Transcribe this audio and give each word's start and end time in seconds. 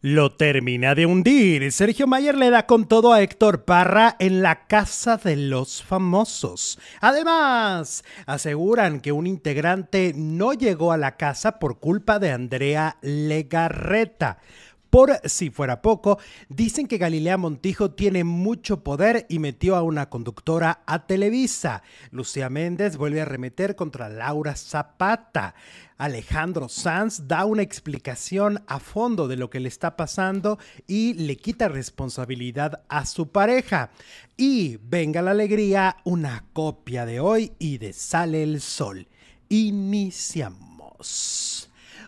Lo 0.00 0.30
termina 0.30 0.94
de 0.94 1.06
hundir. 1.06 1.72
Sergio 1.72 2.06
Mayer 2.06 2.36
le 2.36 2.50
da 2.50 2.66
con 2.66 2.86
todo 2.86 3.12
a 3.12 3.20
Héctor 3.20 3.64
Parra 3.64 4.14
en 4.20 4.42
la 4.42 4.68
Casa 4.68 5.16
de 5.16 5.34
los 5.34 5.82
Famosos. 5.82 6.78
Además, 7.00 8.04
aseguran 8.24 9.00
que 9.00 9.10
un 9.10 9.26
integrante 9.26 10.12
no 10.14 10.52
llegó 10.52 10.92
a 10.92 10.98
la 10.98 11.16
casa 11.16 11.58
por 11.58 11.80
culpa 11.80 12.20
de 12.20 12.30
Andrea 12.30 12.96
Legarreta. 13.02 14.38
Por 14.90 15.20
si 15.24 15.50
fuera 15.50 15.82
poco, 15.82 16.18
dicen 16.48 16.86
que 16.86 16.96
Galilea 16.96 17.36
Montijo 17.36 17.90
tiene 17.90 18.24
mucho 18.24 18.82
poder 18.82 19.26
y 19.28 19.38
metió 19.38 19.76
a 19.76 19.82
una 19.82 20.08
conductora 20.08 20.82
a 20.86 21.06
Televisa. 21.06 21.82
Lucía 22.10 22.48
Méndez 22.48 22.96
vuelve 22.96 23.20
a 23.20 23.26
remeter 23.26 23.76
contra 23.76 24.08
Laura 24.08 24.56
Zapata. 24.56 25.54
Alejandro 25.98 26.70
Sanz 26.70 27.26
da 27.26 27.44
una 27.44 27.62
explicación 27.62 28.62
a 28.66 28.78
fondo 28.80 29.28
de 29.28 29.36
lo 29.36 29.50
que 29.50 29.60
le 29.60 29.68
está 29.68 29.96
pasando 29.96 30.58
y 30.86 31.12
le 31.14 31.36
quita 31.36 31.68
responsabilidad 31.68 32.84
a 32.88 33.04
su 33.04 33.30
pareja. 33.30 33.90
Y 34.36 34.78
venga 34.82 35.20
la 35.20 35.32
alegría, 35.32 35.96
una 36.04 36.44
copia 36.52 37.04
de 37.04 37.20
hoy 37.20 37.52
y 37.58 37.76
de 37.78 37.92
Sale 37.92 38.42
el 38.42 38.60
Sol. 38.60 39.08
Iniciamos. 39.48 40.78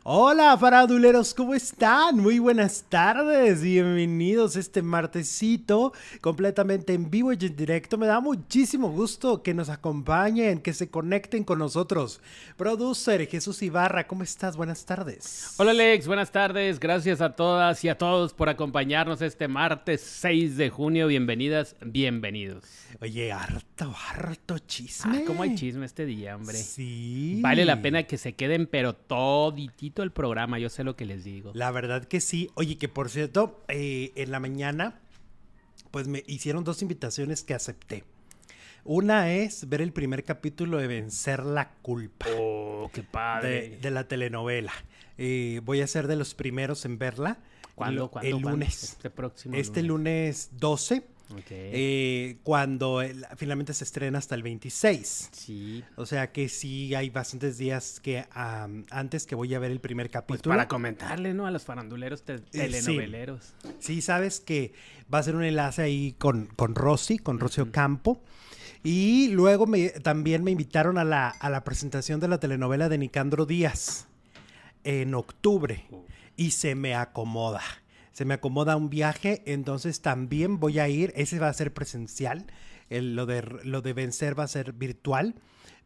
Hola 0.02 0.56
faraduleros, 0.56 1.34
¿cómo 1.34 1.52
están? 1.52 2.16
Muy 2.16 2.38
buenas 2.38 2.86
tardes, 2.88 3.60
bienvenidos 3.60 4.56
este 4.56 4.80
martesito 4.80 5.92
completamente 6.22 6.94
en 6.94 7.10
vivo 7.10 7.34
y 7.34 7.36
en 7.38 7.54
directo. 7.54 7.98
Me 7.98 8.06
da 8.06 8.18
muchísimo 8.18 8.90
gusto 8.90 9.42
que 9.42 9.52
nos 9.52 9.68
acompañen, 9.68 10.60
que 10.60 10.72
se 10.72 10.88
conecten 10.88 11.44
con 11.44 11.58
nosotros. 11.58 12.22
Producer 12.56 13.26
Jesús 13.26 13.60
Ibarra, 13.60 14.06
¿cómo 14.06 14.22
estás? 14.22 14.56
Buenas 14.56 14.86
tardes. 14.86 15.56
Hola 15.58 15.72
Alex, 15.72 16.06
buenas 16.06 16.32
tardes. 16.32 16.80
Gracias 16.80 17.20
a 17.20 17.36
todas 17.36 17.84
y 17.84 17.90
a 17.90 17.98
todos 17.98 18.32
por 18.32 18.48
acompañarnos 18.48 19.20
este 19.20 19.48
martes 19.48 20.00
6 20.00 20.56
de 20.56 20.70
junio. 20.70 21.08
Bienvenidas, 21.08 21.76
bienvenidos. 21.84 22.64
Oye, 23.02 23.32
harto, 23.32 23.94
harto 24.08 24.58
chisme. 24.60 25.18
Ah, 25.18 25.24
¿Cómo 25.26 25.42
hay 25.42 25.54
chisme 25.54 25.84
este 25.84 26.06
día, 26.06 26.36
hombre? 26.36 26.56
Sí. 26.56 27.38
Vale 27.42 27.66
la 27.66 27.82
pena 27.82 28.04
que 28.04 28.16
se 28.16 28.32
queden, 28.32 28.66
pero 28.66 28.94
toditito 28.94 29.89
el 29.96 30.12
programa, 30.12 30.58
yo 30.58 30.68
sé 30.68 30.84
lo 30.84 30.96
que 30.96 31.04
les 31.04 31.24
digo. 31.24 31.52
La 31.54 31.70
verdad 31.70 32.04
que 32.04 32.20
sí. 32.20 32.50
Oye, 32.54 32.78
que 32.78 32.88
por 32.88 33.10
cierto, 33.10 33.62
eh, 33.68 34.12
en 34.16 34.30
la 34.30 34.40
mañana, 34.40 35.00
pues 35.90 36.08
me 36.08 36.22
hicieron 36.26 36.64
dos 36.64 36.82
invitaciones 36.82 37.42
que 37.42 37.54
acepté. 37.54 38.04
Una 38.84 39.32
es 39.32 39.68
ver 39.68 39.82
el 39.82 39.92
primer 39.92 40.24
capítulo 40.24 40.78
de 40.78 40.86
Vencer 40.86 41.44
la 41.44 41.70
Culpa. 41.82 42.26
Oh, 42.38 42.90
qué 42.92 43.02
padre. 43.02 43.70
De, 43.70 43.76
de 43.78 43.90
la 43.90 44.08
telenovela. 44.08 44.72
Eh, 45.18 45.60
voy 45.64 45.82
a 45.82 45.86
ser 45.86 46.06
de 46.06 46.16
los 46.16 46.34
primeros 46.34 46.84
en 46.86 46.98
verla. 46.98 47.38
¿Cuándo? 47.74 48.04
El, 48.04 48.10
¿Cuándo? 48.10 48.26
el 48.28 48.32
¿Cuándo? 48.34 48.50
lunes. 48.52 48.82
Este 48.84 49.10
próximo 49.10 49.54
Este 49.56 49.82
lunes 49.82 50.50
12. 50.58 51.02
Eh, 51.48 52.38
cuando 52.42 53.02
el- 53.02 53.24
finalmente 53.36 53.72
se 53.74 53.84
estrena 53.84 54.18
hasta 54.18 54.34
el 54.34 54.42
26. 54.42 55.28
sí. 55.32 55.84
O 55.96 56.06
sea 56.06 56.32
que 56.32 56.48
sí 56.48 56.94
hay 56.94 57.10
bastantes 57.10 57.56
días 57.58 58.00
que 58.00 58.24
antes 58.90 59.26
que 59.26 59.34
voy 59.34 59.54
a 59.54 59.58
ver 59.58 59.70
el 59.70 59.80
primer 59.80 60.06
Pues 60.08 60.12
capítulo. 60.12 60.52
para 60.54 60.68
comentarle, 60.68 61.32
¿no? 61.34 61.46
A 61.46 61.50
los 61.50 61.64
faranduleros 61.64 62.22
te- 62.24 62.38
sí. 62.38 62.44
telenoveleros. 62.50 63.54
Sí, 63.78 64.02
sabes 64.02 64.40
que 64.40 64.72
va 65.12 65.18
a 65.18 65.22
ser 65.22 65.36
un 65.36 65.44
enlace 65.44 65.82
ahí 65.82 66.14
con, 66.18 66.46
con 66.46 66.74
Rosy, 66.74 67.18
con 67.18 67.38
Rocío 67.38 67.70
Campo. 67.70 68.22
Y 68.82 69.28
luego 69.28 69.66
me, 69.66 69.90
también 69.90 70.42
me 70.42 70.50
invitaron 70.50 70.96
a 70.98 71.04
la, 71.04 71.28
a 71.28 71.50
la 71.50 71.64
presentación 71.64 72.18
de 72.18 72.28
la 72.28 72.40
telenovela 72.40 72.88
de 72.88 72.96
Nicandro 72.98 73.44
Díaz 73.46 74.06
en 74.84 75.14
octubre. 75.14 75.84
Y 76.36 76.52
se 76.52 76.74
me 76.74 76.94
acomoda. 76.94 77.60
Se 78.12 78.24
me 78.24 78.34
acomoda 78.34 78.76
un 78.76 78.90
viaje, 78.90 79.42
entonces 79.46 80.02
también 80.02 80.58
voy 80.60 80.78
a 80.78 80.88
ir. 80.88 81.12
Ese 81.16 81.38
va 81.38 81.48
a 81.48 81.52
ser 81.52 81.72
presencial. 81.72 82.46
el- 82.88 83.14
lo, 83.14 83.24
de, 83.26 83.42
lo 83.62 83.82
de 83.82 83.92
vencer 83.92 84.36
va 84.38 84.44
a 84.44 84.48
ser 84.48 84.72
virtual. 84.72 85.34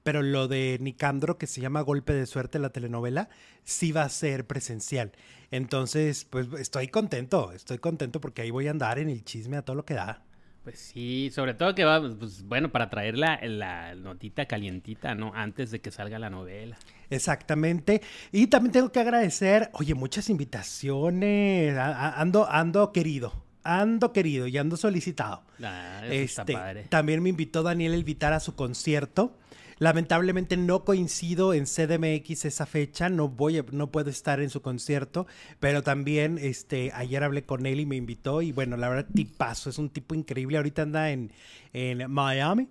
Pero 0.02 0.22
lo 0.22 0.48
de 0.48 0.78
Nicandro, 0.80 1.38
que 1.38 1.46
se 1.46 1.60
llama 1.62 1.80
Golpe 1.80 2.12
de 2.12 2.26
Suerte, 2.26 2.58
la 2.58 2.70
telenovela, 2.70 3.28
sí 3.62 3.90
va 3.92 4.02
a 4.02 4.08
ser 4.10 4.46
presencial. 4.46 5.12
Entonces, 5.50 6.24
pues 6.24 6.48
estoy 6.58 6.88
contento, 6.88 7.52
estoy 7.52 7.78
contento 7.78 8.20
porque 8.20 8.42
ahí 8.42 8.50
voy 8.50 8.66
a 8.68 8.70
andar 8.70 8.98
en 8.98 9.08
el 9.08 9.24
chisme 9.24 9.56
a 9.56 9.62
todo 9.62 9.76
lo 9.76 9.84
que 9.84 9.94
da. 9.94 10.22
Pues 10.62 10.78
sí, 10.78 11.30
sobre 11.32 11.54
todo 11.54 11.74
que 11.74 11.84
va, 11.84 12.00
pues 12.18 12.42
bueno, 12.42 12.70
para 12.72 12.88
traer 12.90 13.16
la, 13.18 13.38
la 13.42 13.94
notita 13.94 14.46
calientita, 14.46 15.14
¿no? 15.14 15.32
Antes 15.34 15.70
de 15.70 15.80
que 15.80 15.90
salga 15.90 16.18
la 16.18 16.30
novela. 16.30 16.76
Exactamente. 17.10 18.02
Y 18.32 18.46
también 18.48 18.72
tengo 18.72 18.92
que 18.92 19.00
agradecer, 19.00 19.70
oye, 19.74 19.94
muchas 19.94 20.28
invitaciones. 20.30 21.76
a- 21.76 21.86
a- 22.08 22.20
Ando, 22.20 22.48
ando 22.50 22.92
querido, 22.92 23.32
ando 23.62 24.12
querido 24.12 24.46
y 24.46 24.56
ando 24.58 24.76
solicitado. 24.76 25.42
Ah, 25.62 26.00
Este, 26.04 26.22
está 26.22 26.44
padre. 26.44 26.84
también 26.88 27.22
me 27.22 27.30
invitó 27.30 27.62
Daniel 27.62 27.94
Elvitar 27.94 28.32
a 28.32 28.40
su 28.40 28.54
concierto. 28.54 29.36
Lamentablemente 29.78 30.56
no 30.56 30.84
coincido 30.84 31.52
en 31.52 31.66
CDMX 31.66 32.44
esa 32.44 32.64
fecha, 32.64 33.08
no 33.08 33.28
voy 33.28 33.58
a- 33.58 33.64
no 33.72 33.90
puedo 33.90 34.08
estar 34.08 34.40
en 34.40 34.48
su 34.48 34.62
concierto, 34.62 35.26
pero 35.58 35.82
también 35.82 36.38
este 36.38 36.92
ayer 36.94 37.24
hablé 37.24 37.42
con 37.42 37.66
él 37.66 37.80
y 37.80 37.86
me 37.86 37.96
invitó 37.96 38.40
y 38.40 38.52
bueno, 38.52 38.76
la 38.76 38.88
verdad 38.88 39.06
tipazo, 39.12 39.70
es 39.70 39.78
un 39.78 39.90
tipo 39.90 40.14
increíble, 40.14 40.58
ahorita 40.58 40.82
anda 40.82 41.10
en, 41.10 41.32
en 41.72 42.08
Miami. 42.10 42.68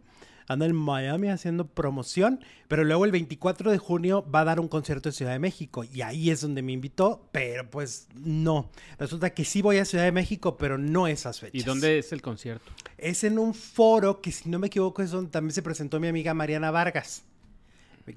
Anda 0.48 0.66
en 0.66 0.76
Miami 0.76 1.30
haciendo 1.30 1.68
promoción, 1.68 2.40
pero 2.68 2.84
luego 2.84 3.06
el 3.06 3.12
24 3.12 3.72
de 3.72 3.78
junio 3.78 4.26
va 4.30 4.42
a 4.42 4.46
dar 4.46 4.59
un 4.59 4.68
concierto 4.68 5.09
en 5.09 5.14
Ciudad 5.14 5.31
de 5.31 5.40
México 5.40 5.84
y 5.84 6.02
ahí 6.02 6.30
es 6.30 6.42
donde 6.42 6.62
me 6.62 6.72
invitó, 6.72 7.28
pero 7.31 7.70
pues 7.70 8.08
no. 8.16 8.70
Resulta 9.00 9.31
que 9.31 9.46
sí 9.46 9.62
voy 9.62 9.78
a 9.78 9.86
Ciudad 9.86 10.04
de 10.04 10.12
México, 10.12 10.58
pero 10.58 10.78
no 10.78 11.08
esas 11.08 11.40
fechas. 11.40 11.62
¿Y 11.62 11.64
dónde 11.64 12.00
es 12.00 12.12
el 12.12 12.22
concierto? 12.22 12.72
Es 12.98 13.24
en 13.24 13.40
un 13.40 13.54
foro 13.54 14.22
que, 14.22 14.31
si 14.31 14.50
no 14.50 14.59
me 14.59 14.68
equivoco, 14.68 15.02
es 15.02 15.12
donde 15.12 15.31
también 15.31 15.54
se 15.54 15.62
presentó 15.62 16.00
mi 16.00 16.08
amiga 16.08 16.34
Mariana 16.34 16.72
Vargas. 16.72 17.24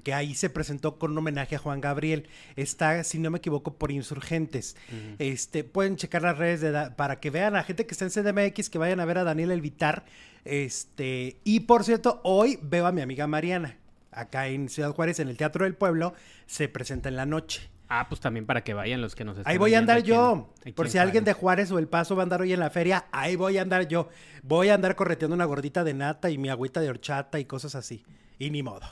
Que 0.03 0.13
ahí 0.13 0.35
se 0.35 0.49
presentó 0.49 0.99
con 0.99 1.11
un 1.11 1.19
homenaje 1.19 1.55
a 1.55 1.59
Juan 1.59 1.79
Gabriel. 1.79 2.27
Está, 2.57 3.05
si 3.05 3.19
no 3.19 3.31
me 3.31 3.37
equivoco, 3.37 3.75
por 3.75 3.89
insurgentes. 3.89 4.75
Este, 5.17 5.63
pueden 5.63 5.95
checar 5.95 6.23
las 6.23 6.37
redes 6.37 6.59
de 6.59 6.91
para 6.97 7.21
que 7.21 7.29
vean 7.29 7.55
a 7.55 7.63
gente 7.63 7.85
que 7.85 7.93
está 7.93 8.03
en 8.03 8.11
CDMX, 8.11 8.69
que 8.69 8.77
vayan 8.77 8.99
a 8.99 9.05
ver 9.05 9.17
a 9.17 9.23
Daniel 9.23 9.51
Elvitar. 9.51 10.03
Este, 10.47 11.39
y 11.43 11.61
por 11.61 11.83
cierto, 11.83 12.21
hoy 12.23 12.57
veo 12.61 12.85
a 12.87 12.91
mi 12.91 13.01
amiga 13.01 13.27
Mariana. 13.27 13.77
Acá 14.11 14.47
en 14.47 14.69
Ciudad 14.69 14.91
Juárez, 14.93 15.19
en 15.19 15.27
el 15.27 15.37
Teatro 15.37 15.65
del 15.65 15.75
Pueblo, 15.75 16.13
se 16.45 16.69
presenta 16.69 17.09
en 17.09 17.15
la 17.17 17.25
noche. 17.25 17.69
Ah, 17.89 18.07
pues 18.09 18.19
también 18.19 18.45
para 18.45 18.63
que 18.63 18.73
vayan 18.73 19.01
los 19.01 19.15
que 19.15 19.23
nos 19.23 19.37
están 19.37 19.49
Ahí 19.51 19.57
voy 19.57 19.73
a 19.73 19.79
andar 19.79 20.03
yo. 20.03 20.53
en- 20.65 20.73
Por 20.73 20.89
si 20.89 20.97
en 20.97 21.03
alguien 21.03 21.23
de 21.23 21.33
Juárez. 21.33 21.71
O 21.71 21.79
El 21.79 21.87
Paso 21.87 22.15
va 22.15 22.21
a 22.21 22.23
andar 22.23 22.41
hoy 22.41 22.51
en 22.53 22.59
la 22.59 22.69
feria, 22.69 23.05
ahí 23.11 23.35
voy 23.35 23.57
a 23.57 23.61
andar 23.61 23.87
yo. 23.87 24.09
Voy 24.43 24.69
a 24.69 24.73
andar 24.73 24.95
correteando 24.95 25.35
una 25.35 25.45
gordita 25.45 25.83
de 25.83 25.93
nata 25.93 26.29
y 26.29 26.37
mi 26.37 26.49
agüita 26.49 26.81
de 26.81 26.89
horchata 26.89 27.39
y 27.39 27.45
cosas 27.45 27.75
así. 27.75 28.03
Y 28.39 28.49
ni 28.49 28.63
modo. 28.63 28.85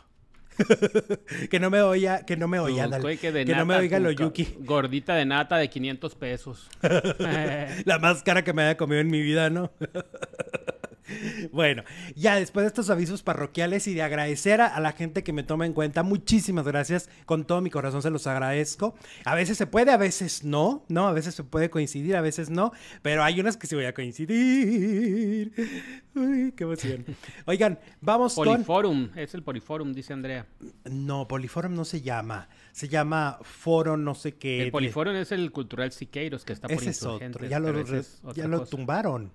que 1.50 1.60
no 1.60 1.70
me 1.70 1.82
oiga, 1.82 2.26
que 2.26 2.38
no 2.38 2.48
me 2.48 2.60
oiga, 2.60 2.90
que 3.20 3.32
de 3.34 3.44
no 3.46 3.66
me 3.66 3.76
oiga 3.76 4.00
lo 4.00 4.12
yuki. 4.12 4.56
Gordita 4.60 5.16
de 5.16 5.26
nata 5.26 5.58
de 5.58 5.70
500 5.70 6.16
pesos. 6.16 6.70
La 7.86 8.00
más 8.00 8.24
cara 8.24 8.44
que 8.44 8.54
me 8.54 8.64
haya 8.64 8.78
comido 8.78 9.02
en 9.02 9.10
mi 9.10 9.22
vida, 9.22 9.50
¿no? 9.50 9.72
Bueno, 11.52 11.84
ya 12.16 12.36
después 12.36 12.64
de 12.64 12.68
estos 12.68 12.90
avisos 12.90 13.24
parroquiales 13.24 13.88
y 13.88 13.94
de 13.94 14.02
agradecer 14.02 14.62
a, 14.62 14.68
a 14.68 14.80
la 14.80 14.92
gente 14.92 15.24
que 15.24 15.34
me 15.34 15.44
toma 15.44 15.66
en 15.66 15.74
cuenta, 15.74 16.04
muchísimas 16.04 16.66
gracias, 16.66 17.10
con 17.26 17.46
todo 17.46 17.62
mi 17.62 17.70
corazón 17.70 18.02
se 18.02 18.10
los 18.10 18.28
agradezco. 18.28 18.96
A 19.24 19.36
veces 19.36 19.58
se 19.58 19.68
puede, 19.68 19.92
a 19.92 19.98
veces 19.98 20.44
no, 20.44 20.84
¿no? 20.90 21.08
A 21.08 21.14
veces 21.14 21.36
se 21.36 21.44
puede 21.44 21.70
coincidir, 21.70 22.16
a 22.16 22.22
veces 22.22 22.50
no, 22.50 22.72
pero 23.02 23.24
hay 23.24 23.40
unas 23.40 23.58
que 23.58 23.68
sí 23.68 23.76
voy 23.76 23.86
a 23.86 23.94
coincidir. 23.94 25.52
Uy, 26.16 26.54
qué 26.56 26.64
emoción. 26.64 27.06
Oigan, 27.46 27.80
vamos 28.02 28.36
con... 28.36 28.46
Poliforum, 28.48 29.10
es 29.16 29.34
el 29.34 29.44
Poliforum, 29.44 29.94
dice 29.94 30.14
Andrea. 30.14 30.46
No, 30.86 31.28
Poliforum 31.28 31.74
no 31.76 31.86
se 31.86 32.02
llama, 32.02 32.48
se 32.72 32.88
llama 32.88 33.40
Foro 33.44 33.98
no 33.98 34.16
sé 34.16 34.36
qué. 34.36 34.64
El 34.64 34.72
Poliforum 34.72 35.16
es 35.16 35.32
el 35.32 35.52
Cultural 35.52 35.92
Siqueiros 35.92 36.46
que 36.46 36.54
está 36.54 36.68
por 36.68 36.78
Ese 36.78 36.90
es 36.92 37.04
otro, 37.04 37.46
ya 37.48 37.60
lo, 37.60 37.72
re- 37.72 38.04
ya 38.34 38.48
lo 38.48 38.66
tumbaron. 38.66 39.32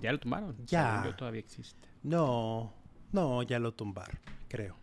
Ya 0.00 0.12
lo 0.12 0.18
tumbaron. 0.20 0.56
Ya. 0.66 1.02
Yo, 1.04 1.14
todavía 1.14 1.40
existe. 1.40 1.88
No, 2.02 2.72
no, 3.12 3.42
ya 3.42 3.58
lo 3.58 3.72
tumbaron, 3.74 4.18
creo. 4.48 4.76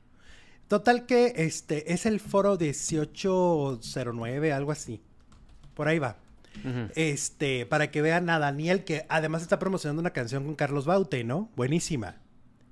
Total 0.68 1.06
que 1.06 1.34
este 1.38 1.94
es 1.94 2.06
el 2.06 2.20
foro 2.20 2.58
1809, 2.58 4.54
algo 4.54 4.72
así. 4.72 5.02
Por 5.74 5.88
ahí 5.88 6.00
va. 6.00 6.18
Este, 6.96 7.66
para 7.66 7.90
que 7.92 8.02
vean 8.02 8.30
a 8.30 8.38
Daniel, 8.40 8.84
que 8.84 9.06
además 9.10 9.42
está 9.42 9.58
promocionando 9.60 10.00
una 10.02 10.12
canción 10.12 10.46
con 10.46 10.56
Carlos 10.56 10.86
Baute, 10.86 11.24
¿no? 11.24 11.50
Buenísima. 11.56 12.18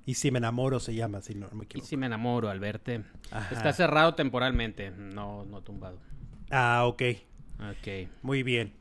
Y 0.06 0.14
si 0.14 0.30
me 0.30 0.38
enamoro 0.38 0.80
se 0.80 0.94
llama, 0.94 1.20
si 1.20 1.34
no 1.34 1.48
me 1.52 1.62
Y 1.62 1.66
equivoco. 1.66 1.86
si 1.88 1.96
me 1.96 2.06
enamoro 2.06 2.48
al 2.48 2.58
verte. 2.60 3.04
Ajá. 3.30 3.54
Está 3.54 3.72
cerrado 3.72 4.14
temporalmente, 4.14 4.90
no, 4.90 5.44
no 5.44 5.62
tumbado. 5.62 5.98
Ah, 6.50 6.84
ok. 6.86 7.02
Ok. 7.70 8.08
Muy 8.22 8.42
bien. 8.42 8.72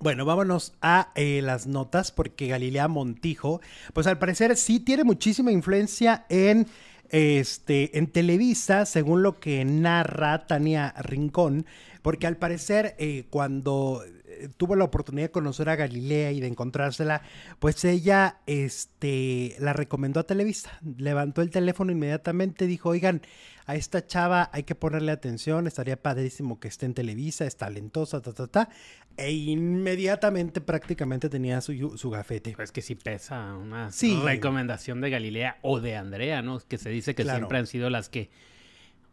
Bueno, 0.00 0.24
vámonos 0.24 0.74
a 0.80 1.10
eh, 1.16 1.40
las 1.42 1.66
notas 1.66 2.12
porque 2.12 2.46
Galilea 2.46 2.86
Montijo, 2.86 3.60
pues 3.94 4.06
al 4.06 4.16
parecer 4.16 4.56
sí 4.56 4.78
tiene 4.78 5.02
muchísima 5.02 5.50
influencia 5.50 6.24
en 6.28 6.68
este 7.10 7.98
en 7.98 8.06
Televisa, 8.06 8.86
según 8.86 9.24
lo 9.24 9.40
que 9.40 9.64
narra 9.64 10.46
Tania 10.46 10.94
Rincón, 11.00 11.66
porque 12.02 12.28
al 12.28 12.36
parecer 12.36 12.94
eh, 12.98 13.26
cuando 13.28 14.04
eh, 14.28 14.48
tuvo 14.56 14.76
la 14.76 14.84
oportunidad 14.84 15.28
de 15.28 15.32
conocer 15.32 15.68
a 15.68 15.74
Galilea 15.74 16.30
y 16.30 16.40
de 16.40 16.46
encontrársela, 16.46 17.22
pues 17.58 17.84
ella 17.84 18.36
este, 18.46 19.56
la 19.58 19.72
recomendó 19.72 20.20
a 20.20 20.26
Televisa. 20.26 20.78
Levantó 20.96 21.42
el 21.42 21.50
teléfono 21.50 21.90
inmediatamente, 21.90 22.68
dijo, 22.68 22.90
oigan, 22.90 23.22
a 23.68 23.74
esta 23.74 24.06
chava 24.06 24.48
hay 24.54 24.62
que 24.62 24.74
ponerle 24.74 25.12
atención, 25.12 25.66
estaría 25.66 26.00
padrísimo 26.00 26.58
que 26.58 26.68
esté 26.68 26.86
en 26.86 26.94
Televisa, 26.94 27.44
es 27.44 27.54
talentosa, 27.54 28.22
ta, 28.22 28.32
ta, 28.32 28.46
ta. 28.46 28.70
E 29.18 29.30
inmediatamente 29.30 30.62
prácticamente 30.62 31.28
tenía 31.28 31.60
su, 31.60 31.98
su 31.98 32.08
gafete. 32.08 32.54
Pues 32.56 32.72
que 32.72 32.80
sí 32.80 32.94
pesa 32.94 33.54
una 33.56 33.90
recomendación 34.24 35.02
de 35.02 35.10
Galilea 35.10 35.58
o 35.60 35.80
de 35.80 35.96
Andrea, 35.96 36.40
¿no? 36.40 36.60
Que 36.60 36.78
se 36.78 36.88
dice 36.88 37.14
que 37.14 37.24
siempre 37.24 37.58
han 37.58 37.66
sido 37.66 37.90
las 37.90 38.08
que 38.08 38.30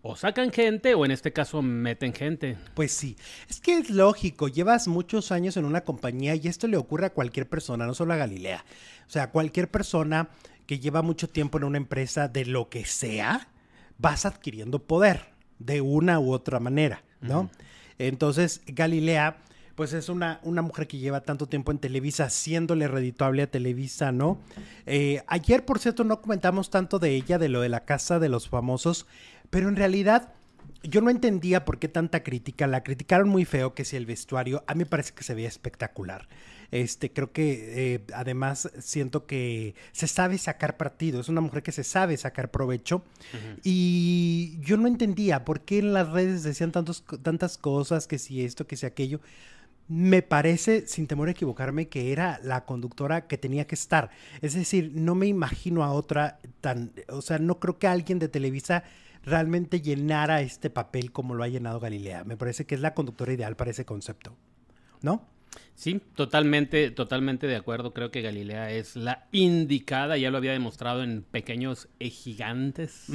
o 0.02 0.16
sacan 0.16 0.54
gente 0.54 0.96
o 0.96 1.04
en 1.04 1.12
este 1.12 1.34
caso 1.34 1.62
meten 1.62 2.13
gente. 2.13 2.56
Pues 2.75 2.94
sí, 2.94 3.18
es 3.50 3.60
que 3.60 3.78
es 3.78 3.90
lógico, 3.90 4.48
llevas 4.48 4.88
muchos 4.88 5.34
años 5.34 5.58
en 5.58 5.66
una 5.66 5.81
compañía 5.81 6.34
y 6.36 6.48
esto 6.48 6.69
le 6.69 6.78
ocurre 6.78 7.08
a 7.08 7.13
cualquier 7.13 7.50
persona, 7.50 7.86
no 7.86 7.94
solo 7.94 8.13
a 8.13 8.18
Galilea. 8.18 8.63
O 9.06 9.10
sea, 9.10 9.31
cualquier 9.31 9.69
persona 9.69 10.30
que 10.66 10.80
lleva 10.80 11.01
mucho 11.01 11.28
tiempo 11.28 11.58
en 11.58 11.66
una 11.66 11.78
empresa 11.78 12.30
de 12.30 12.46
lo 12.46 12.69
que 12.69 12.86
sea, 12.86 13.50
vas 13.97 14.25
adquiriendo 14.25 14.80
poder 14.80 15.33
de 15.59 15.81
una 15.81 16.19
u 16.19 16.31
otra 16.31 16.59
manera, 16.59 17.03
¿no? 17.21 17.50
Entonces, 17.97 18.62
Galilea 18.68 19.38
pues 19.75 19.92
es 19.92 20.07
una, 20.07 20.39
una 20.44 20.62
mujer 20.62 20.88
que 20.88 20.97
lleva 20.97 21.21
tanto 21.21 21.47
tiempo 21.47 21.71
en 21.71 21.80
Televisa, 21.80 22.25
haciéndole 22.25 22.88
redituable 22.88 23.44
a 23.44 23.51
Televisa, 23.51 24.12
¿no? 24.13 24.39
Eh, 24.86 25.21
ayer, 25.27 25.65
por 25.65 25.80
cierto, 25.80 26.06
no 26.06 26.21
comentamos 26.21 26.69
tanto 26.69 26.97
de 26.97 27.13
ella, 27.13 27.38
de 27.38 27.50
lo 27.50 27.59
de 27.59 27.69
la 27.69 27.83
casa 27.83 28.18
de 28.19 28.30
los 28.30 28.47
famosos, 28.47 29.06
pero 29.50 29.68
en 29.68 29.75
realidad 29.75 30.33
yo 30.81 31.01
no 31.01 31.09
entendía 31.09 31.65
por 31.65 31.77
qué 31.77 31.89
tanta 31.89 32.24
crítica. 32.24 32.68
La 32.68 32.83
criticaron 32.83 33.27
muy 33.27 33.44
feo 33.44 33.74
que 33.74 33.86
si 33.86 33.98
el 33.98 34.06
vestuario, 34.06 34.63
a 34.68 34.75
mí 34.75 34.80
me 34.80 34.86
parece 34.86 35.13
que 35.13 35.24
se 35.24 35.36
veía 35.36 35.50
espectacular. 35.50 36.27
Este, 36.71 37.12
creo 37.12 37.31
que 37.31 37.95
eh, 37.95 38.01
además 38.13 38.69
siento 38.79 39.25
que 39.25 39.75
se 39.91 40.07
sabe 40.07 40.38
sacar 40.38 40.77
partido. 40.77 41.21
Es 41.21 41.29
una 41.29 41.41
mujer 41.41 41.63
que 41.63 41.71
se 41.71 41.83
sabe 41.83 42.17
sacar 42.17 42.51
provecho. 42.51 43.03
Y 43.63 44.57
yo 44.62 44.77
no 44.77 44.88
entendía 44.88 45.45
por 45.45 45.62
qué 45.62 45.79
en 45.79 45.94
las 45.94 46.09
redes 46.09 46.44
decían 46.44 46.71
tantos, 46.71 47.03
tantas 47.21 47.57
cosas, 47.57 48.07
que 48.07 48.17
si 48.19 48.44
esto, 48.44 48.67
que 48.67 48.77
si 48.77 48.85
aquello 48.85 49.21
me 49.88 50.21
parece, 50.23 50.88
sin 50.88 51.06
temor 51.07 51.27
a 51.27 51.31
equivocarme, 51.31 51.88
que 51.88 52.12
era 52.12 52.39
la 52.44 52.65
conductora 52.65 53.27
que 53.27 53.38
tenía 53.38 53.67
que 53.67 53.75
estar. 53.75 54.09
Es 54.41 54.53
decir, 54.56 54.91
no 54.95 55.13
me 55.15 55.27
imagino 55.27 55.83
a 55.83 55.91
otra 55.91 56.39
tan, 56.62 56.91
o 57.09 57.21
sea, 57.21 57.38
no 57.38 57.59
creo 57.59 57.77
que 57.77 57.88
alguien 57.88 58.17
de 58.17 58.27
Televisa 58.27 58.83
realmente 59.23 59.81
llenara 59.81 60.41
este 60.41 60.69
papel 60.69 61.12
como 61.12 61.35
lo 61.35 61.44
ha 61.44 61.47
llenado 61.47 61.79
Galilea. 61.79 62.23
Me 62.23 62.38
parece 62.38 62.65
que 62.65 62.75
es 62.75 62.81
la 62.81 62.94
conductora 62.94 63.33
ideal 63.33 63.56
para 63.56 63.71
ese 63.71 63.85
concepto, 63.85 64.35
¿no? 65.01 65.27
Sí, 65.75 66.02
totalmente, 66.16 66.92
totalmente 66.92 67.48
de 67.48 67.56
acuerdo. 67.56 67.94
Creo 67.94 68.12
que 68.12 68.22
Galilea 68.22 68.72
es 68.72 68.96
la 68.96 69.28
indicada. 69.31 70.18
Ya 70.18 70.31
lo 70.31 70.38
había 70.38 70.54
demostrado 70.54 71.04
en 71.04 71.24
pequeños 71.24 71.90
gigantes, 72.00 73.07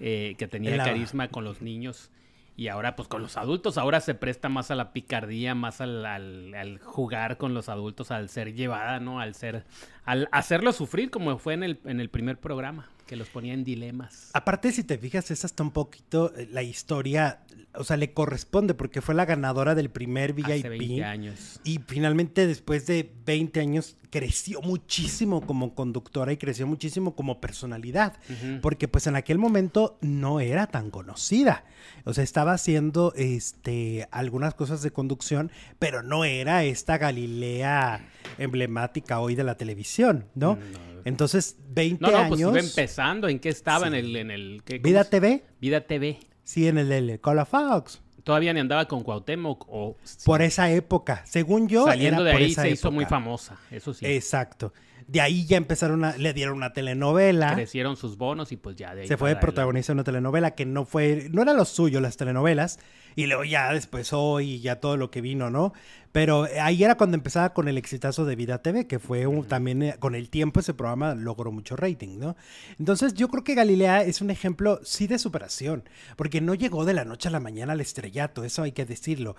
eh, 0.00 0.34
que 0.38 0.48
tenía 0.48 0.76
carisma 0.78 1.28
con 1.28 1.44
los 1.44 1.62
niños. 1.62 2.10
Y 2.56 2.68
ahora, 2.68 2.94
pues 2.94 3.08
con 3.08 3.20
los 3.20 3.36
adultos, 3.36 3.78
ahora 3.78 4.00
se 4.00 4.14
presta 4.14 4.48
más 4.48 4.70
a 4.70 4.76
la 4.76 4.92
picardía, 4.92 5.56
más 5.56 5.80
al, 5.80 6.06
al, 6.06 6.78
jugar 6.78 7.36
con 7.36 7.52
los 7.52 7.68
adultos, 7.68 8.12
al 8.12 8.28
ser 8.28 8.54
llevada, 8.54 9.00
¿no? 9.00 9.18
Al 9.18 9.34
ser, 9.34 9.64
al 10.04 10.28
hacerlo 10.30 10.72
sufrir, 10.72 11.10
como 11.10 11.36
fue 11.38 11.54
en 11.54 11.64
el, 11.64 11.80
en 11.84 11.98
el 11.98 12.10
primer 12.10 12.38
programa, 12.38 12.88
que 13.08 13.16
los 13.16 13.28
ponía 13.28 13.54
en 13.54 13.64
dilemas. 13.64 14.30
Aparte, 14.34 14.70
si 14.70 14.84
te 14.84 14.98
fijas, 14.98 15.32
es 15.32 15.44
hasta 15.44 15.64
un 15.64 15.72
poquito 15.72 16.32
eh, 16.36 16.48
la 16.52 16.62
historia, 16.62 17.40
o 17.76 17.84
sea, 17.84 17.96
le 17.96 18.12
corresponde, 18.12 18.74
porque 18.74 19.00
fue 19.00 19.14
la 19.14 19.24
ganadora 19.24 19.74
del 19.74 19.90
primer 19.90 20.32
VIP. 20.32 20.46
Hace 20.46 20.68
20 20.68 21.04
años. 21.04 21.60
Y 21.64 21.80
finalmente, 21.86 22.46
después 22.46 22.86
de 22.86 23.12
20 23.26 23.60
años, 23.60 23.96
creció 24.10 24.62
muchísimo 24.62 25.44
como 25.44 25.74
conductora 25.74 26.32
y 26.32 26.36
creció 26.36 26.66
muchísimo 26.66 27.16
como 27.16 27.40
personalidad, 27.40 28.14
porque 28.62 28.86
pues 28.86 29.06
en 29.06 29.16
aquel 29.16 29.38
momento 29.38 29.98
no 30.00 30.40
era 30.40 30.68
tan 30.68 30.90
conocida. 30.90 31.64
O 32.04 32.14
sea, 32.14 32.22
estaba 32.22 32.52
haciendo 32.52 33.12
este, 33.16 34.06
algunas 34.10 34.54
cosas 34.54 34.82
de 34.82 34.92
conducción, 34.92 35.50
pero 35.78 36.02
no 36.02 36.24
era 36.24 36.64
esta 36.64 36.98
Galilea 36.98 38.08
emblemática 38.38 39.20
hoy 39.20 39.34
de 39.34 39.44
la 39.44 39.56
televisión, 39.56 40.26
¿no? 40.34 40.58
Entonces, 41.04 41.56
20 41.70 42.00
no, 42.00 42.10
no, 42.10 42.16
años. 42.16 42.28
Pues 42.28 42.40
iba 42.40 42.60
empezando. 42.60 43.28
¿En 43.28 43.38
qué 43.38 43.50
estaba? 43.50 43.86
En 43.86 43.94
el. 43.94 44.16
En 44.16 44.30
el 44.30 44.62
¿Vida 44.80 45.04
TV? 45.04 45.44
Vida 45.60 45.82
TV. 45.82 46.18
Sí, 46.44 46.68
en 46.68 46.78
el, 46.78 46.92
el 46.92 47.20
Call 47.20 47.44
Fox. 47.46 48.00
Todavía 48.22 48.54
ni 48.54 48.60
andaba 48.60 48.86
con 48.86 49.02
Cuauhtémoc 49.02 49.66
o... 49.68 49.96
Por 50.24 50.40
esa 50.40 50.70
época. 50.70 51.22
Según 51.26 51.68
yo, 51.68 51.84
Saliendo 51.84 52.24
de 52.24 52.32
ahí 52.32 52.54
se 52.54 52.70
hizo 52.70 52.90
muy 52.90 53.04
famosa, 53.04 53.58
eso 53.70 53.92
sí. 53.92 54.06
Exacto. 54.06 54.72
De 55.06 55.20
ahí 55.20 55.46
ya 55.46 55.56
empezaron 55.56 56.04
a, 56.04 56.16
le 56.16 56.32
dieron 56.32 56.56
una 56.56 56.72
telenovela. 56.72 57.54
Crecieron 57.54 57.96
sus 57.96 58.16
bonos 58.16 58.52
y 58.52 58.56
pues 58.56 58.76
ya 58.76 58.94
de 58.94 59.02
ahí 59.02 59.08
Se 59.08 59.16
fue 59.16 59.30
de 59.30 59.36
protagonista 59.36 59.92
una 59.92 60.04
telenovela 60.04 60.52
que 60.52 60.66
no 60.66 60.84
fue, 60.84 61.28
no 61.30 61.42
era 61.42 61.52
lo 61.52 61.64
suyo 61.64 62.00
las 62.00 62.16
telenovelas. 62.16 62.78
Y 63.16 63.26
luego 63.26 63.44
ya 63.44 63.72
después 63.72 64.12
hoy 64.12 64.60
ya 64.60 64.80
todo 64.80 64.96
lo 64.96 65.10
que 65.10 65.20
vino, 65.20 65.50
¿no? 65.50 65.72
Pero 66.10 66.48
ahí 66.60 66.82
era 66.82 66.96
cuando 66.96 67.16
empezaba 67.16 67.52
con 67.52 67.68
el 67.68 67.78
exitazo 67.78 68.24
de 68.24 68.36
Vida 68.36 68.62
TV, 68.62 68.86
que 68.86 68.98
fue 68.98 69.26
un, 69.26 69.46
también 69.46 69.82
eh, 69.82 69.96
con 69.98 70.14
el 70.14 70.30
tiempo 70.30 70.60
ese 70.60 70.74
programa 70.74 71.14
logró 71.14 71.52
mucho 71.52 71.76
rating, 71.76 72.18
¿no? 72.18 72.36
Entonces 72.78 73.14
yo 73.14 73.28
creo 73.28 73.44
que 73.44 73.54
Galilea 73.54 74.02
es 74.02 74.20
un 74.20 74.30
ejemplo 74.30 74.80
sí 74.82 75.06
de 75.06 75.18
superación, 75.18 75.88
porque 76.16 76.40
no 76.40 76.54
llegó 76.54 76.84
de 76.84 76.94
la 76.94 77.04
noche 77.04 77.28
a 77.28 77.32
la 77.32 77.40
mañana 77.40 77.72
al 77.72 77.80
estrellato, 77.80 78.44
eso 78.44 78.62
hay 78.62 78.72
que 78.72 78.84
decirlo. 78.84 79.36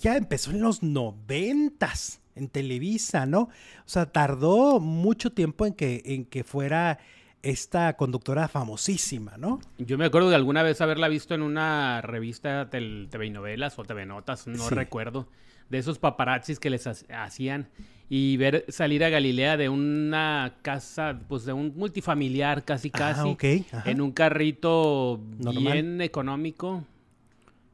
Ya 0.00 0.16
empezó 0.16 0.50
en 0.50 0.60
los 0.60 0.82
noventas 0.82 2.20
en 2.36 2.48
Televisa, 2.48 3.26
¿no? 3.26 3.40
O 3.40 3.50
sea, 3.86 4.06
tardó 4.06 4.78
mucho 4.78 5.32
tiempo 5.32 5.66
en 5.66 5.74
que, 5.74 6.02
en 6.04 6.24
que 6.24 6.44
fuera 6.44 6.98
esta 7.42 7.96
conductora 7.96 8.48
famosísima, 8.48 9.36
¿no? 9.36 9.60
Yo 9.78 9.98
me 9.98 10.04
acuerdo 10.04 10.30
de 10.30 10.36
alguna 10.36 10.62
vez 10.62 10.80
haberla 10.80 11.08
visto 11.08 11.34
en 11.34 11.42
una 11.42 12.00
revista 12.02 12.64
de 12.64 13.06
TV 13.10 13.30
novelas 13.30 13.78
o 13.78 13.84
TV 13.84 14.04
notas, 14.06 14.46
no 14.46 14.68
recuerdo, 14.70 15.28
de 15.70 15.78
esos 15.78 15.98
paparazzis 15.98 16.58
que 16.58 16.70
les 16.70 16.86
hacían 16.86 17.68
y 18.08 18.36
ver 18.36 18.64
salir 18.68 19.04
a 19.04 19.10
Galilea 19.10 19.56
de 19.56 19.68
una 19.68 20.56
casa, 20.62 21.20
pues 21.28 21.44
de 21.44 21.52
un 21.52 21.72
multifamiliar 21.76 22.64
casi 22.64 22.90
casi, 22.90 23.36
en 23.84 24.00
un 24.00 24.12
carrito 24.12 25.20
bien 25.38 26.00
económico, 26.00 26.84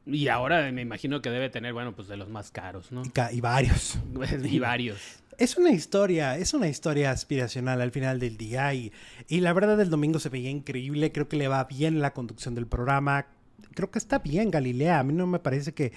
y 0.05 0.27
ahora 0.27 0.69
me 0.71 0.81
imagino 0.81 1.21
que 1.21 1.29
debe 1.29 1.49
tener, 1.49 1.73
bueno, 1.73 1.93
pues 1.95 2.07
de 2.07 2.17
los 2.17 2.29
más 2.29 2.51
caros, 2.51 2.91
¿no? 2.91 3.03
Y, 3.31 3.41
varios. 3.41 3.97
y 4.43 4.59
varios. 4.59 4.99
Es 5.37 5.57
una 5.57 5.71
historia, 5.71 6.37
es 6.37 6.53
una 6.53 6.67
historia 6.67 7.11
aspiracional 7.11 7.81
al 7.81 7.91
final 7.91 8.19
del 8.19 8.37
día 8.37 8.73
y, 8.73 8.91
y 9.27 9.39
la 9.39 9.53
verdad 9.53 9.79
el 9.79 9.89
domingo 9.89 10.19
se 10.19 10.29
veía 10.29 10.49
increíble, 10.49 11.11
creo 11.11 11.27
que 11.27 11.37
le 11.37 11.47
va 11.47 11.63
bien 11.63 12.01
la 12.01 12.13
conducción 12.13 12.53
del 12.53 12.67
programa, 12.67 13.27
creo 13.73 13.89
que 13.89 13.97
está 13.97 14.19
bien 14.19 14.51
Galilea, 14.51 14.99
a 14.99 15.03
mí 15.03 15.13
no 15.13 15.27
me 15.27 15.39
parece 15.39 15.73
que... 15.73 15.91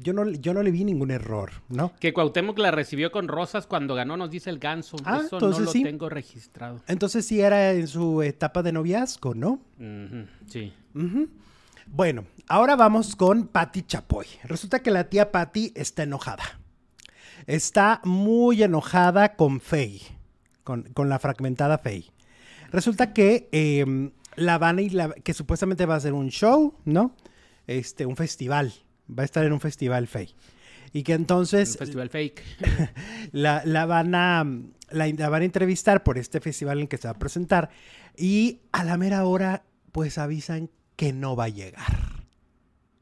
Yo 0.00 0.14
no, 0.14 0.26
yo 0.30 0.54
no 0.54 0.62
le 0.62 0.70
vi 0.70 0.84
ningún 0.84 1.10
error, 1.10 1.50
¿no? 1.68 1.92
Que 2.00 2.14
Cuauhtémoc 2.14 2.58
la 2.58 2.70
recibió 2.70 3.12
con 3.12 3.28
rosas 3.28 3.66
cuando 3.66 3.94
ganó, 3.94 4.16
nos 4.16 4.30
dice 4.30 4.48
el 4.48 4.58
ganso. 4.58 4.96
Ah, 5.04 5.20
Eso 5.22 5.38
no 5.38 5.58
lo 5.58 5.70
tengo 5.70 6.08
registrado. 6.08 6.80
Entonces 6.86 7.26
sí 7.26 7.42
era 7.42 7.72
en 7.72 7.86
su 7.86 8.22
etapa 8.22 8.62
de 8.62 8.72
noviazgo, 8.72 9.34
¿no? 9.34 9.60
sí. 10.46 10.72
Bueno, 11.94 12.24
ahora 12.48 12.74
vamos 12.74 13.16
con 13.16 13.48
Patty 13.48 13.82
Chapoy. 13.82 14.24
Resulta 14.44 14.82
que 14.82 14.90
la 14.90 15.10
tía 15.10 15.30
Patty 15.30 15.74
está 15.76 16.04
enojada. 16.04 16.42
Está 17.46 18.00
muy 18.04 18.62
enojada 18.62 19.36
con 19.36 19.60
Faye, 19.60 20.00
con, 20.64 20.86
la 20.96 21.18
fragmentada 21.18 21.76
Faye. 21.76 22.10
Resulta 22.70 23.12
que 23.12 23.50
em, 23.52 24.12
la 24.36 24.56
van 24.56 24.78
y 24.78 24.88
la, 24.88 25.10
que 25.10 25.34
supuestamente 25.34 25.84
va 25.84 25.96
a 25.96 26.00
ser 26.00 26.14
un 26.14 26.30
show, 26.30 26.78
¿no? 26.86 27.14
Este, 27.66 28.06
un 28.06 28.16
festival. 28.16 28.72
Va 29.06 29.24
a 29.24 29.26
estar 29.26 29.44
en 29.44 29.52
un 29.52 29.60
festival 29.60 30.06
Faye. 30.06 30.34
Y 30.94 31.02
que 31.02 31.12
entonces. 31.12 31.72
Un 31.72 31.78
festival 31.80 32.08
fake. 32.08 32.42
La, 33.32 33.84
van 33.84 34.14
a. 34.14 34.46
la, 34.90 35.28
van 35.28 35.42
a 35.42 35.44
entrevistar 35.44 36.02
por 36.02 36.16
este 36.16 36.40
festival 36.40 36.80
en 36.80 36.88
que 36.88 36.96
se 36.96 37.06
va 37.06 37.12
a 37.12 37.18
presentar. 37.18 37.68
Y 38.16 38.60
a 38.72 38.82
la 38.82 38.96
mera 38.96 39.26
hora, 39.26 39.64
pues 39.92 40.16
avisan 40.16 40.70
que 40.96 41.12
no 41.12 41.36
va 41.36 41.44
a 41.44 41.48
llegar. 41.48 42.22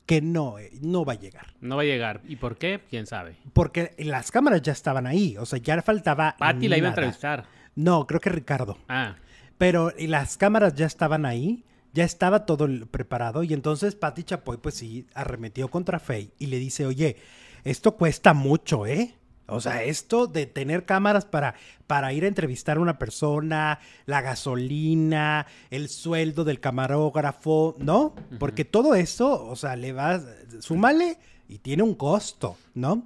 Que 0.06 0.20
no, 0.20 0.58
eh, 0.58 0.70
no 0.80 1.04
va 1.04 1.12
a 1.12 1.16
llegar. 1.16 1.54
No 1.60 1.76
va 1.76 1.82
a 1.82 1.84
llegar. 1.84 2.20
¿Y 2.26 2.36
por 2.36 2.56
qué? 2.56 2.80
¿Quién 2.88 3.06
sabe? 3.06 3.36
Porque 3.52 3.94
las 3.98 4.30
cámaras 4.30 4.62
ya 4.62 4.72
estaban 4.72 5.06
ahí. 5.06 5.36
O 5.38 5.46
sea, 5.46 5.58
ya 5.58 5.80
faltaba. 5.82 6.36
Patti 6.38 6.68
la 6.68 6.78
iba 6.78 6.88
a 6.88 6.90
entrevistar. 6.90 7.44
No, 7.76 8.06
creo 8.06 8.20
que 8.20 8.30
Ricardo. 8.30 8.76
Ah. 8.88 9.16
Pero 9.56 9.92
las 9.98 10.36
cámaras 10.36 10.74
ya 10.74 10.86
estaban 10.86 11.26
ahí. 11.26 11.64
Ya 11.92 12.04
estaba 12.04 12.46
todo 12.46 12.68
preparado. 12.90 13.42
Y 13.42 13.52
entonces 13.52 13.94
Patti 13.94 14.24
Chapoy, 14.24 14.56
pues 14.58 14.74
sí, 14.76 15.06
arremetió 15.14 15.68
contra 15.68 16.00
Faye 16.00 16.32
y 16.38 16.46
le 16.46 16.58
dice: 16.58 16.86
Oye, 16.86 17.16
esto 17.64 17.96
cuesta 17.96 18.32
mucho, 18.34 18.86
¿eh? 18.86 19.14
O 19.50 19.60
sea, 19.60 19.82
esto 19.82 20.26
de 20.26 20.46
tener 20.46 20.84
cámaras 20.84 21.24
para, 21.24 21.54
para 21.86 22.12
ir 22.12 22.24
a 22.24 22.28
entrevistar 22.28 22.76
a 22.76 22.80
una 22.80 22.98
persona, 22.98 23.80
la 24.06 24.20
gasolina, 24.20 25.46
el 25.70 25.88
sueldo 25.88 26.44
del 26.44 26.60
camarógrafo, 26.60 27.76
¿no? 27.78 28.14
Porque 28.38 28.64
todo 28.64 28.94
eso, 28.94 29.46
o 29.46 29.56
sea, 29.56 29.76
le 29.76 29.92
va, 29.92 30.20
súmale 30.60 31.18
y 31.48 31.58
tiene 31.58 31.82
un 31.82 31.94
costo, 31.94 32.56
¿no? 32.74 33.04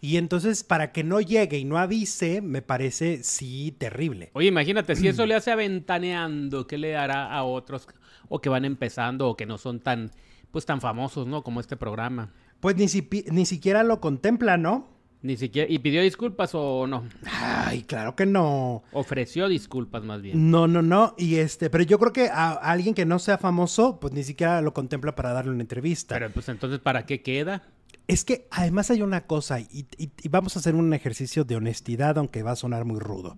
Y 0.00 0.16
entonces, 0.16 0.64
para 0.64 0.92
que 0.92 1.04
no 1.04 1.20
llegue 1.20 1.58
y 1.58 1.64
no 1.64 1.76
avise, 1.76 2.40
me 2.40 2.62
parece 2.62 3.22
sí 3.22 3.74
terrible. 3.76 4.30
Oye, 4.32 4.48
imagínate, 4.48 4.96
si 4.96 5.08
eso 5.08 5.26
le 5.26 5.34
hace 5.34 5.50
aventaneando, 5.50 6.66
¿qué 6.66 6.78
le 6.78 6.96
hará 6.96 7.32
a 7.32 7.44
otros 7.44 7.86
o 8.28 8.40
que 8.40 8.48
van 8.48 8.64
empezando 8.64 9.28
o 9.28 9.36
que 9.36 9.44
no 9.44 9.58
son 9.58 9.80
tan, 9.80 10.10
pues 10.50 10.64
tan 10.64 10.80
famosos, 10.80 11.26
¿no? 11.26 11.42
Como 11.42 11.60
este 11.60 11.76
programa. 11.76 12.32
Pues 12.60 12.76
ni, 12.76 12.86
ni 13.30 13.44
siquiera 13.44 13.82
lo 13.82 14.00
contempla, 14.00 14.56
¿no? 14.56 14.88
Ni 15.22 15.36
siquiera. 15.36 15.70
¿Y 15.70 15.78
pidió 15.80 16.00
disculpas 16.00 16.54
o 16.54 16.86
no? 16.86 17.04
Ay, 17.26 17.82
claro 17.82 18.16
que 18.16 18.24
no. 18.24 18.82
Ofreció 18.92 19.48
disculpas 19.48 20.02
más 20.02 20.22
bien. 20.22 20.50
No, 20.50 20.66
no, 20.66 20.80
no. 20.80 21.14
Y 21.18 21.36
este, 21.36 21.68
pero 21.68 21.84
yo 21.84 21.98
creo 21.98 22.12
que 22.12 22.28
a, 22.28 22.52
alguien 22.52 22.94
que 22.94 23.04
no 23.04 23.18
sea 23.18 23.36
famoso, 23.36 24.00
pues 24.00 24.14
ni 24.14 24.22
siquiera 24.22 24.62
lo 24.62 24.72
contempla 24.72 25.14
para 25.14 25.32
darle 25.32 25.50
una 25.50 25.60
entrevista. 25.60 26.14
Pero 26.14 26.30
pues 26.30 26.48
entonces, 26.48 26.78
¿para 26.80 27.04
qué 27.04 27.20
queda? 27.22 27.62
Es 28.08 28.24
que 28.24 28.48
además 28.50 28.90
hay 28.90 29.02
una 29.02 29.26
cosa, 29.26 29.60
y, 29.60 29.86
vamos 30.30 30.56
a 30.56 30.58
hacer 30.58 30.74
un 30.74 30.92
ejercicio 30.94 31.44
de 31.44 31.56
honestidad, 31.56 32.16
aunque 32.18 32.42
va 32.42 32.52
a 32.52 32.56
sonar 32.56 32.84
muy 32.84 32.98
rudo. 32.98 33.36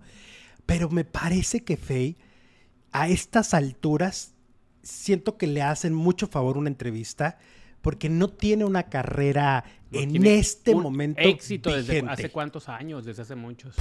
Pero 0.65 0.89
me 0.89 1.03
parece 1.03 1.63
que 1.63 1.75
Faye, 1.75 2.15
a 2.93 3.09
estas 3.09 3.53
alturas, 3.53 4.33
siento 4.81 5.37
que 5.37 5.47
le 5.47 5.61
hacen 5.61 5.93
mucho 5.93 6.27
favor 6.27 6.57
una 6.57 6.69
entrevista 6.69 7.37
porque 7.83 8.07
no 8.07 8.29
tiene 8.29 8.63
una 8.63 8.83
carrera 8.83 9.65
en 9.91 10.25
este 10.25 10.73
momento. 10.73 11.21
Éxito 11.21 11.75
desde 11.75 11.99
hace 12.07 12.29
cuántos 12.29 12.69
años, 12.69 13.03
desde 13.03 13.23
hace 13.23 13.35
muchos. 13.35 13.75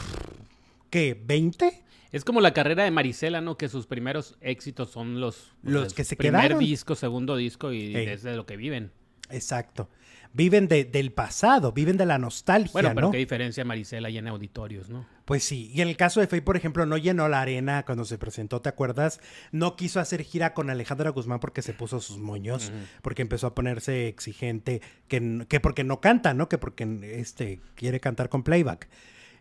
¿Qué? 0.90 1.16
¿20? 1.24 1.72
Es 2.10 2.24
como 2.24 2.40
la 2.40 2.52
carrera 2.52 2.82
de 2.82 2.90
Marisela, 2.90 3.40
¿no? 3.40 3.56
Que 3.56 3.68
sus 3.68 3.86
primeros 3.86 4.36
éxitos 4.40 4.90
son 4.90 5.20
los, 5.20 5.52
los 5.62 5.94
que 5.94 6.02
se 6.02 6.16
primer 6.16 6.58
disco, 6.58 6.96
segundo 6.96 7.36
disco 7.36 7.72
y 7.72 7.92
desde 7.92 8.34
lo 8.34 8.44
que 8.44 8.56
viven. 8.56 8.90
Exacto. 9.30 9.88
Viven 10.34 10.66
de, 10.66 10.84
del 10.84 11.12
pasado, 11.12 11.72
viven 11.72 11.96
de 11.96 12.06
la 12.06 12.18
nostalgia. 12.18 12.72
Bueno, 12.72 12.90
pero 12.94 13.06
¿no? 13.08 13.10
qué 13.10 13.18
diferencia 13.18 13.64
Marisela 13.64 14.08
llena 14.08 14.30
auditorios, 14.30 14.88
¿no? 14.88 15.06
Pues 15.24 15.44
sí, 15.44 15.70
y 15.72 15.80
en 15.82 15.88
el 15.88 15.96
caso 15.96 16.20
de 16.20 16.26
Faye, 16.26 16.42
por 16.42 16.56
ejemplo, 16.56 16.84
no 16.84 16.96
llenó 16.96 17.28
la 17.28 17.40
arena 17.40 17.84
cuando 17.84 18.04
se 18.04 18.18
presentó, 18.18 18.60
¿te 18.60 18.68
acuerdas? 18.68 19.20
No 19.52 19.76
quiso 19.76 20.00
hacer 20.00 20.22
gira 20.22 20.52
con 20.52 20.68
Alejandra 20.68 21.10
Guzmán 21.10 21.38
porque 21.38 21.62
se 21.62 21.74
puso 21.74 22.00
sus 22.00 22.18
moños, 22.18 22.72
porque 23.02 23.22
empezó 23.22 23.46
a 23.46 23.54
ponerse 23.54 24.08
exigente, 24.08 24.82
que, 25.06 25.46
que 25.48 25.60
porque 25.60 25.84
no 25.84 26.00
canta, 26.00 26.34
¿no? 26.34 26.48
Que 26.48 26.58
porque 26.58 26.86
este, 27.14 27.60
quiere 27.74 28.00
cantar 28.00 28.28
con 28.28 28.42
playback. 28.42 28.88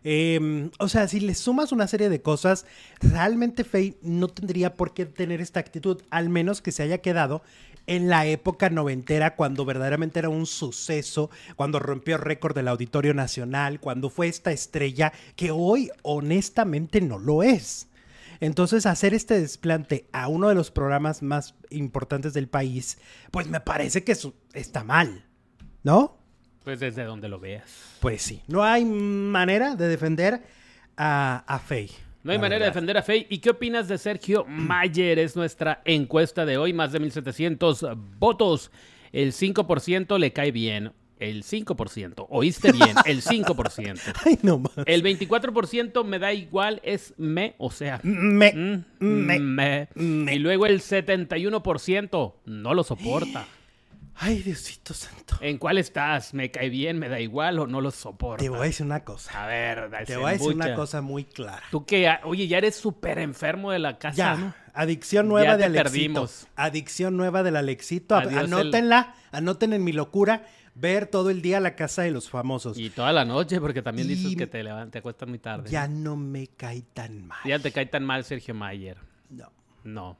Em, 0.04 0.70
o 0.78 0.88
sea, 0.88 1.06
si 1.06 1.20
le 1.20 1.34
sumas 1.34 1.70
una 1.72 1.86
serie 1.86 2.08
de 2.08 2.22
cosas, 2.22 2.66
realmente 3.00 3.64
Faye 3.64 3.96
no 4.02 4.28
tendría 4.28 4.74
por 4.74 4.94
qué 4.94 5.06
tener 5.06 5.40
esta 5.40 5.60
actitud, 5.60 6.02
al 6.10 6.28
menos 6.28 6.60
que 6.60 6.72
se 6.72 6.82
haya 6.82 6.98
quedado 6.98 7.42
en 7.86 8.08
la 8.08 8.26
época 8.26 8.70
noventera, 8.70 9.34
cuando 9.36 9.64
verdaderamente 9.64 10.18
era 10.18 10.28
un 10.28 10.46
suceso, 10.46 11.30
cuando 11.56 11.78
rompió 11.78 12.18
récord 12.18 12.54
del 12.54 12.68
Auditorio 12.68 13.14
Nacional, 13.14 13.80
cuando 13.80 14.10
fue 14.10 14.28
esta 14.28 14.52
estrella 14.52 15.12
que 15.36 15.50
hoy 15.50 15.90
honestamente 16.02 17.00
no 17.00 17.18
lo 17.18 17.42
es. 17.42 17.88
Entonces, 18.40 18.86
hacer 18.86 19.14
este 19.14 19.40
desplante 19.40 20.08
a 20.12 20.26
uno 20.26 20.48
de 20.48 20.56
los 20.56 20.72
programas 20.72 21.22
más 21.22 21.54
importantes 21.70 22.34
del 22.34 22.48
país, 22.48 22.98
pues 23.30 23.46
me 23.46 23.60
parece 23.60 24.02
que 24.02 24.16
está 24.52 24.82
mal, 24.82 25.24
¿no? 25.84 26.18
Pues 26.64 26.80
desde 26.80 27.04
donde 27.04 27.28
lo 27.28 27.38
veas. 27.38 27.70
Pues 28.00 28.22
sí, 28.22 28.42
no 28.48 28.64
hay 28.64 28.84
manera 28.84 29.76
de 29.76 29.86
defender 29.86 30.42
a, 30.96 31.44
a 31.46 31.58
Faye. 31.60 31.94
No 32.22 32.32
hay 32.32 32.38
manera 32.38 32.64
de 32.64 32.70
defender 32.70 32.96
a 32.96 33.02
Faye. 33.02 33.26
¿Y 33.30 33.38
qué 33.38 33.50
opinas 33.50 33.88
de 33.88 33.98
Sergio 33.98 34.44
Mayer? 34.46 35.18
Es 35.18 35.34
nuestra 35.34 35.82
encuesta 35.84 36.46
de 36.46 36.56
hoy, 36.56 36.72
más 36.72 36.92
de 36.92 37.00
1700 37.00 37.86
votos. 38.18 38.70
El 39.10 39.32
5% 39.32 40.18
le 40.18 40.32
cae 40.32 40.52
bien. 40.52 40.92
El 41.18 41.44
5%. 41.44 42.26
¿Oíste 42.30 42.72
bien? 42.72 42.96
El 43.06 43.22
5%. 43.22 44.00
Ay, 44.24 44.38
no 44.42 44.58
más. 44.58 44.72
El 44.86 45.04
24% 45.04 46.04
me 46.04 46.18
da 46.18 46.32
igual, 46.32 46.80
es 46.84 47.14
me, 47.16 47.54
o 47.58 47.70
sea. 47.70 48.00
Me. 48.02 48.52
Mm, 48.52 48.84
me. 48.98 49.38
me. 49.38 49.88
me. 49.94 50.34
Y 50.34 50.38
luego 50.38 50.66
el 50.66 50.80
71% 50.80 52.34
no 52.44 52.74
lo 52.74 52.82
soporta. 52.82 53.46
Ay, 54.14 54.42
Diosito 54.42 54.94
santo. 54.94 55.36
¿En 55.40 55.58
cuál 55.58 55.78
estás? 55.78 56.34
¿Me 56.34 56.50
cae 56.50 56.68
bien? 56.68 56.98
¿Me 56.98 57.08
da 57.08 57.18
igual 57.20 57.58
o 57.58 57.66
no 57.66 57.80
lo 57.80 57.90
soporto? 57.90 58.42
Te 58.42 58.48
voy 58.48 58.60
a 58.60 58.62
decir 58.64 58.86
una 58.86 59.04
cosa. 59.04 59.42
A 59.42 59.46
ver, 59.46 59.90
Te 60.06 60.16
voy 60.16 60.30
a 60.30 60.32
decir 60.34 60.54
una 60.54 60.74
cosa 60.74 61.00
muy 61.00 61.24
clara. 61.24 61.62
Tú 61.70 61.84
que, 61.84 62.08
oye, 62.24 62.46
ya 62.46 62.58
eres 62.58 62.76
súper 62.76 63.18
enfermo 63.18 63.72
de 63.72 63.78
la 63.78 63.98
casa, 63.98 64.16
ya. 64.16 64.34
¿no? 64.36 64.54
Adicción 64.74 65.28
nueva 65.28 65.56
de 65.56 65.64
Alexito. 65.64 65.90
Perdimos. 65.90 66.46
Adicción 66.56 67.16
nueva 67.16 67.42
del 67.42 67.56
Alexito. 67.56 68.14
Anótenla, 68.16 69.14
anoten 69.32 69.72
en 69.72 69.84
mi 69.84 69.92
locura. 69.92 70.46
Ver 70.74 71.06
todo 71.06 71.28
el 71.28 71.42
día 71.42 71.60
la 71.60 71.76
casa 71.76 72.00
de 72.00 72.10
los 72.10 72.30
famosos. 72.30 72.78
Y 72.78 72.88
toda 72.88 73.12
la 73.12 73.26
noche, 73.26 73.60
porque 73.60 73.82
también 73.82 74.08
dices 74.08 74.34
que 74.36 74.46
te, 74.46 74.64
te 74.90 74.98
acuestas 74.98 75.28
muy 75.28 75.38
tarde. 75.38 75.68
Ya 75.70 75.86
no 75.86 76.16
me 76.16 76.46
cae 76.46 76.82
tan 76.94 77.26
mal. 77.26 77.40
Ya 77.44 77.58
te 77.58 77.72
cae 77.72 77.84
tan 77.86 78.04
mal 78.04 78.24
Sergio 78.24 78.54
Mayer. 78.54 78.96
No. 79.28 79.52
No. 79.84 80.16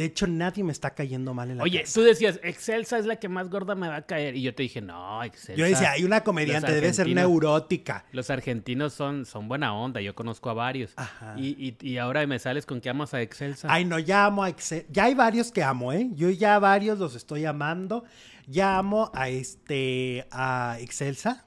De 0.00 0.06
hecho, 0.06 0.26
nadie 0.26 0.64
me 0.64 0.72
está 0.72 0.94
cayendo 0.94 1.34
mal 1.34 1.50
en 1.50 1.58
la 1.58 1.62
Oye, 1.62 1.84
tú 1.92 2.00
decías, 2.00 2.40
Excelsa 2.42 2.96
es 2.96 3.04
la 3.04 3.16
que 3.16 3.28
más 3.28 3.50
gorda 3.50 3.74
me 3.74 3.86
va 3.86 3.96
a 3.96 4.06
caer. 4.06 4.34
Y 4.34 4.40
yo 4.40 4.54
te 4.54 4.62
dije, 4.62 4.80
no, 4.80 5.22
Excelsa. 5.22 5.60
Yo 5.60 5.66
decía, 5.66 5.90
hay 5.90 6.04
una 6.04 6.24
comediante, 6.24 6.72
debe 6.72 6.90
ser 6.94 7.06
neurótica. 7.08 8.06
Los 8.10 8.30
argentinos 8.30 8.94
son, 8.94 9.26
son 9.26 9.46
buena 9.46 9.74
onda, 9.74 10.00
yo 10.00 10.14
conozco 10.14 10.48
a 10.48 10.54
varios. 10.54 10.94
Ajá. 10.96 11.34
Y, 11.36 11.76
y, 11.82 11.98
ahora 11.98 12.26
me 12.26 12.38
sales 12.38 12.64
con 12.64 12.80
que 12.80 12.88
amas 12.88 13.12
a 13.12 13.20
Excelsa. 13.20 13.68
Ay, 13.70 13.84
no, 13.84 13.98
ya 13.98 14.24
amo 14.24 14.42
a 14.42 14.48
Excelsa. 14.48 14.86
Ya 14.90 15.04
hay 15.04 15.14
varios 15.14 15.52
que 15.52 15.62
amo, 15.62 15.92
¿eh? 15.92 16.08
Yo 16.14 16.30
ya 16.30 16.58
varios 16.58 16.98
los 16.98 17.14
estoy 17.14 17.44
amando. 17.44 18.04
Ya 18.46 18.78
amo 18.78 19.10
a 19.12 19.28
este, 19.28 20.26
a 20.30 20.78
Excelsa. 20.80 21.44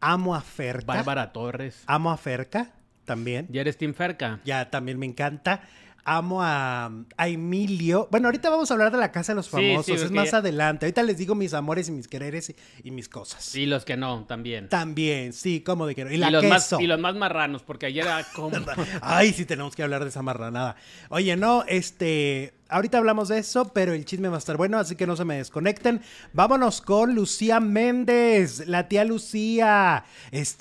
Amo 0.00 0.34
a 0.34 0.40
Ferca. 0.40 0.84
Bárbara 0.84 1.32
Torres. 1.32 1.84
Amo 1.86 2.10
a 2.10 2.16
Ferca 2.16 2.72
también. 3.04 3.46
¿Ya 3.50 3.60
eres 3.60 3.78
Team 3.78 3.94
Ferca? 3.94 4.40
Ya, 4.44 4.68
también 4.68 4.98
me 4.98 5.06
encanta 5.06 5.62
amo 6.04 6.42
a, 6.42 6.90
Emilio. 7.18 8.08
Bueno, 8.10 8.28
ahorita 8.28 8.50
vamos 8.50 8.70
a 8.70 8.74
hablar 8.74 8.92
de 8.92 8.98
la 8.98 9.10
casa 9.10 9.32
de 9.32 9.36
los 9.36 9.48
famosos, 9.48 10.02
es 10.02 10.10
más 10.10 10.34
adelante. 10.34 10.86
Ahorita 10.86 11.02
les 11.02 11.18
digo 11.18 11.34
mis 11.34 11.54
amores 11.54 11.88
y 11.88 11.92
mis 11.92 12.08
quereres 12.08 12.54
y, 12.82 12.90
mis 12.90 13.08
cosas. 13.08 13.54
Y 13.54 13.66
los 13.66 13.84
que 13.84 13.96
no, 13.96 14.24
también. 14.24 14.68
También, 14.68 15.32
sí, 15.32 15.60
como 15.60 15.86
de 15.86 15.94
que 15.94 16.04
no. 16.04 16.12
Y, 16.12 16.18
la 16.18 16.30
los 16.30 16.42
queso. 16.42 16.76
Más, 16.76 16.82
y 16.82 16.86
los 16.86 17.00
más 17.00 17.14
marranos, 17.16 17.62
porque 17.62 17.86
ayer 17.86 18.04
era 18.04 18.24
como... 18.34 18.56
Ay, 19.00 19.32
sí 19.32 19.44
tenemos 19.44 19.74
que 19.74 19.82
hablar 19.82 20.02
de 20.02 20.10
esa 20.10 20.22
marranada. 20.22 20.76
Oye, 21.08 21.36
no, 21.36 21.64
este... 21.66 22.54
Ahorita 22.68 22.98
hablamos 22.98 23.28
de 23.28 23.38
eso, 23.38 23.72
pero 23.72 23.92
el 23.92 24.04
chisme 24.04 24.28
va 24.28 24.36
a 24.36 24.38
estar 24.38 24.56
bueno, 24.56 24.78
así 24.78 24.96
que 24.96 25.06
no 25.06 25.16
se 25.16 25.24
me 25.24 25.36
desconecten. 25.36 26.00
Vámonos 26.32 26.80
con 26.80 27.14
Lucía 27.14 27.60
Méndez, 27.60 28.66
la 28.66 28.88
tía 28.88 29.04
Lucía. 29.04 30.04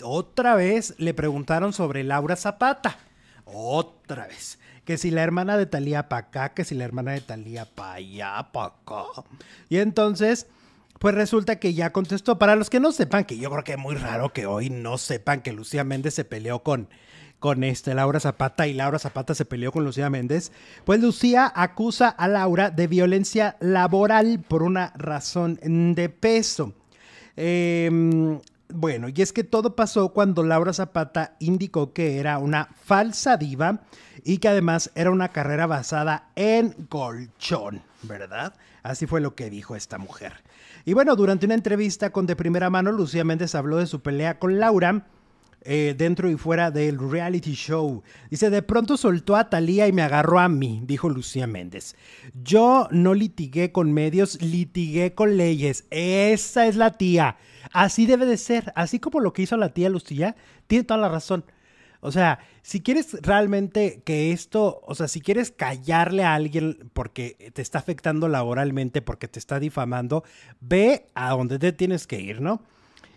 otra 0.03 0.55
vez 0.55 0.93
le 0.97 1.13
preguntaron 1.13 1.73
sobre 1.73 2.03
Laura 2.03 2.35
Zapata. 2.35 2.99
Otra 3.45 4.27
vez 4.27 4.59
que 4.85 4.97
si 4.97 5.11
la 5.11 5.23
hermana 5.23 5.57
de 5.57 5.65
Talía 5.65 6.09
para 6.09 6.27
acá, 6.27 6.53
que 6.53 6.63
si 6.63 6.75
la 6.75 6.83
hermana 6.83 7.11
de 7.13 7.21
Talía 7.21 7.65
para 7.65 7.93
allá, 7.93 8.49
para 8.51 8.67
acá. 8.67 9.23
Y 9.69 9.77
entonces, 9.77 10.47
pues 10.99 11.15
resulta 11.15 11.57
que 11.57 11.73
ya 11.73 11.91
contestó. 11.91 12.37
Para 12.37 12.55
los 12.55 12.69
que 12.69 12.79
no 12.79 12.91
sepan, 12.91 13.25
que 13.25 13.37
yo 13.37 13.49
creo 13.49 13.63
que 13.63 13.73
es 13.73 13.77
muy 13.77 13.95
raro 13.95 14.33
que 14.33 14.45
hoy 14.45 14.69
no 14.69 14.97
sepan 14.97 15.41
que 15.41 15.53
Lucía 15.53 15.83
Méndez 15.83 16.13
se 16.13 16.25
peleó 16.25 16.63
con, 16.63 16.89
con 17.39 17.63
este 17.63 17.93
Laura 17.93 18.19
Zapata 18.19 18.67
y 18.67 18.73
Laura 18.73 18.99
Zapata 18.99 19.35
se 19.35 19.45
peleó 19.45 19.71
con 19.71 19.83
Lucía 19.83 20.09
Méndez, 20.09 20.51
pues 20.85 21.01
Lucía 21.01 21.51
acusa 21.55 22.09
a 22.09 22.27
Laura 22.27 22.69
de 22.69 22.87
violencia 22.87 23.57
laboral 23.59 24.43
por 24.47 24.63
una 24.63 24.93
razón 24.95 25.59
de 25.61 26.09
peso. 26.09 26.73
Eh, 27.35 28.39
bueno, 28.69 29.07
y 29.13 29.21
es 29.21 29.33
que 29.33 29.43
todo 29.43 29.75
pasó 29.75 30.09
cuando 30.13 30.41
Laura 30.41 30.73
Zapata 30.73 31.35
indicó 31.39 31.93
que 31.93 32.17
era 32.17 32.39
una 32.39 32.69
falsa 32.83 33.37
diva 33.37 33.81
y 34.23 34.37
que 34.37 34.47
además 34.47 34.91
era 34.95 35.11
una 35.11 35.29
carrera 35.29 35.67
basada 35.67 36.29
en 36.35 36.71
colchón, 36.89 37.81
¿verdad? 38.03 38.53
Así 38.81 39.05
fue 39.05 39.21
lo 39.21 39.35
que 39.35 39.49
dijo 39.49 39.75
esta 39.75 39.97
mujer. 39.97 40.33
Y 40.85 40.93
bueno, 40.93 41.15
durante 41.15 41.45
una 41.45 41.55
entrevista 41.55 42.11
con 42.11 42.25
De 42.25 42.35
Primera 42.35 42.69
Mano, 42.69 42.91
Lucía 42.91 43.23
Méndez 43.23 43.55
habló 43.55 43.77
de 43.77 43.87
su 43.87 44.01
pelea 44.01 44.39
con 44.39 44.59
Laura. 44.59 45.05
Eh, 45.65 45.95
dentro 45.97 46.29
y 46.29 46.35
fuera 46.35 46.71
del 46.71 46.99
reality 46.99 47.53
show. 47.53 48.03
Dice, 48.29 48.49
de 48.49 48.61
pronto 48.61 48.97
soltó 48.97 49.37
a 49.37 49.49
Talía 49.49 49.87
y 49.87 49.93
me 49.93 50.01
agarró 50.01 50.39
a 50.39 50.49
mí, 50.49 50.81
dijo 50.85 51.07
Lucía 51.07 51.47
Méndez. 51.47 51.95
Yo 52.43 52.89
no 52.91 53.13
litigué 53.13 53.71
con 53.71 53.93
medios, 53.93 54.41
litigué 54.41 55.13
con 55.13 55.37
leyes. 55.37 55.85
Esa 55.89 56.67
es 56.67 56.75
la 56.75 56.91
tía. 56.91 57.37
Así 57.71 58.05
debe 58.05 58.25
de 58.25 58.35
ser, 58.35 58.73
así 58.75 58.99
como 58.99 59.21
lo 59.21 59.31
que 59.31 59.43
hizo 59.43 59.55
la 59.55 59.69
tía 59.69 59.89
Lucía, 59.89 60.35
tiene 60.67 60.83
toda 60.83 60.99
la 60.99 61.07
razón. 61.07 61.45
O 62.03 62.11
sea, 62.11 62.39
si 62.63 62.81
quieres 62.81 63.13
realmente 63.21 64.01
que 64.03 64.33
esto, 64.33 64.81
o 64.85 64.93
sea, 64.93 65.07
si 65.07 65.21
quieres 65.21 65.51
callarle 65.51 66.25
a 66.25 66.33
alguien 66.33 66.91
porque 66.91 67.51
te 67.53 67.61
está 67.61 67.79
afectando 67.79 68.27
laboralmente, 68.27 69.01
porque 69.01 69.29
te 69.29 69.39
está 69.39 69.57
difamando, 69.57 70.25
ve 70.59 71.07
a 71.15 71.29
donde 71.31 71.59
te 71.59 71.71
tienes 71.71 72.05
que 72.05 72.19
ir, 72.19 72.41
¿no? 72.41 72.61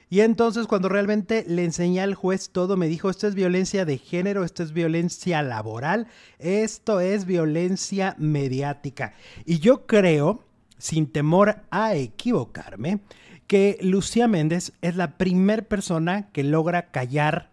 Y 0.09 0.21
entonces 0.21 0.69
cuando 0.69 0.89
realmente 0.89 1.45
le 1.49 1.65
enseñé 1.65 2.01
al 2.01 2.15
juez 2.15 2.51
todo, 2.51 2.77
me 2.77 2.87
dijo, 2.87 3.11
esto 3.11 3.27
es 3.27 3.35
violencia 3.35 3.85
de 3.85 3.99
género, 3.99 4.45
esto 4.45 4.63
es 4.63 4.73
violencia 4.73 5.43
laboral, 5.43 6.07
esto 6.39 7.01
es 7.01 7.25
violencia 7.27 8.15
mediática. 8.19 9.15
Y 9.45 9.59
yo 9.59 9.85
creo, 9.87 10.45
sin 10.79 11.11
temor 11.11 11.63
a 11.73 11.97
equivocarme, 11.97 13.01
que 13.49 13.79
Lucía 13.81 14.29
Méndez 14.29 14.73
es 14.81 14.95
la 14.95 15.19
primer 15.19 15.67
persona 15.67 16.31
que 16.31 16.45
logra 16.45 16.93
callar 16.93 17.51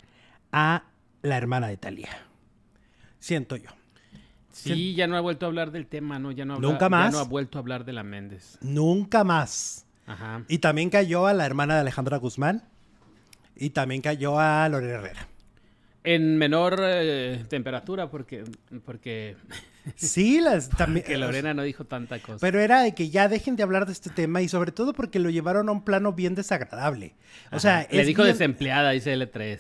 a 0.52 0.84
la 1.24 1.36
hermana 1.38 1.68
de 1.68 1.78
Talía. 1.78 2.10
Siento 3.20 3.56
yo. 3.56 3.70
Sí, 4.52 4.94
ya 4.94 5.08
no 5.08 5.18
ha 5.18 5.22
vuelto 5.22 5.46
a 5.46 5.50
hablar 5.50 5.72
del 5.72 5.88
tema, 5.88 6.20
¿no? 6.20 6.32
Ya 6.32 6.46
no, 6.46 6.56
habla- 6.56 6.68
Nunca 6.70 6.88
más. 6.90 7.12
Ya 7.12 7.18
no 7.18 7.20
ha 7.20 7.28
vuelto 7.28 7.58
a 7.58 7.62
hablar 7.62 7.86
de 7.86 7.94
la 7.94 8.04
Méndez. 8.04 8.60
Nunca 8.62 9.24
más. 9.24 9.86
Ajá. 10.06 10.44
Y 10.48 10.60
también 10.60 10.90
cayó 10.92 11.26
a 11.26 11.34
la 11.34 11.46
hermana 11.46 11.74
de 11.76 11.80
Alejandra 11.82 12.18
Guzmán. 12.18 12.64
Y 13.56 13.72
también 13.72 14.02
cayó 14.02 14.40
a 14.40 14.68
Lorena 14.70 14.94
Herrera. 14.94 15.28
En 16.04 16.38
menor 16.38 16.78
eh, 16.82 17.46
temperatura, 17.50 18.10
porque, 18.10 18.44
porque 18.86 19.38
Sí, 19.96 20.42
las 20.42 20.70
también. 20.70 21.06
que 21.06 21.18
Lorena 21.18 21.54
no 21.54 21.64
dijo 21.64 21.86
tanta 21.86 22.20
cosa. 22.20 22.38
Pero 22.42 22.60
era 22.60 22.82
de 22.82 22.94
que 22.94 23.10
ya 23.10 23.28
dejen 23.30 23.56
de 23.56 23.64
hablar 23.64 23.86
de 23.86 23.94
este 23.94 24.10
tema 24.10 24.42
y 24.42 24.50
sobre 24.50 24.72
todo 24.72 24.94
porque 24.94 25.20
lo 25.20 25.30
llevaron 25.30 25.70
a 25.70 25.72
un 25.72 25.84
plano 25.84 26.14
bien 26.14 26.36
desagradable. 26.36 27.16
O 27.52 27.60
sea, 27.60 27.88
le 27.90 28.04
dijo 28.06 28.24
bien- 28.24 28.34
desempleada, 28.34 28.92
dice 28.92 29.16
L3. 29.16 29.60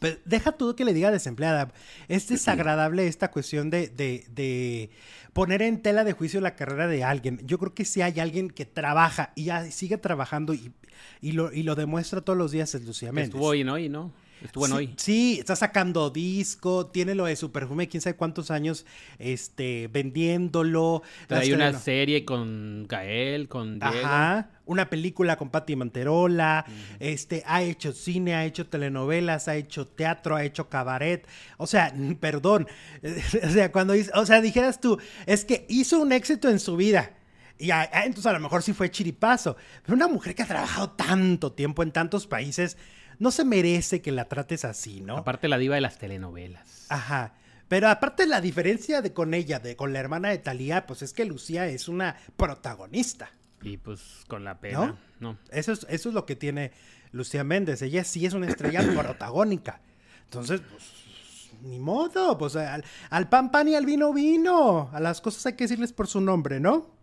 Pues 0.00 0.18
deja 0.24 0.52
tú 0.52 0.74
que 0.74 0.84
le 0.84 0.92
diga 0.92 1.12
desempleada. 1.12 1.72
Es 2.08 2.26
desagradable 2.26 3.06
esta 3.06 3.30
cuestión 3.30 3.70
de, 3.70 3.86
de- 3.88 4.26
de 4.34 4.90
poner 5.32 5.62
en 5.62 5.80
tela 5.82 6.02
de 6.02 6.12
juicio 6.14 6.40
la 6.40 6.56
carrera 6.56 6.88
de 6.88 7.04
alguien. 7.04 7.40
Yo 7.44 7.58
creo 7.58 7.74
que 7.74 7.84
si 7.84 8.02
hay 8.02 8.18
alguien 8.18 8.50
que 8.50 8.64
trabaja 8.66 9.32
y 9.36 9.44
ya 9.44 9.70
sigue 9.70 9.98
trabajando 9.98 10.54
y, 10.54 10.72
y 11.20 11.32
lo, 11.32 11.52
y 11.52 11.62
lo 11.62 11.74
demuestra 11.76 12.22
todos 12.22 12.36
los 12.38 12.50
días 12.50 12.74
es 12.74 12.84
Lucía 12.84 13.12
Méndez. 13.12 13.28
Estuvo 13.28 13.46
hoy, 13.46 13.62
¿no? 13.62 13.78
Y 13.78 13.88
no. 13.88 14.12
Estuvo 14.42 14.64
en 14.64 14.70
sí, 14.72 14.76
hoy. 14.78 14.94
Sí, 14.96 15.36
está 15.38 15.54
sacando 15.54 16.08
disco, 16.08 16.86
tiene 16.86 17.14
lo 17.14 17.26
de 17.26 17.36
su 17.36 17.52
perfume, 17.52 17.88
quién 17.88 18.00
sabe 18.00 18.16
cuántos 18.16 18.50
años 18.50 18.86
este, 19.18 19.88
vendiéndolo. 19.92 21.02
Trae 21.26 21.46
Las 21.48 21.54
una 21.54 21.78
serie 21.78 22.24
con 22.24 22.86
Gael, 22.88 23.48
con 23.48 23.78
Diego. 23.78 23.94
Ajá, 23.98 24.48
una 24.70 24.88
película 24.88 25.36
con 25.36 25.50
Patti 25.50 25.74
Manterola, 25.76 26.64
este, 27.00 27.42
ha 27.46 27.62
hecho 27.62 27.92
cine, 27.92 28.34
ha 28.34 28.44
hecho 28.44 28.66
telenovelas, 28.68 29.48
ha 29.48 29.56
hecho 29.56 29.86
teatro, 29.88 30.36
ha 30.36 30.44
hecho 30.44 30.68
cabaret, 30.68 31.26
o 31.58 31.66
sea, 31.66 31.92
perdón, 32.20 32.68
o 33.44 33.50
sea, 33.50 33.72
cuando 33.72 33.94
dice- 33.94 34.12
o 34.14 34.24
sea, 34.24 34.40
dijeras 34.40 34.80
tú, 34.80 34.98
es 35.26 35.44
que 35.44 35.66
hizo 35.68 35.98
un 36.00 36.12
éxito 36.12 36.48
en 36.48 36.60
su 36.60 36.76
vida. 36.76 37.10
Y 37.58 37.72
a- 37.72 37.80
a- 37.92 38.04
entonces 38.06 38.26
a 38.26 38.32
lo 38.32 38.40
mejor 38.40 38.62
sí 38.62 38.72
fue 38.72 38.90
chiripazo, 38.90 39.56
pero 39.82 39.94
una 39.96 40.08
mujer 40.08 40.34
que 40.34 40.42
ha 40.44 40.46
trabajado 40.46 40.90
tanto 40.92 41.52
tiempo 41.52 41.82
en 41.82 41.90
tantos 41.92 42.26
países, 42.26 42.76
no 43.18 43.30
se 43.30 43.44
merece 43.44 44.00
que 44.00 44.12
la 44.12 44.26
trates 44.26 44.64
así, 44.64 45.00
¿no? 45.02 45.16
Aparte 45.18 45.46
la 45.48 45.58
diva 45.58 45.74
de 45.74 45.80
las 45.82 45.98
telenovelas. 45.98 46.86
Ajá. 46.88 47.34
Pero 47.68 47.88
aparte 47.88 48.26
la 48.26 48.40
diferencia 48.40 49.02
de 49.02 49.12
con 49.12 49.34
ella, 49.34 49.58
de 49.58 49.76
con 49.76 49.92
la 49.92 50.00
hermana 50.00 50.30
de 50.30 50.38
Talía, 50.38 50.86
pues 50.86 51.02
es 51.02 51.12
que 51.12 51.24
Lucía 51.24 51.66
es 51.66 51.86
una 51.86 52.16
protagonista. 52.36 53.30
Y 53.62 53.76
pues 53.76 54.24
con 54.28 54.44
la 54.44 54.60
pena. 54.60 54.98
¿No? 55.20 55.32
¿No? 55.32 55.38
Eso 55.50 55.72
es, 55.72 55.86
eso 55.88 56.08
es 56.08 56.14
lo 56.14 56.26
que 56.26 56.36
tiene 56.36 56.72
Lucía 57.12 57.44
Méndez. 57.44 57.82
Ella 57.82 58.04
sí 58.04 58.26
es 58.26 58.34
una 58.34 58.48
estrella 58.48 58.80
protagónica. 58.96 59.80
Entonces, 60.24 60.60
pues, 60.60 61.50
ni 61.62 61.78
modo. 61.78 62.38
Pues 62.38 62.56
al, 62.56 62.84
al 63.10 63.28
pan 63.28 63.50
pan 63.50 63.68
y 63.68 63.74
al 63.74 63.86
vino 63.86 64.12
vino. 64.12 64.90
A 64.92 65.00
las 65.00 65.20
cosas 65.20 65.44
hay 65.46 65.54
que 65.54 65.64
decirles 65.64 65.92
por 65.92 66.06
su 66.06 66.20
nombre, 66.20 66.60
¿no? 66.60 67.00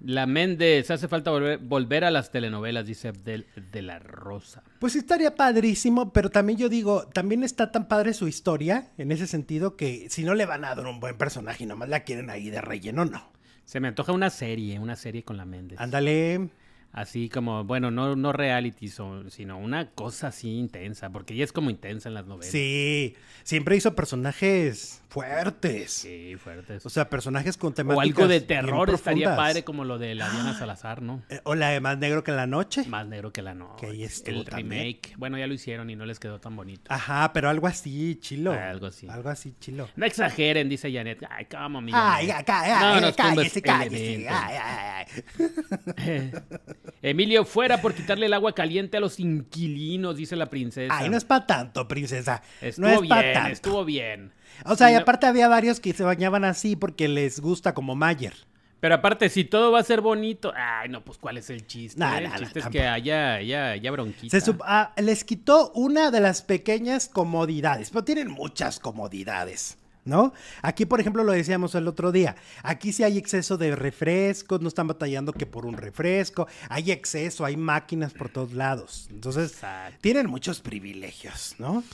La 0.00 0.26
Méndez, 0.26 0.90
hace 0.90 1.08
falta 1.08 1.30
volver, 1.30 1.58
volver 1.58 2.04
a 2.04 2.10
las 2.10 2.30
telenovelas, 2.30 2.86
dice 2.86 3.08
Abdel 3.08 3.46
de 3.72 3.80
la 3.80 3.98
Rosa. 3.98 4.62
Pues 4.78 4.94
estaría 4.94 5.34
padrísimo, 5.34 6.12
pero 6.12 6.30
también 6.30 6.58
yo 6.58 6.68
digo, 6.68 7.08
también 7.08 7.42
está 7.42 7.72
tan 7.72 7.88
padre 7.88 8.12
su 8.12 8.28
historia, 8.28 8.92
en 8.98 9.10
ese 9.10 9.26
sentido, 9.26 9.74
que 9.74 10.08
si 10.10 10.22
no 10.22 10.34
le 10.34 10.44
van 10.44 10.66
a 10.66 10.74
dar 10.74 10.86
un 10.86 11.00
buen 11.00 11.16
personaje 11.16 11.64
y 11.64 11.66
nomás 11.66 11.88
la 11.88 12.00
quieren 12.00 12.28
ahí 12.28 12.50
de 12.50 12.60
relleno, 12.60 13.06
no. 13.06 13.32
Se 13.66 13.80
me 13.80 13.88
antoja 13.88 14.12
una 14.12 14.30
serie, 14.30 14.78
una 14.78 14.94
serie 14.94 15.24
con 15.24 15.36
la 15.36 15.44
Méndez. 15.44 15.80
Ándale. 15.80 16.50
Así 16.96 17.28
como, 17.28 17.62
bueno, 17.64 17.90
no, 17.90 18.16
no 18.16 18.32
reality, 18.32 18.88
sino 18.88 19.58
una 19.58 19.90
cosa 19.90 20.28
así 20.28 20.48
intensa, 20.56 21.10
porque 21.10 21.34
ella 21.34 21.44
es 21.44 21.52
como 21.52 21.68
intensa 21.68 22.08
en 22.08 22.14
las 22.14 22.24
novelas. 22.24 22.50
Sí, 22.50 23.14
siempre 23.42 23.76
hizo 23.76 23.94
personajes 23.94 25.02
fuertes. 25.10 25.92
Sí, 25.92 26.36
fuertes. 26.42 26.86
O 26.86 26.88
sea, 26.88 27.10
personajes 27.10 27.58
con 27.58 27.72
O 27.72 27.74
temáticas 27.74 28.06
algo 28.06 28.28
de 28.28 28.40
terror 28.40 28.88
estaría 28.88 29.36
padre 29.36 29.62
como 29.62 29.84
lo 29.84 29.98
de 29.98 30.14
la 30.14 30.30
Diana 30.30 30.58
Salazar, 30.58 31.02
¿no? 31.02 31.22
Eh, 31.28 31.40
O 31.44 31.54
la 31.54 31.68
de 31.68 31.80
Más 31.80 31.98
Negro 31.98 32.24
que 32.24 32.32
la 32.32 32.46
Noche. 32.46 32.86
Más 32.88 33.06
negro 33.06 33.30
que 33.30 33.42
la 33.42 33.54
noche. 33.54 33.86
Que 33.86 33.92
ahí 33.92 34.02
estuvo 34.02 34.40
El 34.40 34.44
también. 34.46 34.82
remake. 34.82 35.14
Bueno, 35.18 35.36
ya 35.36 35.46
lo 35.46 35.52
hicieron 35.52 35.90
y 35.90 35.96
no 35.96 36.06
les 36.06 36.18
quedó 36.18 36.40
tan 36.40 36.56
bonito. 36.56 36.90
Ajá, 36.90 37.30
pero 37.34 37.50
algo 37.50 37.66
así, 37.66 38.16
chilo. 38.22 38.52
Ah, 38.52 38.70
algo 38.70 38.86
así. 38.86 39.06
Algo 39.06 39.28
así, 39.28 39.54
chilo. 39.60 39.86
No 39.96 40.06
exageren, 40.06 40.70
dice 40.70 40.90
Janet. 40.90 41.22
Ay, 41.28 41.44
cómo, 41.44 41.82
mi 41.82 41.92
Ay, 41.94 42.28
ya, 42.28 43.00
No 43.02 43.14
cállese, 43.14 43.60
cállese. 43.60 44.26
Ay, 44.30 44.56
ay, 44.62 45.06
ay. 45.38 46.32
Emilio, 47.02 47.44
fuera 47.44 47.80
por 47.80 47.94
quitarle 47.94 48.26
el 48.26 48.34
agua 48.34 48.54
caliente 48.54 48.96
a 48.96 49.00
los 49.00 49.18
inquilinos, 49.20 50.16
dice 50.16 50.36
la 50.36 50.46
princesa. 50.46 50.96
Ay, 50.96 51.08
no 51.08 51.16
es 51.16 51.24
para 51.24 51.46
tanto, 51.46 51.86
princesa. 51.88 52.42
Estuvo 52.60 52.86
no 52.86 52.94
es 52.94 53.00
bien, 53.00 53.08
para 53.08 53.32
tanto. 53.32 53.52
estuvo 53.52 53.84
bien. 53.84 54.32
O 54.64 54.74
sea, 54.76 54.90
y 54.90 54.94
no- 54.94 55.00
aparte 55.00 55.26
había 55.26 55.48
varios 55.48 55.80
que 55.80 55.92
se 55.92 56.02
bañaban 56.02 56.44
así 56.44 56.76
porque 56.76 57.08
les 57.08 57.40
gusta 57.40 57.74
como 57.74 57.94
Mayer. 57.94 58.34
Pero 58.78 58.94
aparte, 58.94 59.30
si 59.30 59.44
todo 59.44 59.72
va 59.72 59.80
a 59.80 59.82
ser 59.82 60.02
bonito, 60.02 60.52
ay, 60.54 60.90
no, 60.90 61.02
pues 61.02 61.16
¿cuál 61.18 61.38
es 61.38 61.48
el 61.48 61.66
chiste? 61.66 61.98
No, 61.98 62.16
el 62.16 62.28
no, 62.28 62.36
chiste 62.36 62.58
es 62.60 62.66
que 62.68 62.86
haya, 62.86 63.34
haya, 63.34 63.70
haya 63.70 63.90
bronquita. 63.90 64.38
Se 64.38 64.54
ah, 64.64 64.92
les 64.98 65.24
quitó 65.24 65.72
una 65.72 66.10
de 66.10 66.20
las 66.20 66.42
pequeñas 66.42 67.08
comodidades, 67.08 67.90
pero 67.90 68.04
tienen 68.04 68.30
muchas 68.30 68.78
comodidades, 68.78 69.78
¿no? 70.06 70.32
Aquí, 70.62 70.86
por 70.86 71.00
ejemplo, 71.00 71.22
lo 71.24 71.32
decíamos 71.32 71.74
el 71.74 71.86
otro 71.86 72.12
día, 72.12 72.36
aquí 72.62 72.92
sí 72.92 73.02
hay 73.02 73.18
exceso 73.18 73.58
de 73.58 73.76
refrescos, 73.76 74.62
no 74.62 74.68
están 74.68 74.86
batallando 74.86 75.32
que 75.32 75.44
por 75.44 75.66
un 75.66 75.76
refresco, 75.76 76.46
hay 76.70 76.92
exceso, 76.92 77.44
hay 77.44 77.56
máquinas 77.56 78.14
por 78.14 78.30
todos 78.30 78.52
lados, 78.54 79.08
entonces 79.10 79.52
Exacto. 79.52 79.98
tienen 80.00 80.28
muchos 80.30 80.60
privilegios, 80.60 81.56
¿no? 81.58 81.84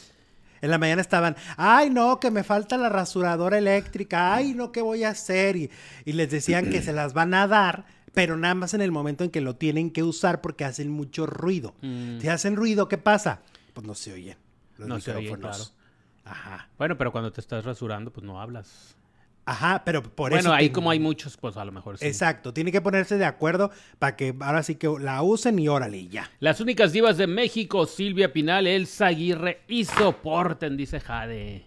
En 0.60 0.70
la 0.70 0.78
mañana 0.78 1.02
estaban, 1.02 1.34
ay 1.56 1.90
no, 1.90 2.20
que 2.20 2.30
me 2.30 2.44
falta 2.44 2.76
la 2.76 2.88
rasuradora 2.88 3.58
eléctrica, 3.58 4.32
ay 4.34 4.54
no, 4.54 4.70
¿qué 4.70 4.80
voy 4.80 5.02
a 5.02 5.08
hacer? 5.08 5.56
Y, 5.56 5.70
y 6.04 6.12
les 6.12 6.30
decían 6.30 6.70
que 6.70 6.82
se 6.82 6.92
las 6.92 7.14
van 7.14 7.34
a 7.34 7.48
dar, 7.48 7.84
pero 8.14 8.36
nada 8.36 8.54
más 8.54 8.72
en 8.74 8.80
el 8.80 8.92
momento 8.92 9.24
en 9.24 9.30
que 9.30 9.40
lo 9.40 9.56
tienen 9.56 9.90
que 9.90 10.04
usar 10.04 10.40
porque 10.40 10.64
hacen 10.64 10.88
mucho 10.88 11.26
ruido. 11.26 11.74
Mm. 11.80 12.20
Si 12.20 12.28
hacen 12.28 12.54
ruido, 12.54 12.86
¿qué 12.86 12.98
pasa? 12.98 13.40
Pues 13.74 13.84
no 13.86 13.94
se 13.96 14.12
oyen. 14.12 14.36
Los 14.76 14.88
No 14.88 15.00
se 15.00 15.10
oyen, 15.10 15.32
micrófonos. 15.32 15.74
Ajá. 16.24 16.68
Bueno, 16.78 16.96
pero 16.96 17.12
cuando 17.12 17.32
te 17.32 17.40
estás 17.40 17.64
rasurando, 17.64 18.12
pues 18.12 18.24
no 18.24 18.40
hablas. 18.40 18.96
Ajá, 19.44 19.82
pero 19.84 20.02
por 20.02 20.32
eso. 20.32 20.42
bueno, 20.42 20.54
ahí 20.54 20.70
como 20.70 20.90
hay 20.90 21.00
muchos, 21.00 21.36
pues 21.36 21.56
a 21.56 21.64
lo 21.64 21.72
mejor 21.72 21.98
sí. 21.98 22.06
Exacto, 22.06 22.54
tiene 22.54 22.70
que 22.70 22.80
ponerse 22.80 23.18
de 23.18 23.24
acuerdo 23.24 23.72
para 23.98 24.14
que 24.14 24.34
ahora 24.40 24.62
sí 24.62 24.76
que 24.76 24.88
la 25.00 25.20
usen 25.22 25.58
y 25.58 25.66
órale, 25.66 26.06
ya. 26.06 26.30
Las 26.38 26.60
únicas 26.60 26.92
divas 26.92 27.16
de 27.16 27.26
México, 27.26 27.86
Silvia 27.86 28.32
Pinal, 28.32 28.68
Elsa 28.68 29.06
Aguirre 29.06 29.62
y 29.66 29.84
soporten, 29.84 30.76
dice 30.76 31.00
Jade. 31.00 31.64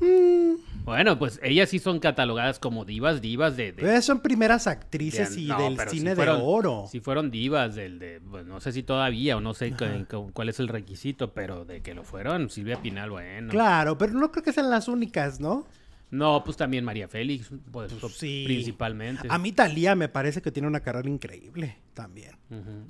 Mm. 0.00 0.45
Bueno, 0.86 1.18
pues 1.18 1.38
ellas 1.42 1.68
sí 1.68 1.78
son 1.78 1.98
catalogadas 1.98 2.58
como 2.58 2.84
divas, 2.86 3.20
divas 3.20 3.56
de... 3.56 3.72
de- 3.72 3.82
Pues 3.82 4.04
son 4.04 4.20
primeras 4.20 4.66
actrices 4.66 5.34
de- 5.34 5.42
y 5.42 5.46
no, 5.48 5.58
del 5.58 5.88
cine 5.90 6.14
fueron- 6.14 6.38
de 6.38 6.42
oro. 6.46 6.84
Sí 6.90 7.00
fueron 7.00 7.30
divas 7.30 7.74
del 7.74 7.98
de... 7.98 8.20
pues, 8.30 8.46
no 8.46 8.60
sé 8.60 8.72
si 8.72 8.82
todavía 8.84 9.36
o 9.36 9.40
no 9.40 9.52
sé 9.52 9.72
cu- 9.72 10.06
cu- 10.08 10.30
cuál 10.32 10.48
es 10.48 10.60
el 10.60 10.68
requisito, 10.68 11.34
pero 11.34 11.64
de 11.64 11.82
que 11.82 11.92
lo 11.92 12.04
fueron, 12.04 12.48
Silvia 12.48 12.80
Pinal, 12.80 13.10
bueno. 13.10 13.50
Claro, 13.50 13.98
pero 13.98 14.12
no 14.14 14.30
creo 14.30 14.42
que 14.44 14.52
sean 14.52 14.70
las 14.70 14.86
únicas, 14.88 15.40
¿no? 15.40 15.66
No, 16.08 16.44
pues 16.44 16.56
también 16.56 16.84
María 16.84 17.08
Félix, 17.08 17.50
pues, 17.72 17.92
sí. 18.16 18.44
principalmente. 18.46 19.26
A 19.28 19.38
mí 19.38 19.50
Talía 19.50 19.96
me 19.96 20.08
parece 20.08 20.40
que 20.40 20.52
tiene 20.52 20.68
una 20.68 20.78
carrera 20.78 21.08
increíble 21.10 21.78
también. 21.94 22.30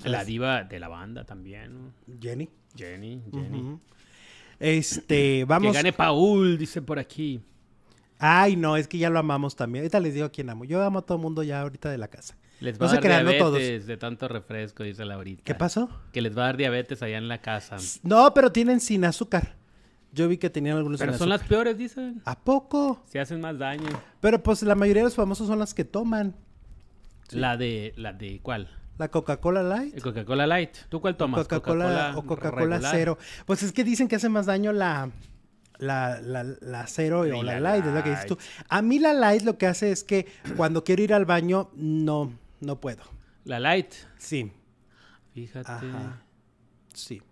La 0.05 0.23
diva 0.23 0.65
de 0.65 0.79
la 0.79 0.89
banda 0.89 1.25
también. 1.25 1.93
Jenny. 2.21 2.51
Jenny, 2.77 3.23
Jenny. 3.33 3.79
Este, 4.61 5.07
Que 5.39 5.45
vamos. 5.49 5.73
gane 5.73 5.95
Paul, 5.95 6.59
dice 6.59 6.83
por 6.83 6.99
aquí. 6.99 7.41
Ay, 8.19 8.57
no, 8.57 8.77
es 8.77 8.89
que 8.89 8.99
ya 8.99 9.11
lo 9.11 9.19
amamos 9.19 9.57
también. 9.57 9.83
Ahorita 9.83 10.01
les 10.01 10.15
digo 10.15 10.27
a 10.27 10.31
quién 10.31 10.49
amo. 10.51 10.65
Yo 10.65 10.83
amo 10.83 11.01
a 11.01 11.03
todo 11.03 11.19
el 11.19 11.23
mundo 11.23 11.43
ya 11.43 11.61
ahorita 11.61 11.91
de 11.91 11.99
la 11.99 12.09
casa. 12.09 12.37
Les 12.61 12.79
No 12.79 12.87
va 12.87 12.91
se 12.91 12.97
a 12.97 13.01
dar 13.01 13.03
crean, 13.03 13.25
no 13.25 13.31
diabetes 13.31 13.71
todos. 13.79 13.87
de 13.87 13.97
tanto 13.99 14.29
refresco, 14.29 14.83
dice 14.83 15.05
Laurita. 15.05 15.43
¿Qué 15.45 15.55
pasó? 15.55 15.91
Que 16.13 16.23
les 16.23 16.37
va 16.37 16.43
a 16.43 16.47
dar 16.47 16.57
diabetes 16.57 17.03
allá 17.03 17.19
en 17.19 17.29
la 17.29 17.43
casa. 17.43 17.77
No, 18.03 18.33
pero 18.33 18.51
tienen 18.51 18.81
sin 18.81 19.05
azúcar. 19.05 19.57
Yo 20.13 20.29
vi 20.29 20.39
que 20.39 20.49
tenían 20.49 20.79
algunos 20.79 20.99
Pero 20.99 21.13
sin 21.13 21.19
son 21.19 21.29
las 21.29 21.43
peores, 21.43 21.77
dicen. 21.77 22.23
¿A 22.25 22.39
poco? 22.39 23.03
Se 23.07 23.21
hacen 23.21 23.43
más 23.43 23.59
daño. 23.59 23.91
Pero 24.21 24.43
pues 24.43 24.63
la 24.63 24.75
mayoría 24.75 25.03
de 25.03 25.09
los 25.09 25.15
famosos 25.15 25.47
son 25.47 25.59
las 25.59 25.75
que 25.75 25.85
toman. 25.85 26.35
La 27.31 27.59
de, 27.59 27.93
la 27.97 28.15
de, 28.15 28.41
¿cuál? 28.43 28.71
La 28.97 29.09
Coca-Cola 29.11 29.63
Light. 29.63 30.01
Coca-Cola 30.01 30.47
Light. 30.47 30.71
¿Tú 30.89 31.03
cuál 31.03 31.19
tomas? 31.19 31.43
Coca-Cola 31.43 32.15
o 32.17 32.25
Coca-Cola 32.25 32.81
cero. 32.81 33.19
Pues 33.45 33.63
es 33.63 33.73
que 33.73 33.85
dicen 33.85 34.09
que 34.09 34.17
hace 34.17 34.31
más 34.31 34.47
daño 34.47 34.73
la, 34.73 35.11
la, 35.79 36.21
la, 36.21 36.45
la 36.61 36.87
cero 36.87 37.27
Y 37.27 37.31
o 37.31 37.43
la, 37.43 37.55
la 37.61 37.73
light, 37.73 37.87
es 37.87 37.93
lo 37.95 38.03
que 38.03 38.11
dices 38.11 38.27
tú. 38.27 38.35
light. 38.37 38.67
A 38.69 38.83
mí 38.83 38.99
la 38.99 39.13
light 39.13 39.43
lo 39.43 39.59
que 39.59 39.67
hace 39.67 39.91
es 39.93 40.05
que 40.05 40.27
cuando 40.57 40.85
quiero 40.85 41.03
ir 41.03 41.13
al 41.15 41.25
baño, 41.25 41.71
no, 41.75 42.33
no 42.61 42.81
puedo. 42.81 43.03
La 43.45 43.61
Light. 43.61 43.93
Sí, 44.19 44.51
Fíjate. 45.35 45.71
Ajá. 45.71 46.23
sí. 46.93 47.23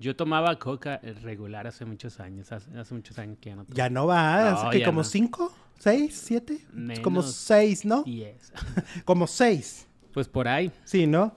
Yo 0.00 0.14
tomaba 0.14 0.56
Coca 0.60 1.00
regular 1.22 1.66
hace 1.66 1.84
muchos 1.84 2.20
años. 2.20 2.52
Hace, 2.52 2.70
hace 2.78 2.94
muchos 2.94 3.18
años 3.18 3.38
que 3.40 3.50
ya 3.50 3.56
no 3.56 3.64
tomo. 3.64 3.74
Ya 3.76 3.90
no 3.90 4.06
va, 4.06 4.62
No, 4.64 4.70
que 4.70 4.84
como 4.84 5.00
no. 5.00 5.04
cinco, 5.04 5.52
seis, 5.78 6.20
siete, 6.24 6.60
como 7.02 7.20
Menos. 7.20 7.34
seis, 7.34 7.84
¿no? 7.84 8.04
Diez. 8.04 8.52
Como 9.04 9.26
seis, 9.26 9.88
Pues 10.12 10.28
por 10.28 10.46
ahí. 10.46 10.70
sí, 10.84 11.06
¿no? 11.08 11.34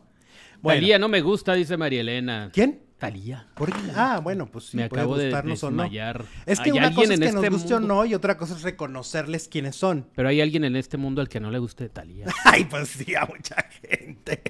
Talía 0.63 0.99
no 0.99 1.07
me 1.07 1.21
gusta, 1.21 1.53
dice 1.55 1.75
María 1.75 2.01
Elena. 2.01 2.51
¿Quién? 2.53 2.81
Talía. 3.01 3.47
Ah, 3.95 4.19
bueno, 4.21 4.45
pues 4.45 4.65
sí, 4.65 4.77
me 4.77 4.87
puede 4.87 5.01
acabo 5.01 5.17
de 5.17 5.25
gustarnos 5.25 5.63
o 5.63 5.71
no. 5.71 5.81
desmayar. 5.81 6.23
Es 6.45 6.59
que 6.59 6.69
¿Hay 6.69 6.77
una 6.77 6.93
cosa 6.93 7.13
es 7.15 7.19
que 7.19 7.25
este 7.25 7.41
nos 7.41 7.49
guste 7.49 7.73
o 7.73 7.79
no 7.79 8.05
y 8.05 8.13
otra 8.13 8.37
cosa 8.37 8.53
es 8.53 8.61
reconocerles 8.61 9.47
quiénes 9.47 9.75
son. 9.75 10.05
Pero 10.13 10.29
hay 10.29 10.39
alguien 10.39 10.65
en 10.65 10.75
este 10.75 10.97
mundo 10.97 11.19
al 11.19 11.27
que 11.27 11.39
no 11.39 11.49
le 11.49 11.57
guste 11.57 11.89
Talía. 11.89 12.27
Ay, 12.45 12.65
pues 12.65 12.89
sí, 12.89 13.15
a 13.15 13.25
mucha 13.25 13.55
gente. 13.81 14.43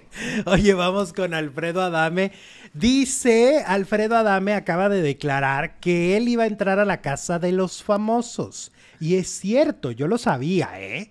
Oye, 0.48 0.74
vamos 0.74 1.14
con 1.14 1.34
Alfredo 1.34 1.82
Adame. 1.82 2.34
Dice, 2.74 3.64
Alfredo 3.66 4.18
Adame 4.18 4.54
acaba 4.54 4.90
de 4.90 5.02
declarar 5.02 5.80
que 5.80 6.18
él 6.18 6.28
iba 6.28 6.44
a 6.44 6.48
entrar 6.48 6.78
a 6.78 6.84
la 6.84 7.00
casa 7.00 7.40
de 7.40 7.54
los 7.54 7.84
famosos. 7.84 8.74
Y 9.00 9.16
es 9.16 9.30
cierto, 9.30 9.92
yo 9.92 10.10
lo 10.10 10.18
sabía, 10.18 10.72
¿eh? 10.76 11.10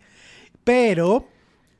Pero 0.62 1.26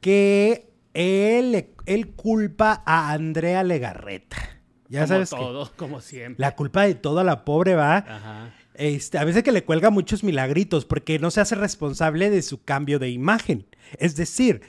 que 0.01 0.70
él, 0.94 1.66
él 1.85 2.09
culpa 2.12 2.83
a 2.87 3.12
Andrea 3.12 3.62
Legarreta. 3.62 4.60
Ya 4.90 5.00
como 5.00 5.09
sabes 5.09 5.31
que 5.31 5.37
todo, 5.37 5.72
como 5.76 6.00
siempre. 6.00 6.42
la 6.42 6.55
culpa 6.55 6.83
de 6.83 6.94
toda 6.94 7.24
la 7.24 7.44
pobre 7.44 7.74
va. 7.74 7.96
Ajá. 7.98 8.55
Este, 8.74 9.18
a 9.18 9.24
veces 9.24 9.42
que 9.42 9.53
le 9.53 9.64
cuelga 9.64 9.90
muchos 9.90 10.22
milagritos 10.24 10.85
porque 10.85 11.18
no 11.18 11.31
se 11.31 11.40
hace 11.40 11.55
responsable 11.55 12.29
de 12.31 12.42
su 12.42 12.62
cambio 12.62 12.98
de 12.98 13.11
imagen. 13.11 13.66
Es 13.98 14.16
decir, 14.16 14.62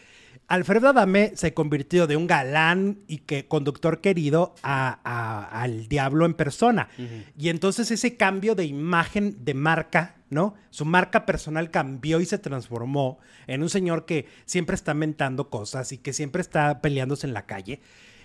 Alfredo 0.47 0.89
Adame 0.89 1.31
se 1.35 1.53
convirtió 1.53 2.07
de 2.07 2.17
un 2.17 2.27
galán 2.27 2.99
y 3.07 3.19
que 3.19 3.47
conductor 3.47 4.01
querido 4.01 4.53
a, 4.63 4.99
a- 5.05 5.61
al 5.61 5.87
diablo 5.87 6.25
en 6.25 6.33
persona. 6.33 6.89
Y 7.37 7.47
entonces 7.49 7.89
ese 7.89 8.17
cambio 8.17 8.53
de 8.53 8.65
imagen 8.65 9.45
de 9.45 9.53
marca, 9.53 10.15
¿no? 10.29 10.55
Su 10.71 10.83
marca 10.83 11.25
personal 11.25 11.71
cambió 11.71 12.19
y 12.19 12.25
se 12.25 12.37
transformó 12.37 13.19
en 13.47 13.61
un 13.63 13.69
señor 13.69 14.05
que 14.05 14.27
siempre 14.45 14.75
está 14.75 14.93
mentando 14.93 15.49
cosas 15.49 15.93
y 15.93 15.97
que 15.99 16.11
siempre 16.11 16.41
está 16.41 16.81
peleándose 16.81 17.27
en 17.27 17.33
la 17.33 17.45
calle. 17.45 17.79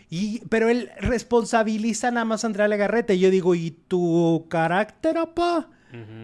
Y, 0.09 0.41
pero 0.49 0.69
él 0.69 0.91
responsabiliza 1.01 2.11
nada 2.11 2.25
más 2.25 2.45
a 2.45 2.47
Andrea 2.47 2.69
Legarreta. 2.69 3.13
Y 3.13 3.21
yo 3.21 3.31
digo, 3.31 3.55
¿y 3.55 3.71
tu 3.71 4.47
carácter, 4.49 5.19
apá? 5.19 5.71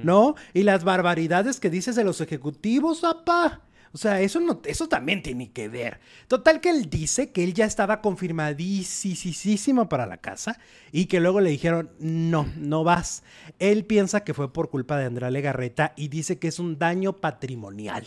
¿No? 0.03 0.35
Y 0.53 0.64
las 0.64 0.85
barbaridades 0.85 1.59
que 1.59 1.71
dices 1.71 1.97
de 1.97 2.05
los 2.05 2.21
ejecutivos, 2.21 3.05
apá. 3.05 3.62
O 3.95 3.99
sea, 3.99 4.21
eso, 4.21 4.40
no, 4.40 4.61
eso 4.64 4.88
también 4.88 5.23
tiene 5.23 5.53
que 5.53 5.68
ver. 5.68 6.01
Total 6.27 6.61
que 6.61 6.71
él 6.71 6.88
dice 6.88 7.31
que 7.31 7.45
él 7.45 7.53
ya 7.53 7.66
estaba 7.66 8.01
confirmadísimo 8.01 9.88
para 9.88 10.07
la 10.07 10.16
casa 10.16 10.59
y 10.92 11.07
que 11.07 11.21
luego 11.21 11.40
le 11.40 11.51
dijeron, 11.51 11.90
no, 11.99 12.47
no 12.57 12.85
vas. 12.85 13.23
Él 13.59 13.85
piensa 13.85 14.25
que 14.25 14.33
fue 14.35 14.53
por 14.53 14.71
culpa 14.71 14.97
de 14.97 15.05
Andrea 15.05 15.31
Legarreta 15.31 15.92
y 15.97 16.09
dice 16.09 16.38
que 16.38 16.49
es 16.49 16.59
un 16.59 16.79
daño 16.79 17.21
patrimonial. 17.21 18.07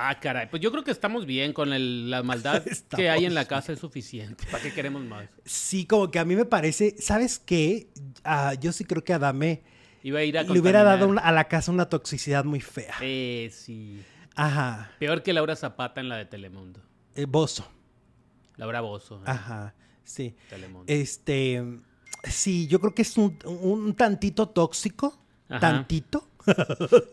Ah, 0.00 0.16
caray. 0.20 0.48
Pues 0.48 0.62
yo 0.62 0.70
creo 0.70 0.84
que 0.84 0.92
estamos 0.92 1.26
bien 1.26 1.52
con 1.52 1.72
el- 1.72 2.08
la 2.08 2.22
maldad 2.22 2.62
que 2.96 3.10
hay 3.10 3.24
en 3.24 3.34
la 3.34 3.46
casa, 3.46 3.72
es 3.72 3.80
suficiente. 3.80 4.44
¿Para 4.48 4.62
qué 4.62 4.72
queremos 4.72 5.02
más? 5.02 5.28
Sí, 5.44 5.86
como 5.86 6.08
que 6.10 6.20
a 6.20 6.24
mí 6.24 6.36
me 6.36 6.44
parece, 6.44 6.94
¿sabes 7.00 7.40
qué? 7.40 7.88
Ah, 8.22 8.54
yo 8.54 8.70
sí 8.72 8.84
creo 8.84 9.02
que 9.02 9.12
Adame 9.12 9.62
Iba 10.04 10.20
a 10.20 10.22
ir 10.24 10.38
a 10.38 10.44
le 10.44 10.60
hubiera 10.60 10.84
dado 10.84 11.08
una- 11.08 11.20
a 11.22 11.32
la 11.32 11.48
casa 11.48 11.72
una 11.72 11.88
toxicidad 11.88 12.44
muy 12.44 12.60
fea. 12.60 12.94
Eh, 13.00 13.50
sí. 13.52 14.00
Ajá. 14.36 14.92
Peor 15.00 15.24
que 15.24 15.32
Laura 15.32 15.56
Zapata 15.56 16.00
en 16.00 16.08
la 16.08 16.16
de 16.16 16.26
Telemundo. 16.26 16.80
Eh, 17.16 17.26
Bozo. 17.28 17.68
Laura 18.56 18.80
Bozo. 18.80 19.16
¿eh? 19.18 19.22
Ajá. 19.26 19.74
Sí. 20.04 20.36
Telemundo. 20.48 20.84
Este. 20.86 21.64
Sí, 22.22 22.68
yo 22.68 22.78
creo 22.80 22.94
que 22.94 23.02
es 23.02 23.16
un, 23.18 23.36
un 23.44 23.94
tantito 23.94 24.48
tóxico. 24.48 25.18
Ajá. 25.48 25.58
Tantito. 25.60 26.28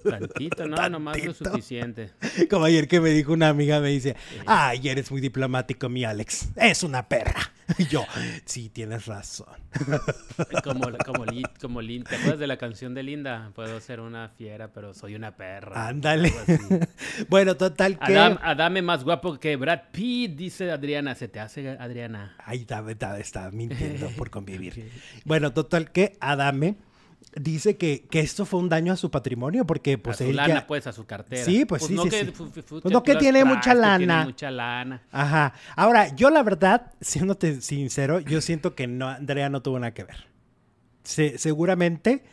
Tantito, 0.04 0.68
no, 0.68 0.90
nomás 0.90 1.18
lo 1.18 1.34
Tantito. 1.34 1.50
suficiente. 1.52 2.12
Como 2.50 2.66
ayer 2.66 2.88
que 2.88 3.00
me 3.00 3.10
dijo 3.10 3.34
una 3.34 3.50
amiga, 3.50 3.80
me 3.80 3.90
dice, 3.90 4.16
ay, 4.46 4.88
eres 4.90 5.12
muy 5.12 5.22
diplomático, 5.22 5.90
mi 5.90 6.04
Alex. 6.04 6.50
Es 6.56 6.84
una 6.84 7.08
perra. 7.08 7.52
Y 7.80 7.88
yo, 7.88 8.06
sí, 8.46 8.70
tienes 8.70 9.08
razón. 9.08 9.48
Como, 10.64 10.82
como, 11.04 11.26
Lin- 11.26 11.50
como 11.60 11.82
Lin- 11.82 12.04
¿Te 12.04 12.16
acuerdas 12.16 12.38
de 12.38 12.46
la 12.46 12.58
canción 12.58 12.94
de 12.94 13.02
Linda? 13.02 13.52
Puedo 13.56 13.80
ser 13.82 14.02
una 14.02 14.30
fiera, 14.30 14.72
pero 14.72 14.94
soy 14.94 15.16
una 15.16 15.36
perra. 15.36 15.88
Ándale. 15.88 16.30
Algo 16.30 16.40
así. 16.48 17.26
bueno, 17.28 17.58
total 17.58 17.98
que... 17.98 18.16
Adam, 18.16 18.38
Adame 18.44 18.84
más 18.84 19.04
guapo 19.04 19.40
que 19.40 19.56
Brad 19.56 19.80
Pitt, 19.92 20.36
dice 20.36 20.70
Adriana. 20.70 21.16
¿Se 21.16 21.28
te 21.28 21.40
hace, 21.40 21.70
Adriana? 21.80 22.36
Ahí 22.46 22.60
está, 22.60 22.84
está, 22.88 23.18
está 23.20 23.50
mintiendo 23.50 24.10
por 24.12 24.30
convivir. 24.30 24.92
Bueno, 25.24 25.52
total 25.52 25.92
que 25.92 26.18
Adame 26.20 26.76
dice 27.36 27.78
que, 27.78 28.06
que 28.10 28.20
esto 28.22 28.46
fue 28.46 28.60
un 28.60 28.70
daño 28.70 28.94
a 28.94 28.98
su 28.98 29.12
patrimonio 29.12 29.66
porque 29.66 29.98
pues 29.98 30.16
a 30.16 30.24
su 30.24 30.30
él 30.30 30.36
lana, 30.38 30.54
ya... 30.56 30.68
pues, 30.68 30.88
a 30.88 30.94
su 30.94 31.06
cartera. 31.06 31.44
Sí, 31.44 31.66
pues 31.66 31.84
sí, 31.84 31.94
no 31.94 32.04
sí, 32.04 32.10
que, 32.10 32.26
sí. 32.26 32.32
Pues 32.36 32.86
no 32.86 33.04
que 33.04 33.16
tiene 33.16 33.44
mucha 33.46 33.74
lana. 33.74 33.98
Tiene 33.98 34.24
mucha 34.26 34.52
lana. 34.52 35.02
Ajá. 35.12 35.54
Ahora, 35.76 36.16
yo 36.16 36.30
la 36.30 36.44
verdad, 36.44 36.94
siéndote 37.02 37.62
sincero, 37.62 38.20
yo 38.20 38.42
siento 38.42 38.76
que 38.76 38.88
no, 38.88 39.08
Andrea 39.10 39.50
no 39.50 39.62
tuvo 39.62 39.80
nada 39.80 39.94
que 39.94 40.04
ver. 40.04 40.28
Se- 41.04 41.38
seguramente 41.38 42.24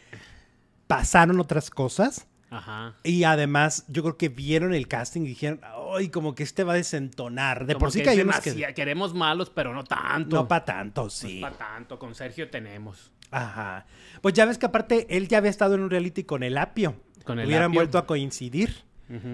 pasaron 0.86 1.40
otras 1.40 1.70
cosas 1.70 2.26
Ajá. 2.50 2.94
y 3.02 3.24
además 3.24 3.84
yo 3.88 4.02
creo 4.02 4.16
que 4.18 4.28
vieron 4.28 4.74
el 4.74 4.88
casting 4.88 5.22
y 5.22 5.28
dijeron, 5.28 5.60
ay, 5.96 6.08
como 6.10 6.34
que 6.34 6.42
este 6.42 6.64
va 6.64 6.74
a 6.74 6.76
desentonar. 6.76 7.66
De 7.66 7.74
Como 7.74 7.84
por 7.86 7.92
sí 7.92 8.02
que 8.02 8.10
hay 8.10 8.20
unos 8.20 8.40
que... 8.40 8.72
Queremos 8.74 9.14
malos, 9.14 9.50
pero 9.50 9.74
no 9.74 9.84
tanto. 9.84 10.36
No 10.36 10.48
para 10.48 10.64
tanto, 10.64 11.10
sí. 11.10 11.40
para 11.40 11.56
tanto. 11.56 11.98
Con 11.98 12.14
Sergio 12.14 12.50
tenemos. 12.50 13.10
Ajá. 13.32 13.86
Pues 14.20 14.34
ya 14.34 14.44
ves 14.44 14.58
que 14.58 14.66
aparte 14.66 15.06
él 15.10 15.26
ya 15.26 15.38
había 15.38 15.50
estado 15.50 15.74
en 15.74 15.80
un 15.80 15.90
reality 15.90 16.22
con 16.24 16.42
el 16.42 16.56
apio. 16.56 16.94
Con 17.24 17.38
el 17.40 17.46
Hubieran 17.46 17.70
Apio. 17.70 17.80
vuelto 17.80 17.98
a 17.98 18.06
coincidir. 18.06 18.84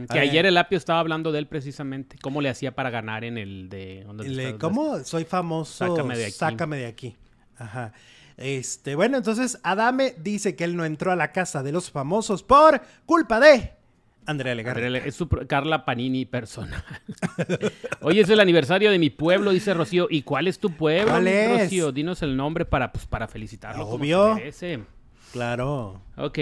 A 0.08 0.12
Que 0.12 0.18
ayer 0.20 0.46
el 0.46 0.56
Apio 0.56 0.76
estaba 0.76 0.98
hablando 1.00 1.30
de 1.30 1.38
él 1.38 1.46
precisamente. 1.46 2.16
¿Cómo 2.20 2.40
le 2.40 2.48
hacía 2.48 2.74
para 2.74 2.90
ganar 2.90 3.24
en 3.24 3.38
el 3.38 3.68
de... 3.68 4.02
¿dónde 4.06 4.28
Le-? 4.28 4.58
¿Cómo? 4.58 4.98
Soy 5.04 5.24
famoso. 5.24 5.86
Sácame 5.86 6.16
de 6.16 6.24
aquí. 6.24 6.32
Sácame 6.32 6.76
de 6.78 6.86
aquí. 6.86 7.16
Ajá. 7.56 7.92
Este, 8.36 8.94
bueno, 8.94 9.16
entonces 9.16 9.58
Adame 9.62 10.14
dice 10.18 10.54
que 10.54 10.64
él 10.64 10.76
no 10.76 10.84
entró 10.84 11.12
a 11.12 11.16
la 11.16 11.32
casa 11.32 11.62
de 11.62 11.72
los 11.72 11.90
famosos 11.90 12.42
por 12.42 12.80
culpa 13.04 13.40
de 13.40 13.72
Andrea 14.28 14.54
Legarreta. 14.54 14.86
Andrea 14.86 15.04
Es 15.06 15.14
su 15.14 15.28
Carla 15.28 15.84
Panini 15.84 16.24
personal. 16.26 16.84
Hoy 18.00 18.20
es 18.20 18.28
el 18.28 18.40
aniversario 18.40 18.90
de 18.90 18.98
mi 18.98 19.10
pueblo, 19.10 19.50
dice 19.50 19.74
Rocío. 19.74 20.06
¿Y 20.10 20.22
cuál 20.22 20.46
es 20.48 20.58
tu 20.58 20.70
pueblo, 20.70 21.10
¿Cuál 21.12 21.26
es? 21.28 21.62
Rocío? 21.64 21.92
Dinos 21.92 22.22
el 22.22 22.36
nombre 22.36 22.64
para, 22.64 22.92
pues, 22.92 23.06
para 23.06 23.26
felicitarlo 23.28 23.84
como 23.84 23.96
Obvio. 23.96 24.28
se 24.28 24.34
merece. 24.34 24.80
Claro. 25.32 26.00
Ok. 26.16 26.38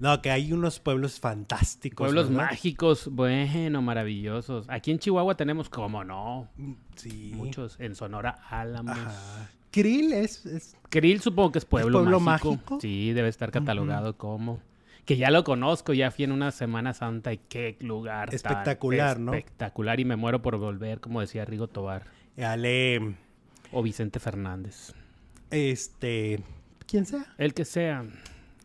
No, 0.00 0.20
que 0.20 0.30
hay 0.30 0.52
unos 0.52 0.80
pueblos 0.80 1.20
fantásticos. 1.20 2.04
Pueblos 2.06 2.28
mágicos, 2.30 3.08
bueno, 3.10 3.80
maravillosos. 3.80 4.66
Aquí 4.68 4.90
en 4.90 4.98
Chihuahua 4.98 5.36
tenemos, 5.36 5.68
como 5.70 6.04
no, 6.04 6.48
Sí. 6.96 7.32
muchos. 7.34 7.76
En 7.78 7.94
Sonora, 7.94 8.38
Álamos. 8.50 8.98
Ajá. 8.98 9.48
Krill 9.70 10.12
es, 10.12 10.44
es- 10.46 10.76
Krill 10.88 11.20
supongo 11.20 11.52
que 11.52 11.58
es 11.58 11.64
pueblo, 11.64 11.98
pueblo 12.00 12.20
mágico. 12.20 12.52
mágico? 12.52 12.78
Sí, 12.80 13.12
debe 13.12 13.28
estar 13.28 13.50
catalogado 13.50 14.16
como. 14.16 14.60
Que 15.04 15.16
ya 15.16 15.30
lo 15.30 15.44
conozco, 15.44 15.92
ya 15.92 16.10
fui 16.10 16.24
en 16.24 16.32
una 16.32 16.50
Semana 16.50 16.94
Santa 16.94 17.32
y 17.32 17.38
qué 17.38 17.76
lugar. 17.80 18.28
tan 18.28 18.34
Espectacular, 18.36 19.20
¿no? 19.20 19.34
Espectacular 19.34 20.00
y 20.00 20.04
me 20.04 20.16
muero 20.16 20.40
por 20.40 20.56
volver, 20.56 21.00
como 21.00 21.20
decía 21.20 21.44
Rigo 21.44 21.68
Tobar 21.68 22.04
Ale, 22.42 23.14
o 23.70 23.82
Vicente 23.82 24.18
Fernández. 24.20 24.92
este, 25.50 26.40
¿quién 26.86 27.06
sea? 27.06 27.26
El 27.38 27.54
que 27.54 27.64
sea. 27.64 28.04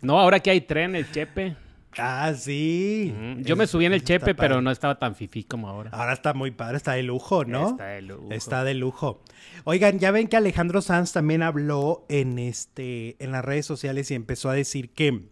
No, 0.02 0.18
ahora 0.20 0.40
que 0.40 0.50
hay 0.50 0.62
tren, 0.62 0.96
el 0.96 1.12
Chepe. 1.12 1.56
Ah, 1.98 2.34
sí. 2.36 3.14
Mm, 3.18 3.42
Yo 3.42 3.56
me 3.56 3.68
subí 3.68 3.86
en 3.86 3.94
el 3.94 4.04
Chepe, 4.04 4.34
pero 4.36 4.62
no 4.62 4.72
estaba 4.72 4.98
tan 5.00 5.16
fifí 5.16 5.44
como 5.44 5.68
ahora. 5.68 5.90
Ahora 5.92 6.14
está 6.14 6.34
muy 6.34 6.52
padre, 6.52 6.78
está 6.78 6.94
de 6.94 7.04
lujo, 7.04 7.44
¿no? 7.46 7.72
Está 7.72 7.86
de 7.88 8.02
lujo. 8.04 8.28
Está 8.32 8.64
de 8.64 8.74
lujo. 8.76 9.22
Oigan, 9.66 10.00
ya 10.00 10.12
ven 10.12 10.28
que 10.28 10.38
Alejandro 10.38 10.82
Sanz 10.82 11.12
también 11.12 11.42
habló 11.44 12.06
en 12.08 12.40
este 12.40 13.22
en 13.24 13.32
las 13.32 13.44
redes 13.44 13.66
sociales 13.66 14.10
y 14.12 14.16
empezó 14.16 14.50
a 14.50 14.54
decir 14.54 14.92
que 14.92 15.28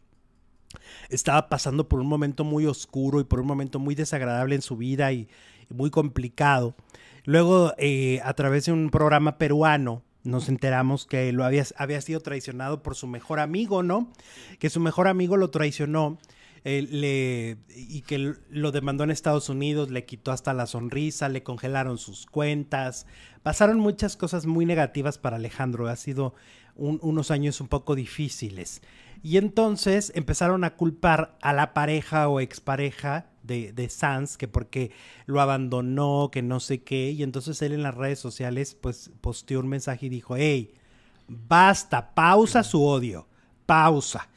estaba 1.10 1.49
pasando 1.49 1.88
por 1.88 1.99
un 1.99 2.08
momento 2.08 2.43
muy 2.43 2.65
oscuro 2.65 3.19
y 3.19 3.23
por 3.23 3.39
un 3.39 3.47
momento 3.47 3.80
muy 3.80 3.95
desagradable 3.95 4.56
en 4.56 4.62
su 4.62 4.77
vida 4.77 5.12
y, 5.12 5.27
muy 5.69 5.89
complicado. 5.89 6.75
Luego, 7.25 7.73
eh, 7.77 8.21
a 8.23 8.34
través 8.34 8.65
de 8.65 8.71
un 8.71 8.89
programa 8.89 9.38
peruano, 9.38 10.01
nos 10.23 10.49
enteramos 10.49 11.06
que 11.06 11.32
lo 11.34 11.43
había, 11.43 11.65
había 11.77 11.99
sido 12.01 12.21
traicionado 12.21 12.82
por 12.84 12.95
su 12.95 13.08
mejor 13.08 13.39
amigo, 13.39 13.84
¿no? 13.84 14.12
Que 14.60 14.69
su 14.69 14.80
mejor 14.80 15.08
amigo 15.08 15.36
lo 15.38 15.49
traicionó 15.49 16.17
eh, 16.63 16.82
le, 16.89 17.58
y 17.75 18.01
que 18.01 18.34
lo 18.49 18.71
demandó 18.71 19.03
en 19.03 19.12
Estados 19.12 19.47
Unidos, 19.49 19.89
le 19.89 20.06
quitó 20.06 20.32
hasta 20.32 20.53
la 20.53 20.67
sonrisa, 20.67 21.30
le 21.30 21.43
congelaron 21.43 21.97
sus 21.97 22.25
cuentas. 22.25 23.06
Pasaron 23.43 23.80
muchas 23.80 24.17
cosas 24.17 24.45
muy 24.45 24.65
negativas 24.65 25.17
para 25.17 25.38
Alejandro. 25.38 25.88
Ha 25.88 25.95
sido 25.95 26.34
un- 26.75 26.99
unos 27.01 27.32
años 27.32 27.62
un 27.62 27.67
poco 27.67 27.95
difíciles. 27.95 28.82
Y 29.23 29.38
entonces 29.38 30.12
empezaron 30.15 30.63
a 30.63 30.75
culpar 30.75 31.38
a 31.41 31.53
la 31.53 31.73
pareja 31.73 32.27
o 32.30 32.39
expareja 32.39 33.27
de, 33.43 33.71
de 33.73 33.89
Sanz, 33.89 34.38
que 34.38 34.47
porque 34.47 34.91
lo 35.25 35.41
abandonó, 35.41 36.30
que 36.32 36.41
no 36.41 36.60
sé 36.60 36.84
qué. 36.84 37.12
Y 37.12 37.23
entonces 37.23 37.62
él 37.62 37.73
en 37.73 37.84
las 37.84 37.95
redes 37.95 38.19
sociales 38.19 38.75
pues 38.80 39.12
posteó 39.21 39.60
un 39.60 39.67
mensaje 39.67 40.08
y 40.08 40.10
dijo, 40.10 40.36
hey, 40.36 40.73
basta, 41.27 42.13
pausa 42.13 42.63
su 42.63 42.84
odio, 42.84 43.27
pausa. 43.65 44.30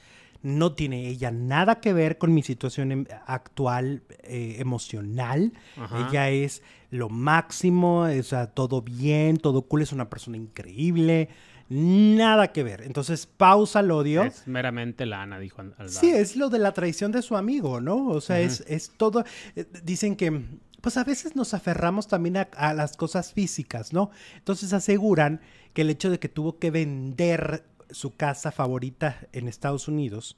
no 0.43 0.73
tiene 0.73 1.09
ella 1.09 1.31
nada 1.31 1.81
que 1.81 1.93
ver 1.93 2.17
con 2.17 2.33
mi 2.33 2.43
situación 2.43 2.93
em- 2.93 3.07
actual 3.27 4.03
eh, 4.23 4.57
emocional. 4.59 5.53
Ajá. 5.77 6.09
Ella 6.09 6.31
es 6.31 6.63
lo 6.91 7.09
máximo, 7.09 8.03
o 8.05 8.23
sea, 8.23 8.47
todo 8.49 8.83
bien, 8.83 9.37
todo 9.37 9.63
cool, 9.63 9.83
es 9.83 9.93
una 9.93 10.09
persona 10.09 10.37
increíble. 10.39 11.29
Nada 11.73 12.49
que 12.53 12.65
ver. 12.65 12.83
Entonces, 12.83 13.27
pausa 13.27 13.81
el 13.81 13.91
odio. 13.93 14.25
Es 14.25 14.47
meramente 14.49 15.07
lana, 15.07 15.39
dijo 15.39 15.61
Al- 15.63 15.75
Aldana. 15.79 15.89
Sí, 16.01 16.11
es 16.11 16.35
lo 16.37 16.51
de 16.51 16.59
la 16.59 16.73
traición 16.73 17.13
de 17.13 17.23
su 17.23 17.37
amigo, 17.37 17.81
¿no? 17.81 18.09
O 18.09 18.21
sea, 18.21 18.41
es, 18.41 18.65
es 18.67 18.91
todo. 18.97 19.25
eh, 19.55 19.65
Dicen 19.85 20.17
que, 20.17 20.43
pues 20.81 20.97
a 20.97 21.05
veces 21.05 21.37
nos 21.37 21.55
aferramos 21.55 22.09
también 22.09 22.37
a, 22.39 22.49
a 22.57 22.75
las 22.75 22.97
cosas 22.97 23.33
físicas, 23.33 23.93
¿no? 23.93 24.11
Entonces 24.37 24.73
aseguran 24.73 25.41
que 25.73 25.83
el 25.83 25.91
hecho 25.91 26.11
de 26.11 26.19
que 26.19 26.29
tuvo 26.29 26.59
que 26.59 26.73
vender 26.73 27.65
su 27.91 28.17
casa 28.17 28.51
favorita 28.51 29.19
en 29.33 29.47
Estados 29.47 29.87
Unidos, 29.87 30.37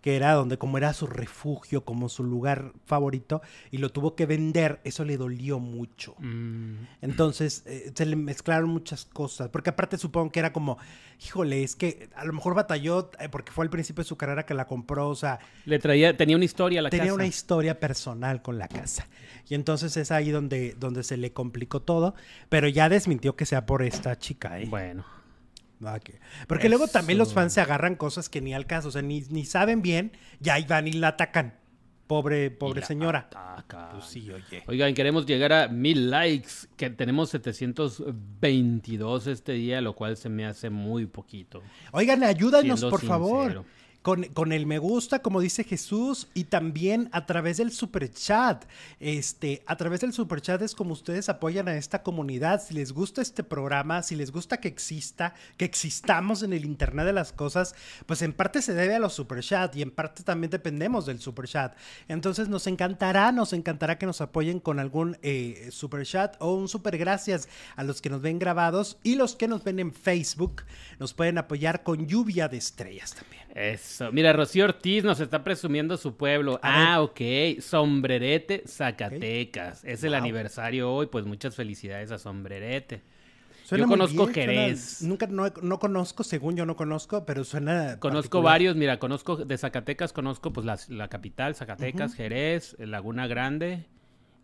que 0.00 0.16
era 0.16 0.32
donde 0.32 0.58
como 0.58 0.78
era 0.78 0.92
su 0.92 1.06
refugio, 1.06 1.84
como 1.84 2.08
su 2.08 2.24
lugar 2.24 2.72
favorito, 2.86 3.42
y 3.70 3.78
lo 3.78 3.90
tuvo 3.90 4.14
que 4.14 4.26
vender, 4.26 4.80
eso 4.84 5.04
le 5.04 5.16
dolió 5.16 5.58
mucho. 5.58 6.14
Mm, 6.18 6.86
Entonces 7.02 7.62
eh, 7.66 7.92
se 7.94 8.06
le 8.06 8.16
mezclaron 8.16 8.70
muchas 8.70 9.04
cosas, 9.04 9.48
porque 9.50 9.70
aparte 9.70 9.98
supongo 9.98 10.30
que 10.32 10.40
era 10.40 10.52
como, 10.52 10.78
híjole, 11.24 11.62
es 11.62 11.76
que 11.76 12.08
a 12.14 12.24
lo 12.24 12.32
mejor 12.32 12.54
batalló 12.54 13.10
eh, 13.18 13.28
porque 13.28 13.52
fue 13.52 13.64
al 13.64 13.70
principio 13.70 14.02
de 14.04 14.08
su 14.08 14.16
carrera 14.16 14.46
que 14.46 14.54
la 14.54 14.66
compró, 14.66 15.08
o 15.08 15.14
sea, 15.14 15.38
le 15.64 15.78
traía, 15.78 16.16
tenía 16.16 16.36
una 16.36 16.44
historia 16.44 16.80
a 16.80 16.82
la 16.82 16.90
tenía 16.90 17.04
casa. 17.06 17.14
una 17.14 17.26
historia 17.26 17.78
personal 17.80 18.42
con 18.42 18.58
la 18.58 18.68
casa. 18.68 19.06
Y 19.48 19.54
entonces 19.54 19.96
es 19.96 20.10
ahí 20.10 20.30
donde, 20.30 20.74
donde 20.78 21.02
se 21.02 21.16
le 21.16 21.32
complicó 21.32 21.80
todo, 21.82 22.14
pero 22.48 22.68
ya 22.68 22.88
desmintió 22.88 23.36
que 23.36 23.46
sea 23.46 23.66
por 23.66 23.82
esta 23.82 24.16
chica, 24.18 24.60
¿eh? 24.60 24.66
Bueno, 24.68 25.04
Ah, 25.84 25.98
que- 25.98 26.20
Porque 26.46 26.68
luego 26.68 26.86
también 26.88 27.18
los 27.18 27.28
fans 27.34 27.52
se 27.54 27.60
agarran 27.60 27.94
cosas 27.96 28.28
que 28.28 28.40
ni 28.40 28.52
al 28.54 28.66
caso, 28.66 28.88
o 28.88 28.90
sea, 28.90 29.02
ni, 29.02 29.20
ni 29.30 29.44
saben 29.44 29.80
bien, 29.82 30.12
ya 30.40 30.54
ahí 30.54 30.64
van 30.64 30.86
y 30.88 30.92
la 30.92 31.08
atacan. 31.08 31.54
Pobre, 32.06 32.46
y 32.46 32.50
pobre 32.50 32.80
señora. 32.88 33.28
Pues 33.92 34.04
sí, 34.06 34.28
oye. 34.30 34.64
Oigan, 34.66 34.92
queremos 34.94 35.26
llegar 35.26 35.52
a 35.52 35.68
mil 35.68 36.10
likes, 36.10 36.50
que 36.76 36.90
tenemos 36.90 37.30
722 37.30 39.26
este 39.26 39.52
día, 39.52 39.80
lo 39.80 39.94
cual 39.94 40.16
se 40.16 40.28
me 40.28 40.44
hace 40.46 40.70
muy 40.70 41.06
poquito. 41.06 41.62
Oigan, 41.92 42.22
ayúdanos, 42.24 42.80
por 42.90 43.00
favor. 43.08 43.64
Con, 44.02 44.24
con 44.24 44.52
el 44.52 44.66
me 44.66 44.78
gusta, 44.78 45.20
como 45.20 45.40
dice 45.40 45.64
Jesús, 45.64 46.28
y 46.32 46.44
también 46.44 47.10
a 47.12 47.26
través 47.26 47.58
del 47.58 47.70
super 47.70 48.10
chat. 48.10 48.64
Este, 48.98 49.62
a 49.66 49.76
través 49.76 50.00
del 50.00 50.12
super 50.12 50.40
chat 50.40 50.62
es 50.62 50.74
como 50.74 50.92
ustedes 50.92 51.28
apoyan 51.28 51.68
a 51.68 51.76
esta 51.76 52.02
comunidad. 52.02 52.62
Si 52.62 52.74
les 52.74 52.92
gusta 52.92 53.20
este 53.20 53.44
programa, 53.44 54.02
si 54.02 54.16
les 54.16 54.32
gusta 54.32 54.58
que 54.58 54.68
exista, 54.68 55.34
que 55.56 55.64
existamos 55.64 56.42
en 56.42 56.52
el 56.52 56.64
Internet 56.64 57.06
de 57.06 57.12
las 57.12 57.32
cosas, 57.32 57.74
pues 58.06 58.22
en 58.22 58.32
parte 58.32 58.62
se 58.62 58.74
debe 58.74 58.94
a 58.94 58.98
los 58.98 59.12
super 59.12 59.42
chat 59.42 59.74
y 59.76 59.82
en 59.82 59.90
parte 59.90 60.22
también 60.22 60.50
dependemos 60.50 61.06
del 61.06 61.20
super 61.20 61.46
chat. 61.46 61.76
Entonces 62.08 62.48
nos 62.48 62.66
encantará, 62.66 63.32
nos 63.32 63.52
encantará 63.52 63.98
que 63.98 64.06
nos 64.06 64.20
apoyen 64.20 64.60
con 64.60 64.78
algún 64.78 65.18
eh, 65.22 65.68
super 65.70 66.06
chat 66.06 66.36
o 66.38 66.54
un 66.54 66.68
super 66.68 66.96
gracias 66.98 67.48
a 67.76 67.84
los 67.84 68.00
que 68.00 68.10
nos 68.10 68.22
ven 68.22 68.38
grabados 68.38 68.98
y 69.02 69.16
los 69.16 69.36
que 69.36 69.48
nos 69.48 69.64
ven 69.64 69.78
en 69.78 69.92
Facebook 69.92 70.62
nos 70.98 71.14
pueden 71.14 71.38
apoyar 71.38 71.82
con 71.82 72.06
lluvia 72.06 72.48
de 72.48 72.56
estrellas 72.56 73.14
también. 73.14 73.42
Mira, 74.12 74.32
Rocío 74.32 74.64
Ortiz 74.64 75.04
nos 75.04 75.20
está 75.20 75.42
presumiendo 75.44 75.96
su 75.96 76.16
pueblo. 76.16 76.58
A 76.62 76.94
ah, 76.94 77.02
ok. 77.02 77.20
Sombrerete, 77.60 78.62
Zacatecas. 78.66 79.84
Es 79.84 80.04
el 80.04 80.10
Wow. 80.10 80.18
aniversario 80.18 80.92
hoy, 80.92 81.06
pues 81.06 81.24
muchas 81.24 81.54
felicidades 81.54 82.10
a 82.10 82.18
Sombrerete. 82.18 83.02
Suena 83.64 83.84
Yo 83.84 83.88
conozco 83.88 84.26
bien, 84.26 84.34
suena- 84.34 84.52
Jerez. 84.62 85.02
nunca 85.02 85.26
no, 85.28 85.48
no 85.62 85.78
conozco, 85.78 86.24
según 86.24 86.56
yo 86.56 86.66
no 86.66 86.74
conozco, 86.74 87.24
pero 87.24 87.44
suena. 87.44 87.98
Conozco 88.00 88.22
particular. 88.22 88.44
varios, 88.44 88.76
mira, 88.76 88.98
conozco 88.98 89.36
de 89.36 89.56
Zacatecas, 89.58 90.12
conozco 90.12 90.52
pues 90.52 90.66
la, 90.66 90.76
la 90.88 91.06
capital, 91.08 91.54
Zacatecas, 91.54 92.14
Jerez, 92.14 92.74
Laguna 92.80 93.28
Grande 93.28 93.84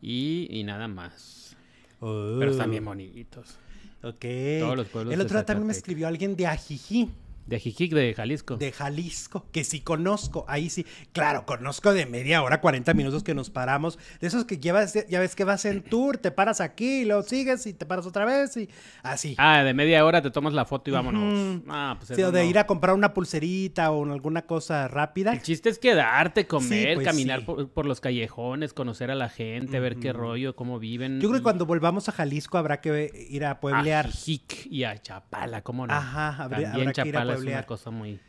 y, 0.00 0.46
y 0.50 0.62
nada 0.62 0.87
más. 0.87 1.56
Pero 1.98 2.50
están 2.50 2.70
bien 2.70 2.85
bonitos. 2.85 3.59
Ok. 4.02 4.24
Todos 4.61 4.76
los 4.76 4.87
pueblos 4.88 5.12
El 5.14 5.20
otro 5.20 5.38
día 5.38 5.44
también 5.44 5.66
me 5.66 5.72
escribió 5.72 6.06
alguien 6.06 6.37
de 6.37 6.46
Ajijí. 6.46 7.11
De 7.46 7.61
Jijic, 7.61 7.92
de 7.92 8.12
Jalisco. 8.14 8.56
de 8.56 8.72
Jalisco, 8.72 9.46
que 9.52 9.62
sí 9.64 9.80
conozco, 9.80 10.44
ahí 10.48 10.68
sí, 10.68 10.85
claro, 11.12 11.46
conozco 11.46 11.92
de 11.94 12.04
media 12.06 12.42
hora, 12.42 12.61
40 12.61 12.92
minutos 12.94 13.22
que 13.22 13.35
nos 13.35 13.50
paramos, 13.50 13.98
de 14.20 14.26
esos 14.26 14.44
que 14.46 14.59
llevas, 14.59 14.94
ya 15.09 15.20
ves 15.20 15.37
que 15.37 15.44
vas 15.44 15.64
en 15.64 15.82
tour, 15.82 16.18
te 16.18 16.30
paras 16.32 16.61
aquí, 16.61 17.04
lo 17.04 17.22
sigues 17.22 17.66
y 17.66 17.72
te 17.72 17.87
paras 17.87 18.04
otra 18.06 18.24
vez 18.24 18.56
y 18.56 18.68
así. 19.02 19.35
Ah, 19.38 19.62
de 19.62 19.74
media 19.74 20.04
hora 20.04 20.20
te 20.22 20.30
tomas 20.30 20.54
la 20.54 20.64
foto 20.64 20.90
y 20.90 20.92
vámonos. 20.92 21.61
Ah, 21.68 21.96
pues 21.98 22.16
Sí, 22.16 22.22
o 22.22 22.32
de 22.32 22.42
no. 22.42 22.50
ir 22.50 22.59
a 22.59 22.66
comprar 22.66 22.94
una 22.94 23.14
pulserita 23.14 23.90
o 23.92 24.11
alguna 24.12 24.42
cosa 24.42 24.88
rápida. 24.88 25.32
El 25.32 25.42
chiste 25.42 25.68
es 25.68 25.78
quedarte, 25.78 26.46
comer, 26.46 26.94
pues 26.96 27.06
caminar 27.06 27.40
sí. 27.40 27.44
por, 27.46 27.68
por 27.70 27.87
los 27.87 28.00
callejones, 28.00 28.72
conocer 28.72 29.11
a 29.11 29.14
la 29.14 29.28
gente, 29.28 29.78
ver 29.78 29.96
qué 29.96 30.12
rollo, 30.12 30.56
cómo 30.56 30.78
viven. 30.78 31.20
Yo 31.20 31.28
creo 31.28 31.35
que 31.35 31.38
y- 31.40 31.42
cuando 31.42 31.66
volvamos 31.66 32.09
a 32.09 32.12
Jalisco 32.12 32.59
habrá 32.59 32.80
que 32.80 33.26
ir 33.30 33.44
a 33.44 33.61
pueblear. 33.61 34.06
A 34.06 34.11
Jijic 34.11 34.66
y 34.66 34.85
a 34.85 34.96
Chapala, 35.00 35.62
¿cómo 35.62 35.87
no? 35.87 35.94
Ajá, 35.94 36.42
habrá 36.42 36.59
que 36.92 37.09
ir 37.09 37.16
a 37.16 37.24
Es 37.37 37.42
una 37.59 37.66
cosa 37.66 37.90
muy, 37.90 38.20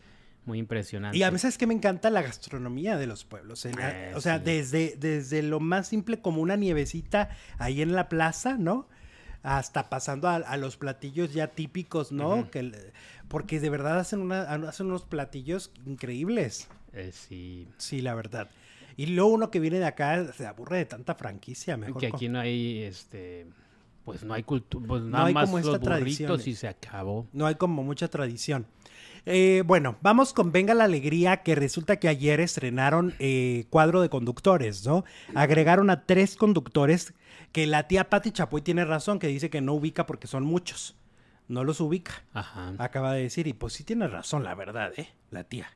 muy 0.45 0.59
impresionante. 0.59 1.17
Y 1.17 1.23
a 1.23 1.29
veces 1.29 1.57
que 1.57 1.67
me 1.67 1.73
encanta 1.73 2.09
la 2.09 2.21
gastronomía 2.21 2.97
de 2.97 3.07
los 3.07 3.25
pueblos. 3.25 3.65
eh, 3.65 3.71
Eh, 3.79 4.11
o 4.15 4.21
sea, 4.21 4.37
sí. 4.39 4.43
desde, 4.45 4.95
desde 4.97 5.41
lo 5.43 5.59
más 5.59 5.87
simple 5.87 6.19
como 6.21 6.41
una 6.41 6.55
nievecita 6.55 7.29
ahí 7.57 7.81
en 7.81 7.93
la 7.93 8.09
plaza, 8.09 8.57
¿no? 8.57 8.87
Hasta 9.43 9.89
pasando 9.89 10.27
a, 10.27 10.35
a 10.37 10.57
los 10.57 10.77
platillos 10.77 11.33
ya 11.33 11.47
típicos, 11.47 12.11
¿no? 12.11 12.49
que, 12.51 12.91
porque 13.27 13.59
de 13.59 13.69
verdad 13.69 13.99
hacen, 13.99 14.19
una, 14.19 14.41
hacen 14.41 14.87
unos 14.87 15.05
platillos 15.05 15.71
increíbles. 15.85 16.67
Eh, 16.93 17.11
sí. 17.13 17.67
Sí, 17.77 18.01
la 18.01 18.15
verdad. 18.15 18.49
Y 18.97 19.05
luego 19.05 19.29
uno 19.29 19.51
que 19.51 19.59
viene 19.59 19.77
de 19.79 19.85
acá 19.85 20.33
se 20.33 20.47
aburre 20.47 20.77
de 20.77 20.85
tanta 20.85 21.13
franquicia, 21.15 21.77
mejor. 21.77 21.99
Que 22.01 22.07
aquí 22.07 22.29
no 22.29 22.39
hay, 22.39 22.81
este, 22.83 23.45
pues 24.07 24.23
no 24.23 24.33
hay 24.33 24.43
cultura, 24.43 24.87
pues 24.87 25.03
No 25.03 25.17
hay 25.25 25.33
más 25.33 25.47
como 25.49 25.57
los 25.57 25.67
esta 25.67 25.79
tradición, 25.81 26.39
y 26.45 26.55
se 26.55 26.69
acabó. 26.69 27.27
No 27.33 27.45
hay 27.45 27.55
como 27.55 27.83
mucha 27.83 28.07
tradición. 28.07 28.65
Eh, 29.25 29.63
bueno, 29.65 29.97
vamos 30.01 30.31
con 30.31 30.53
Venga 30.53 30.73
la 30.73 30.85
Alegría, 30.85 31.43
que 31.43 31.55
resulta 31.55 31.97
que 31.97 32.07
ayer 32.07 32.39
estrenaron 32.39 33.15
eh, 33.19 33.65
cuadro 33.69 33.99
de 34.01 34.07
conductores, 34.07 34.85
¿no? 34.85 35.03
Agregaron 35.35 35.89
a 35.89 36.05
tres 36.05 36.37
conductores 36.37 37.15
que 37.51 37.67
la 37.67 37.89
tía 37.89 38.09
Patti 38.09 38.31
Chapoy 38.31 38.61
tiene 38.61 38.85
razón, 38.85 39.19
que 39.19 39.27
dice 39.27 39.49
que 39.49 39.59
no 39.59 39.73
ubica 39.73 40.05
porque 40.05 40.27
son 40.27 40.45
muchos. 40.45 40.95
No 41.49 41.65
los 41.65 41.81
ubica, 41.81 42.23
Ajá. 42.31 42.75
acaba 42.77 43.11
de 43.11 43.23
decir. 43.23 43.45
Y 43.47 43.51
pues 43.51 43.73
sí 43.73 43.83
tiene 43.83 44.07
razón, 44.07 44.45
la 44.45 44.55
verdad, 44.55 44.93
¿eh? 44.95 45.09
La 45.31 45.43
tía. 45.43 45.67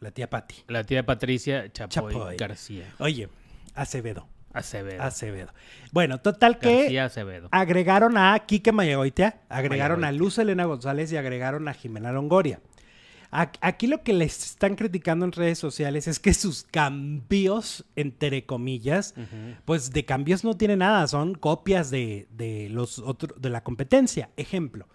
La 0.00 0.12
tía 0.12 0.30
Patti. 0.30 0.64
La 0.66 0.84
tía 0.84 1.04
Patricia 1.04 1.70
Chapoy, 1.70 2.14
Chapoy. 2.14 2.36
García. 2.38 2.94
Oye, 3.00 3.28
Acevedo. 3.74 4.26
Acevedo. 4.52 5.02
Acevedo. 5.02 5.52
Bueno, 5.92 6.20
total 6.20 6.58
que 6.58 6.98
Acevedo. 7.00 7.48
agregaron 7.52 8.16
a 8.16 8.38
Quique 8.40 8.72
Mayagoitia, 8.72 9.40
agregaron 9.48 10.04
a. 10.04 10.12
Luz 10.12 10.38
Elena 10.38 10.64
González 10.64 11.12
y 11.12 11.16
agregaron 11.16 11.68
a 11.68 11.74
Jimena 11.74 12.12
Longoria. 12.12 12.60
Aquí 13.32 13.86
lo 13.86 14.02
que 14.02 14.12
les 14.12 14.44
están 14.44 14.74
criticando 14.74 15.24
en 15.24 15.30
redes 15.30 15.56
sociales 15.56 16.08
es 16.08 16.18
que 16.18 16.34
sus 16.34 16.64
cambios, 16.64 17.84
entre 17.94 18.44
comillas, 18.44 19.14
pues 19.64 19.92
de 19.92 20.04
cambios 20.04 20.42
no 20.42 20.56
tiene 20.56 20.76
nada, 20.76 21.06
son 21.06 21.36
copias 21.36 21.92
de, 21.92 22.26
de 22.32 22.68
los 22.70 22.98
otros 22.98 23.40
de 23.40 23.50
la 23.50 23.62
competencia. 23.62 24.30
Ejemplo, 24.36 24.88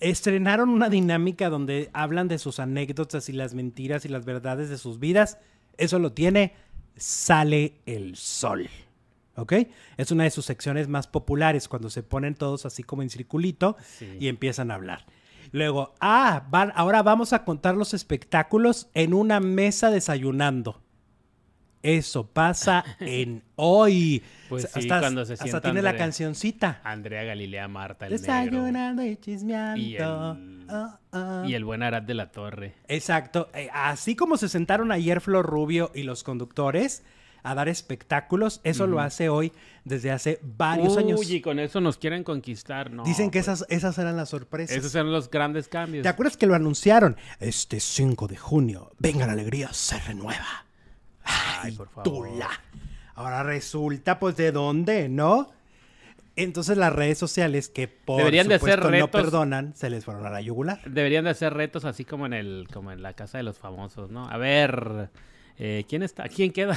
estrenaron 0.00 0.68
una 0.68 0.90
dinámica 0.90 1.48
donde 1.48 1.88
hablan 1.94 2.28
de 2.28 2.38
sus 2.38 2.58
anécdotas 2.60 3.30
y 3.30 3.32
las 3.32 3.54
mentiras 3.54 4.04
y 4.04 4.08
las 4.08 4.26
verdades 4.26 4.68
de 4.68 4.76
sus 4.76 4.98
vidas. 4.98 5.38
Eso 5.78 5.98
lo 5.98 6.12
tiene 6.12 6.52
Sale 6.96 7.80
el 7.86 8.16
Sol. 8.16 8.68
¿Ok? 9.36 9.54
Es 9.96 10.10
una 10.10 10.24
de 10.24 10.30
sus 10.30 10.44
secciones 10.44 10.88
más 10.88 11.06
populares 11.06 11.68
cuando 11.68 11.88
se 11.90 12.02
ponen 12.02 12.34
todos 12.34 12.66
así 12.66 12.82
como 12.82 13.02
en 13.02 13.10
circulito 13.10 13.76
Sí. 13.98 14.16
y 14.20 14.28
empiezan 14.28 14.70
a 14.70 14.74
hablar. 14.74 15.06
Luego, 15.52 15.94
ah, 16.00 16.46
van, 16.50 16.72
ahora 16.74 17.02
vamos 17.02 17.32
a 17.32 17.44
contar 17.44 17.74
los 17.76 17.94
espectáculos 17.94 18.88
en 18.94 19.14
una 19.14 19.40
mesa 19.40 19.90
desayunando. 19.90 20.80
Eso 21.82 22.26
pasa 22.28 22.84
en 23.00 23.42
hoy. 23.56 24.22
Pues 24.48 24.68
sí, 24.72 24.86
cuando 24.86 25.24
se 25.24 25.32
hasta 25.32 25.44
sienta 25.44 25.60
tiene 25.62 25.82
la 25.82 25.90
Andrea. 25.90 26.04
cancioncita. 26.06 26.80
Andrea 26.84 27.24
Galilea 27.24 27.66
Marta, 27.68 28.06
el 28.06 28.12
negro. 28.12 28.22
Desayunando 28.22 29.04
y 29.04 29.16
chismeando. 29.16 29.80
Y 29.80 29.96
el- 29.96 30.02
Ah, 30.68 30.98
ah. 31.12 31.44
Y 31.46 31.54
el 31.54 31.64
buen 31.64 31.82
Arad 31.82 32.02
de 32.02 32.14
la 32.14 32.30
Torre. 32.30 32.74
Exacto. 32.88 33.50
Eh, 33.52 33.68
así 33.74 34.14
como 34.14 34.36
se 34.36 34.48
sentaron 34.48 34.92
ayer 34.92 35.20
Flor 35.20 35.44
Rubio 35.44 35.90
y 35.94 36.04
los 36.04 36.22
conductores 36.22 37.02
a 37.42 37.54
dar 37.54 37.68
espectáculos, 37.68 38.60
eso 38.64 38.86
lo 38.86 39.00
hace 39.00 39.28
hoy 39.28 39.52
desde 39.84 40.10
hace 40.10 40.38
varios 40.42 40.96
años. 40.96 41.20
Uy, 41.20 41.36
y 41.36 41.40
con 41.40 41.58
eso 41.58 41.80
nos 41.80 41.98
quieren 41.98 42.24
conquistar, 42.24 42.90
¿no? 42.90 43.02
Dicen 43.04 43.30
que 43.30 43.40
pues, 43.40 43.48
esas, 43.48 43.66
esas 43.68 43.98
eran 43.98 44.16
las 44.16 44.28
sorpresas. 44.28 44.76
Esos 44.76 44.94
eran 44.94 45.12
los 45.12 45.30
grandes 45.30 45.68
cambios. 45.68 46.02
¿Te 46.02 46.08
acuerdas 46.08 46.36
que 46.36 46.46
lo 46.46 46.54
anunciaron? 46.54 47.16
Este 47.40 47.80
5 47.80 48.28
de 48.28 48.36
junio, 48.36 48.92
venga 48.98 49.26
la 49.26 49.32
alegría, 49.32 49.72
se 49.72 49.98
renueva. 49.98 50.66
Ay, 51.24 51.72
por 51.72 51.88
favor. 51.88 52.04
Tula. 52.04 52.50
Ahora 53.14 53.42
resulta, 53.42 54.18
pues, 54.18 54.36
¿de 54.36 54.52
dónde, 54.52 55.08
no? 55.08 55.50
Entonces 56.34 56.78
las 56.78 56.92
redes 56.94 57.18
sociales 57.18 57.68
que 57.68 57.88
por 57.88 58.18
Deberían 58.18 58.48
de 58.48 58.58
supuesto 58.58 58.80
hacer 58.80 59.00
no 59.00 59.06
retos. 59.06 59.20
perdonan, 59.20 59.74
se 59.74 59.90
les 59.90 60.04
fueron 60.04 60.24
a 60.24 60.30
la 60.30 60.40
yugular. 60.40 60.80
Deberían 60.90 61.24
de 61.24 61.30
hacer 61.30 61.52
retos 61.52 61.84
así 61.84 62.04
como 62.04 62.24
en 62.24 62.32
el, 62.32 62.68
como 62.72 62.90
en 62.90 63.02
la 63.02 63.12
casa 63.12 63.36
de 63.36 63.44
los 63.44 63.58
famosos, 63.58 64.10
¿no? 64.10 64.28
A 64.28 64.38
ver, 64.38 65.10
eh, 65.58 65.84
¿quién 65.88 66.02
está? 66.02 66.28
¿Quién 66.28 66.52
queda? 66.52 66.76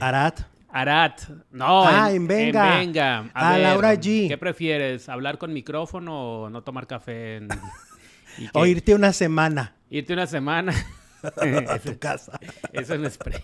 Arat. 0.00 0.40
Arat. 0.72 1.20
No, 1.50 1.84
Ah, 1.86 2.10
en 2.12 2.26
Venga. 2.28 2.76
Venga. 2.78 3.18
A 3.18 3.30
Ah, 3.34 3.52
ver, 3.54 3.62
Laura 3.62 3.94
G. 3.94 4.28
¿Qué 4.28 4.38
prefieres? 4.38 5.08
¿Hablar 5.08 5.38
con 5.38 5.52
micrófono 5.52 6.42
o 6.42 6.50
no 6.50 6.62
tomar 6.62 6.86
café? 6.86 7.36
en- 7.36 7.48
O 8.54 8.64
irte 8.64 8.94
una 8.94 9.12
semana 9.12 9.74
Irte 9.90 10.12
una 10.12 10.26
semana. 10.26 10.72
a 11.22 11.78
tu 11.80 11.98
casa. 11.98 12.38
Eso 12.72 12.96
no 12.96 13.08
es, 13.08 13.18
pre- 13.18 13.42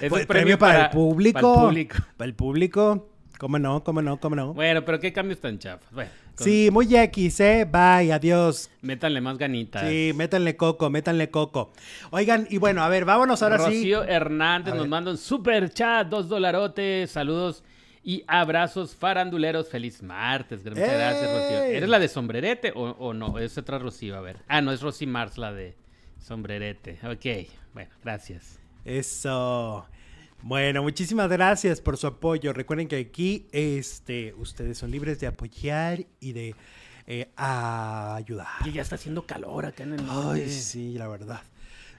es 0.00 0.08
Pues, 0.08 0.22
un 0.22 0.26
premio 0.26 0.58
para, 0.58 0.86
el 0.86 0.90
público. 0.90 1.38
Para 1.40 1.54
el 1.54 1.60
público. 1.68 1.96
Para 2.16 2.28
el 2.28 2.34
público. 2.34 3.08
¿Cómo 3.38 3.58
no? 3.58 3.84
¿Cómo 3.84 4.02
no? 4.02 4.18
¿Cómo 4.18 4.34
no? 4.34 4.54
Bueno, 4.54 4.84
pero 4.84 4.98
qué 4.98 5.12
cambios 5.12 5.40
tan 5.40 5.58
chafas. 5.58 5.92
Bueno, 5.92 6.10
con- 6.38 6.44
Sí, 6.46 6.70
muy 6.72 6.94
X, 6.96 7.40
¿eh? 7.40 7.64
Bye, 7.70 8.12
adiós. 8.12 8.70
métanle 8.80 9.20
más 9.20 9.36
ganitas. 9.36 9.88
Sí, 9.88 10.12
métanle 10.14 10.56
coco, 10.56 10.88
métanle 10.88 11.30
coco. 11.30 11.72
Oigan, 12.10 12.46
y 12.50 12.56
bueno, 12.58 12.82
a 12.82 12.88
ver, 12.88 13.04
vámonos 13.04 13.42
ahora 13.42 13.58
sí. 13.58 13.64
Rocío 13.64 14.04
Hernández 14.04 14.72
A 14.72 14.76
nos 14.76 14.84
ver. 14.84 14.90
manda 14.90 15.10
un 15.10 15.18
super 15.18 15.68
chat, 15.70 16.08
dos 16.08 16.28
dolarotes, 16.28 17.10
saludos 17.10 17.62
y 18.04 18.24
abrazos 18.26 18.94
faranduleros. 18.94 19.68
Feliz 19.68 20.02
martes, 20.02 20.62
gracias, 20.64 21.30
Rocío. 21.30 21.62
¿Eres 21.64 21.88
la 21.88 21.98
de 21.98 22.08
sombrerete 22.08 22.72
o, 22.74 22.90
o 22.98 23.12
no? 23.12 23.38
Es 23.38 23.58
otra 23.58 23.78
Rocío, 23.78 24.16
a 24.16 24.20
ver. 24.20 24.38
Ah, 24.48 24.60
no, 24.62 24.72
es 24.72 24.80
Rosy 24.80 25.06
Mars 25.06 25.36
la 25.36 25.52
de 25.52 25.74
sombrerete. 26.18 26.98
Ok, 27.04 27.48
bueno, 27.74 27.90
gracias. 28.02 28.58
Eso. 28.84 29.86
Bueno, 30.42 30.82
muchísimas 30.82 31.28
gracias 31.28 31.80
por 31.80 31.96
su 31.96 32.06
apoyo. 32.06 32.52
Recuerden 32.52 32.88
que 32.88 32.96
aquí 32.96 33.46
este, 33.52 34.34
ustedes 34.34 34.78
son 34.78 34.90
libres 34.90 35.20
de 35.20 35.26
apoyar 35.26 36.06
y 36.20 36.32
de 36.32 36.54
eh, 37.06 37.30
ayudar. 37.36 38.46
Y 38.64 38.72
ya 38.72 38.82
está 38.82 38.94
haciendo 38.94 39.26
calor 39.26 39.66
acá 39.66 39.82
en 39.82 39.94
el 39.94 40.06
norte. 40.06 40.42
Ay, 40.44 40.50
sí, 40.50 40.94
la 40.94 41.08
verdad. 41.08 41.40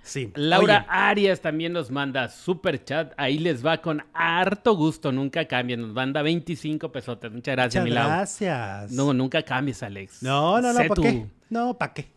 Sí. 0.03 0.31
Laura 0.35 0.79
Oye, 0.79 0.85
Arias 0.89 1.41
también 1.41 1.73
nos 1.73 1.91
manda 1.91 2.29
super 2.29 2.83
chat. 2.83 3.13
Ahí 3.17 3.37
les 3.37 3.63
va 3.63 3.81
con 3.81 4.03
harto 4.13 4.75
gusto. 4.75 5.11
Nunca 5.11 5.45
cambien. 5.45 5.81
Nos 5.81 5.93
manda 5.93 6.21
25 6.21 6.91
pesotes. 6.91 7.31
Muchas 7.31 7.55
gracias, 7.55 7.85
muchas 7.85 8.07
gracias. 8.07 8.91
No, 8.91 9.13
nunca 9.13 9.43
cambies, 9.43 9.83
Alex. 9.83 10.23
no, 10.23 10.61
no, 10.61 10.73
no, 10.73 10.87
¿para 10.87 11.01
qué? 11.01 11.25
No, 11.49 11.77
¿para 11.77 11.93
qué? 11.93 12.11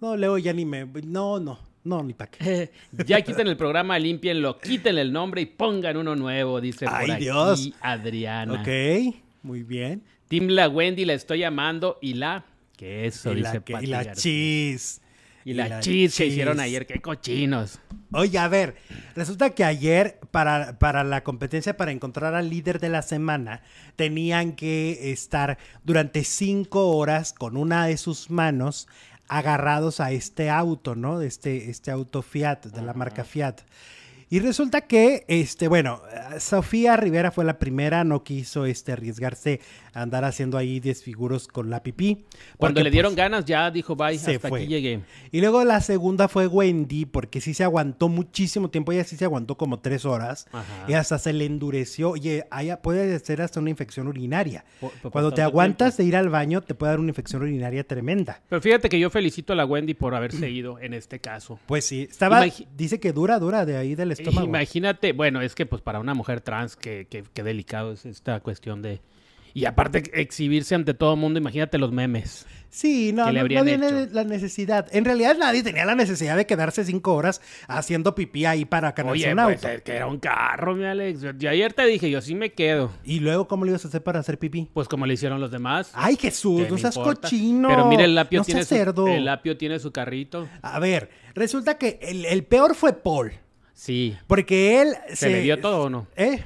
No, 0.00 0.16
Leo 0.16 0.36
ya 0.38 0.52
ni 0.52 0.64
me... 0.64 0.84
No, 0.84 1.40
no, 1.40 1.58
no, 1.84 2.02
ni 2.02 2.14
para 2.14 2.30
qué. 2.30 2.72
ya 3.06 3.20
quiten 3.20 3.46
el 3.46 3.56
programa, 3.56 3.98
limpienlo, 3.98 4.58
quítenle 4.58 5.02
el 5.02 5.12
nombre 5.12 5.42
y 5.42 5.46
pongan 5.46 5.96
uno 5.96 6.16
nuevo, 6.16 6.60
dice 6.60 6.86
por 6.86 6.94
Ay, 6.94 7.10
aquí 7.12 7.24
Dios. 7.24 7.70
Adriana. 7.80 8.54
Ok, 8.60 9.14
muy 9.42 9.62
bien. 9.62 10.02
Tim 10.28 10.48
La 10.48 10.68
Wendy 10.68 11.04
la 11.04 11.12
estoy 11.14 11.40
llamando 11.40 11.98
y 12.00 12.14
la... 12.14 12.44
¿Qué 12.76 13.06
eso? 13.06 13.32
y 13.32 13.36
dice 13.36 13.52
la, 13.54 13.60
que- 13.60 13.78
y 13.82 13.86
la 13.86 14.12
cheese. 14.14 15.00
Y 15.46 15.52
la 15.52 15.80
cheese 15.80 16.16
que 16.16 16.26
hicieron 16.26 16.58
ayer, 16.58 16.86
qué 16.86 17.02
cochinos. 17.02 17.78
Oye, 18.12 18.38
a 18.38 18.48
ver, 18.48 18.76
resulta 19.14 19.50
que 19.50 19.62
ayer 19.62 20.18
para, 20.30 20.78
para 20.78 21.04
la 21.04 21.22
competencia 21.22 21.76
para 21.76 21.92
encontrar 21.92 22.34
al 22.34 22.48
líder 22.48 22.80
de 22.80 22.88
la 22.88 23.02
semana 23.02 23.62
tenían 23.94 24.52
que 24.52 25.12
estar 25.12 25.58
durante 25.84 26.24
cinco 26.24 26.96
horas 26.96 27.34
con 27.34 27.58
una 27.58 27.86
de 27.86 27.98
sus 27.98 28.30
manos 28.30 28.88
agarrados 29.28 30.00
a 30.00 30.12
este 30.12 30.50
auto, 30.50 30.94
¿no? 30.94 31.18
De 31.18 31.26
este, 31.26 31.70
este 31.70 31.90
auto 31.90 32.22
Fiat, 32.22 32.66
de 32.66 32.82
la 32.82 32.94
marca 32.94 33.24
Fiat. 33.24 33.60
Y 34.34 34.40
resulta 34.40 34.80
que, 34.80 35.24
este, 35.28 35.68
bueno, 35.68 36.02
eh, 36.12 36.40
Sofía 36.40 36.96
Rivera 36.96 37.30
fue 37.30 37.44
la 37.44 37.60
primera, 37.60 38.02
no 38.02 38.24
quiso 38.24 38.66
este, 38.66 38.90
arriesgarse 38.90 39.60
a 39.92 40.02
andar 40.02 40.24
haciendo 40.24 40.58
ahí 40.58 40.80
desfiguros 40.80 41.46
con 41.46 41.70
la 41.70 41.84
pipí. 41.84 42.24
Cuando 42.56 42.78
porque, 42.80 42.82
le 42.82 42.90
dieron 42.90 43.10
pues, 43.10 43.16
ganas 43.18 43.44
ya 43.44 43.70
dijo, 43.70 43.94
bye, 43.94 44.18
se 44.18 44.34
hasta 44.34 44.48
fue. 44.48 44.62
aquí 44.62 44.68
llegué. 44.68 45.02
y 45.30 45.40
luego 45.40 45.62
la 45.62 45.80
segunda 45.80 46.26
fue 46.26 46.48
Wendy, 46.48 47.04
porque 47.04 47.40
sí 47.40 47.54
se 47.54 47.62
aguantó 47.62 48.08
muchísimo 48.08 48.70
tiempo, 48.70 48.90
ella 48.90 49.04
sí 49.04 49.16
se 49.16 49.24
aguantó 49.24 49.56
como 49.56 49.78
tres 49.78 50.04
horas, 50.04 50.48
Ajá. 50.50 50.64
y 50.88 50.94
hasta 50.94 51.16
se 51.20 51.32
le 51.32 51.44
endureció. 51.44 52.10
Oye, 52.10 52.44
puede 52.82 53.16
ser 53.20 53.40
hasta 53.40 53.60
una 53.60 53.70
infección 53.70 54.08
urinaria. 54.08 54.64
Por- 54.80 54.90
por 54.94 55.12
Cuando 55.12 55.32
te 55.32 55.42
aguantas 55.42 55.96
de 55.96 56.02
ir 56.02 56.16
al 56.16 56.28
baño, 56.28 56.60
te 56.60 56.74
puede 56.74 56.90
dar 56.90 56.98
una 56.98 57.10
infección 57.10 57.42
urinaria 57.42 57.86
tremenda. 57.86 58.42
Pero 58.48 58.60
fíjate 58.60 58.88
que 58.88 58.98
yo 58.98 59.10
felicito 59.10 59.52
a 59.52 59.56
la 59.56 59.64
Wendy 59.64 59.94
por 59.94 60.16
haberse 60.16 60.50
ido 60.50 60.80
en 60.80 60.92
este 60.92 61.20
caso. 61.20 61.60
Pues 61.66 61.84
sí, 61.84 62.08
estaba, 62.10 62.44
dice 62.76 62.98
que 62.98 63.12
dura, 63.12 63.38
dura 63.38 63.64
de 63.64 63.76
ahí 63.76 63.94
del 63.94 64.10
estómago. 64.30 64.46
Imagínate, 64.46 65.12
bueno, 65.12 65.40
es 65.40 65.54
que 65.54 65.66
pues 65.66 65.82
para 65.82 66.00
una 66.00 66.14
mujer 66.14 66.40
trans, 66.40 66.76
que, 66.76 67.06
que, 67.08 67.22
que 67.22 67.42
delicado 67.42 67.92
es 67.92 68.06
esta 68.06 68.40
cuestión 68.40 68.82
de... 68.82 69.00
Y 69.56 69.66
aparte 69.66 70.02
exhibirse 70.20 70.74
ante 70.74 70.94
todo 70.94 71.14
el 71.14 71.20
mundo, 71.20 71.38
imagínate 71.38 71.78
los 71.78 71.92
memes. 71.92 72.44
Sí, 72.70 73.12
no, 73.12 73.30
no, 73.30 73.46
no 73.46 73.64
hecho. 73.64 74.08
la 74.10 74.24
necesidad. 74.24 74.88
En 74.90 75.04
realidad 75.04 75.36
nadie 75.38 75.62
tenía 75.62 75.84
la 75.84 75.94
necesidad 75.94 76.36
de 76.36 76.44
quedarse 76.44 76.84
cinco 76.84 77.14
horas 77.14 77.40
haciendo 77.68 78.16
pipí 78.16 78.46
ahí 78.46 78.64
para 78.64 78.90
ganarse 78.90 79.22
Oye, 79.22 79.32
un 79.32 79.44
pues, 79.44 79.64
auto. 79.64 79.84
que 79.84 79.92
era 79.92 80.08
un 80.08 80.18
carro, 80.18 80.74
mi 80.74 80.84
Alex. 80.84 81.20
Yo 81.38 81.50
ayer 81.50 81.72
te 81.72 81.86
dije, 81.86 82.10
yo 82.10 82.20
sí 82.20 82.34
me 82.34 82.52
quedo. 82.52 82.90
Y 83.04 83.20
luego, 83.20 83.46
¿cómo 83.46 83.64
le 83.64 83.70
ibas 83.70 83.84
a 83.84 83.88
hacer 83.88 84.02
para 84.02 84.18
hacer 84.18 84.40
pipí? 84.40 84.68
Pues 84.74 84.88
como 84.88 85.06
le 85.06 85.14
hicieron 85.14 85.40
los 85.40 85.52
demás. 85.52 85.92
Ay, 85.94 86.16
Jesús, 86.16 86.64
¿qué 86.64 86.70
no 86.70 86.76
seas 86.76 86.96
importa? 86.96 87.20
cochino. 87.20 87.68
Pero 87.68 87.86
mire, 87.86 88.02
el 88.02 88.16
lapio, 88.16 88.40
no 88.40 88.44
tiene 88.44 88.64
su, 88.64 88.74
cerdo. 88.74 89.06
el 89.06 89.24
lapio 89.24 89.56
tiene 89.56 89.78
su 89.78 89.92
carrito. 89.92 90.48
A 90.62 90.80
ver, 90.80 91.10
resulta 91.36 91.78
que 91.78 92.00
el, 92.02 92.24
el 92.24 92.42
peor 92.42 92.74
fue 92.74 92.92
Paul. 92.92 93.30
Sí. 93.74 94.16
Porque 94.26 94.80
él 94.80 94.94
¿Se 95.12 95.28
le 95.28 95.42
dio 95.42 95.60
todo 95.60 95.82
o 95.82 95.90
no? 95.90 96.06
¿Eh? 96.16 96.42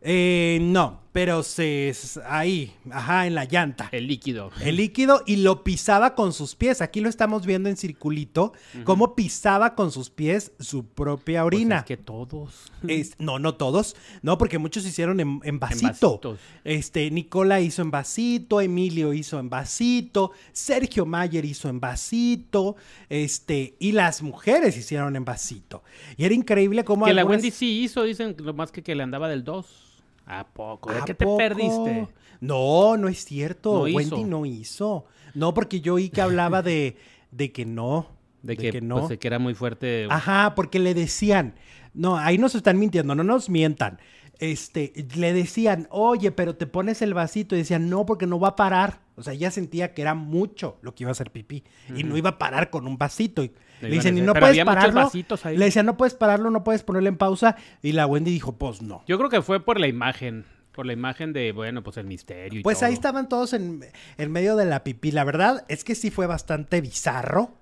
Eh, 0.00 0.58
no, 0.62 1.00
pero 1.14 1.44
se 1.44 1.94
ahí, 2.28 2.72
ajá, 2.90 3.28
en 3.28 3.36
la 3.36 3.44
llanta. 3.44 3.88
El 3.92 4.08
líquido. 4.08 4.50
El 4.60 4.74
líquido 4.74 5.22
y 5.26 5.36
lo 5.36 5.62
pisaba 5.62 6.16
con 6.16 6.32
sus 6.32 6.56
pies. 6.56 6.80
Aquí 6.82 7.00
lo 7.00 7.08
estamos 7.08 7.46
viendo 7.46 7.68
en 7.68 7.76
circulito, 7.76 8.52
cómo 8.82 9.14
pisaba 9.14 9.76
con 9.76 9.92
sus 9.92 10.10
pies 10.10 10.50
su 10.58 10.86
propia 10.88 11.42
Pues 11.42 11.46
orina. 11.54 11.78
es 11.78 11.84
que 11.84 11.96
todos. 11.96 12.72
Es- 12.88 13.14
no, 13.20 13.38
no 13.38 13.54
todos, 13.54 13.94
no, 14.22 14.38
porque 14.38 14.58
muchos 14.58 14.84
hicieron 14.86 15.20
en, 15.20 15.40
en 15.44 15.60
vasito. 15.60 16.20
Este, 16.64 17.08
Nicola 17.12 17.60
hizo 17.60 17.82
en 17.82 17.92
vasito, 17.92 18.60
Emilio 18.60 19.12
hizo 19.14 19.38
en 19.38 19.48
vasito, 19.48 20.32
Sergio 20.52 21.06
Mayer 21.06 21.44
hizo 21.44 21.68
en 21.68 21.78
vasito, 21.78 22.74
este, 23.08 23.76
y 23.78 23.92
las 23.92 24.20
mujeres 24.20 24.76
hicieron 24.76 25.14
en 25.14 25.24
vasito. 25.24 25.84
Y 26.16 26.24
era 26.24 26.34
increíble 26.34 26.82
cómo 26.82 27.06
Que 27.06 27.14
la 27.14 27.24
Wendy 27.24 27.52
sí 27.52 27.84
hizo, 27.84 28.02
dicen, 28.02 28.34
lo 28.40 28.52
más 28.52 28.72
que, 28.72 28.82
que 28.82 28.96
le 28.96 29.04
andaba 29.04 29.28
del 29.28 29.44
2. 29.44 29.82
¿A 30.26 30.46
poco? 30.46 30.92
¿De 30.92 30.98
¿A 30.98 31.04
qué 31.04 31.14
te 31.14 31.24
poco? 31.24 31.38
perdiste? 31.38 32.08
No, 32.40 32.96
no 32.96 33.08
es 33.08 33.24
cierto. 33.24 33.72
No 33.80 33.88
hizo. 33.88 33.96
Wendy 33.96 34.24
no 34.24 34.46
hizo. 34.46 35.04
No, 35.34 35.54
porque 35.54 35.80
yo 35.80 35.94
oí 35.94 36.10
que 36.10 36.20
hablaba 36.20 36.62
de, 36.62 36.96
de 37.30 37.52
que 37.52 37.64
no. 37.64 38.08
De 38.44 38.58
que, 38.58 38.82
no. 38.82 38.96
pues, 38.96 39.08
de 39.08 39.18
que 39.18 39.26
era 39.26 39.38
muy 39.38 39.54
fuerte. 39.54 40.06
Ajá, 40.10 40.52
porque 40.54 40.78
le 40.78 40.92
decían, 40.92 41.54
no, 41.94 42.18
ahí 42.18 42.36
nos 42.36 42.54
están 42.54 42.78
mintiendo, 42.78 43.14
no 43.14 43.24
nos 43.24 43.48
mientan. 43.48 43.98
Este, 44.40 44.92
le 45.16 45.32
decían, 45.32 45.86
oye, 45.90 46.30
pero 46.32 46.56
te 46.56 46.66
pones 46.66 47.02
el 47.02 47.14
vasito 47.14 47.54
y 47.54 47.58
decían, 47.58 47.88
no, 47.88 48.04
porque 48.06 48.26
no 48.26 48.40
va 48.40 48.48
a 48.48 48.56
parar. 48.56 49.00
O 49.16 49.22
sea, 49.22 49.32
ella 49.32 49.50
sentía 49.50 49.94
que 49.94 50.02
era 50.02 50.14
mucho 50.14 50.76
lo 50.82 50.94
que 50.94 51.04
iba 51.04 51.10
a 51.10 51.12
hacer 51.12 51.30
pipí 51.30 51.62
y 51.94 52.02
no 52.02 52.16
iba 52.16 52.30
a 52.30 52.38
parar 52.38 52.70
con 52.70 52.86
un 52.88 52.98
vasito. 52.98 53.44
Y 53.44 53.52
Le 53.80 53.88
le 53.90 53.94
dicen, 53.96 54.18
y 54.18 54.22
no 54.22 54.32
"Pero 54.32 54.46
puedes 54.46 54.64
pararlo. 54.64 55.10
Le 55.52 55.64
decían, 55.64 55.86
no 55.86 55.96
puedes 55.96 56.14
pararlo, 56.14 56.50
no 56.50 56.64
puedes 56.64 56.82
ponerlo 56.82 57.08
en 57.08 57.16
pausa. 57.16 57.56
Y 57.82 57.92
la 57.92 58.06
Wendy 58.06 58.32
dijo, 58.32 58.56
pues 58.58 58.82
no. 58.82 59.04
Yo 59.06 59.16
creo 59.18 59.30
que 59.30 59.40
fue 59.42 59.60
por 59.64 59.78
la 59.78 59.86
imagen. 59.86 60.44
Por 60.72 60.86
la 60.86 60.92
imagen 60.92 61.32
de, 61.32 61.52
bueno, 61.52 61.84
pues 61.84 61.96
el 61.98 62.06
misterio 62.06 62.58
y 62.58 62.62
Pues 62.64 62.78
todo. 62.78 62.88
ahí 62.88 62.94
estaban 62.94 63.28
todos 63.28 63.52
en, 63.52 63.84
en 64.18 64.32
medio 64.32 64.56
de 64.56 64.64
la 64.64 64.82
pipí. 64.82 65.12
La 65.12 65.22
verdad 65.22 65.64
es 65.68 65.84
que 65.84 65.94
sí 65.94 66.10
fue 66.10 66.26
bastante 66.26 66.80
bizarro 66.80 67.52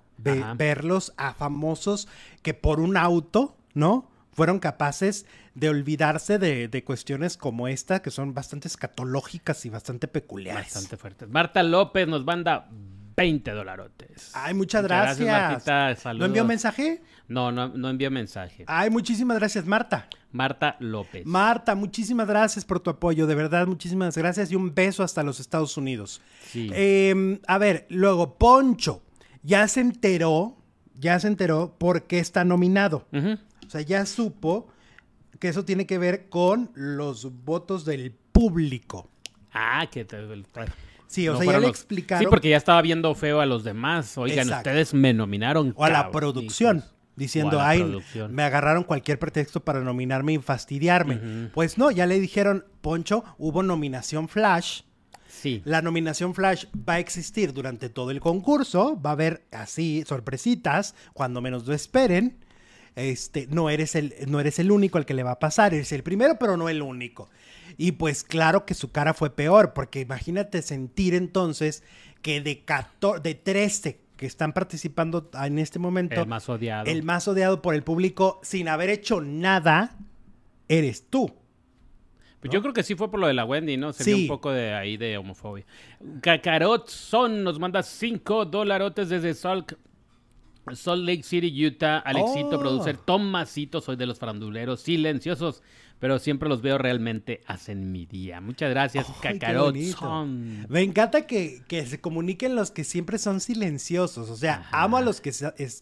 verlos 0.57 1.13
a 1.17 1.33
famosos 1.33 2.07
que 2.41 2.53
por 2.55 2.79
un 2.79 2.97
auto, 2.97 3.55
¿no? 3.75 4.09
Fueron 4.33 4.59
capaces 4.59 5.25
de 5.55 5.69
olvidarse 5.69 6.39
de, 6.39 6.67
de 6.67 6.83
cuestiones 6.83 7.37
como 7.37 7.67
esta, 7.67 8.01
que 8.01 8.11
son 8.11 8.33
bastante 8.33 8.67
escatológicas 8.67 9.65
y 9.65 9.69
bastante 9.69 10.07
peculiares. 10.07 10.65
Bastante 10.73 10.97
fuertes. 10.97 11.29
Marta 11.29 11.63
López 11.63 12.07
nos 12.07 12.25
manda 12.25 12.69
20 13.15 13.51
dolarotes. 13.51 14.31
Ay, 14.33 14.53
muchas 14.53 14.81
Muchas 14.81 14.83
gracias, 14.83 15.19
gracias. 15.19 15.67
Martita. 15.67 15.89
¿No 15.89 15.95
Saludos. 15.95 16.27
envió 16.27 16.45
mensaje? 16.45 17.01
No, 17.27 17.51
no, 17.51 17.69
no 17.69 17.89
envió 17.89 18.09
mensaje. 18.11 18.63
Ay, 18.67 18.89
muchísimas 18.89 19.37
gracias, 19.37 19.65
Marta. 19.65 20.07
Marta 20.31 20.77
López. 20.79 21.25
Marta, 21.25 21.75
muchísimas 21.75 22.27
gracias 22.27 22.65
por 22.65 22.79
tu 22.79 22.89
apoyo, 22.89 23.27
de 23.27 23.35
verdad, 23.35 23.67
muchísimas 23.67 24.17
gracias 24.17 24.51
y 24.51 24.55
un 24.55 24.73
beso 24.73 25.03
hasta 25.03 25.21
los 25.21 25.39
Estados 25.39 25.77
Unidos. 25.77 26.21
Sí. 26.47 26.71
Eh, 26.73 27.39
a 27.47 27.57
ver, 27.59 27.85
luego, 27.89 28.37
Poncho, 28.39 29.03
ya 29.43 29.67
se 29.67 29.81
enteró, 29.81 30.57
ya 30.95 31.19
se 31.19 31.27
enteró 31.27 31.75
por 31.77 32.07
qué 32.07 32.17
está 32.17 32.43
nominado. 32.45 33.07
O 33.11 33.37
sea, 33.73 33.81
ya 33.81 34.05
supo 34.05 34.67
que 35.39 35.49
eso 35.49 35.65
tiene 35.65 35.85
que 35.85 35.97
ver 35.97 36.29
con 36.29 36.71
los 36.75 37.43
votos 37.43 37.83
del 37.85 38.11
público. 38.31 39.09
Ah, 39.53 39.87
que 39.91 40.05
te... 40.05 40.17
Sí, 41.07 41.27
o 41.27 41.33
no 41.33 41.39
sea, 41.39 41.45
ya 41.51 41.59
le 41.59 41.67
los- 41.67 41.69
explicaron. 41.69 42.23
Sí, 42.23 42.29
porque 42.29 42.49
ya 42.49 42.57
estaba 42.57 42.81
viendo 42.81 43.13
feo 43.13 43.39
a 43.39 43.45
los 43.45 43.63
demás. 43.63 44.17
Oigan, 44.17 44.47
Exacto. 44.47 44.69
ustedes 44.69 44.93
me 44.95 45.13
nominaron. 45.13 45.73
O 45.75 45.83
a 45.85 45.89
la 45.89 46.09
producción. 46.09 46.83
diciendo, 47.15 47.61
ay, 47.61 47.99
me 48.31 48.41
agarraron 48.41 48.83
cualquier 48.83 49.19
pretexto 49.19 49.63
para 49.63 49.81
nominarme 49.81 50.33
y 50.33 50.37
fastidiarme. 50.39 51.49
Pues 51.53 51.77
no, 51.77 51.91
ya 51.91 52.07
le 52.07 52.19
dijeron, 52.19 52.65
Poncho, 52.81 53.23
hubo 53.37 53.61
nominación 53.61 54.27
Flash. 54.27 54.81
Sí. 55.27 55.61
La 55.65 55.81
nominación 55.83 56.33
Flash 56.33 56.65
va 56.77 56.93
a 56.93 56.99
existir 56.99 57.53
durante 57.53 57.89
todo 57.89 58.09
el 58.09 58.19
concurso, 58.19 58.99
va 58.99 59.11
a 59.11 59.13
haber 59.13 59.45
así 59.51 60.03
sorpresitas, 60.07 60.95
cuando 61.13 61.41
menos 61.41 61.67
lo 61.67 61.73
esperen. 61.75 62.42
Este, 62.95 63.47
no 63.49 63.69
eres 63.69 63.95
el, 63.95 64.13
no 64.27 64.39
eres 64.39 64.59
el 64.59 64.71
único 64.71 64.97
al 64.97 65.05
que 65.05 65.13
le 65.13 65.23
va 65.23 65.31
a 65.31 65.39
pasar, 65.39 65.73
eres 65.73 65.91
el 65.91 66.03
primero, 66.03 66.37
pero 66.39 66.57
no 66.57 66.69
el 66.69 66.81
único. 66.81 67.29
Y 67.77 67.93
pues 67.93 68.23
claro 68.23 68.65
que 68.65 68.73
su 68.73 68.91
cara 68.91 69.13
fue 69.13 69.31
peor, 69.31 69.73
porque 69.73 70.01
imagínate 70.01 70.61
sentir 70.61 71.15
entonces 71.15 71.83
que 72.21 72.41
de, 72.41 72.63
de 73.23 73.35
13 73.35 73.99
que 74.15 74.25
están 74.25 74.53
participando 74.53 75.29
en 75.33 75.59
este 75.59 75.79
momento. 75.79 76.21
El 76.21 76.27
más 76.27 76.47
odiado. 76.49 76.85
El 76.89 77.03
más 77.03 77.27
odiado 77.27 77.61
por 77.61 77.73
el 77.73 77.83
público 77.83 78.39
sin 78.43 78.67
haber 78.67 78.89
hecho 78.89 79.21
nada, 79.21 79.97
eres 80.67 81.09
tú. 81.09 81.33
Pues 82.39 82.51
yo 82.51 82.61
creo 82.61 82.73
que 82.73 82.83
sí 82.83 82.95
fue 82.95 83.09
por 83.09 83.21
lo 83.21 83.27
de 83.27 83.33
la 83.33 83.45
Wendy, 83.45 83.77
¿no? 83.77 83.93
Se 83.93 84.03
vio 84.03 84.17
un 84.17 84.27
poco 84.27 84.51
de 84.51 84.73
ahí 84.73 84.97
de 84.97 85.17
homofobia. 85.17 85.65
Cacarot 86.21 86.89
Son 86.89 87.41
nos 87.41 87.57
manda 87.57 87.81
5 87.81 88.45
dolarotes 88.45 89.07
desde 89.07 89.33
Salt, 89.33 89.73
Salt 90.73 91.03
Lake 91.03 91.23
City, 91.23 91.51
Utah. 91.65 91.99
Alexito, 91.99 92.55
oh. 92.55 92.59
producer. 92.59 92.97
Tomasito, 92.97 93.81
soy 93.81 93.95
de 93.95 94.05
los 94.05 94.19
faranduleros 94.19 94.81
silenciosos 94.81 95.61
pero 96.03 96.19
siempre 96.19 96.49
los 96.49 96.61
veo 96.61 96.77
realmente 96.77 97.39
hacen 97.47 97.93
mi 97.93 98.05
día. 98.05 98.41
Muchas 98.41 98.69
gracias, 98.71 99.07
Cacarot. 99.21 99.73
Me 100.67 100.81
encanta 100.81 101.25
que, 101.25 101.63
se 101.69 102.01
comuniquen 102.01 102.57
los 102.57 102.71
que 102.71 102.83
siempre 102.83 103.17
son 103.17 103.39
silenciosos. 103.39 104.29
O 104.29 104.35
sea, 104.35 104.67
amo 104.73 104.97
a 104.97 105.01
los 105.01 105.21
que 105.21 105.31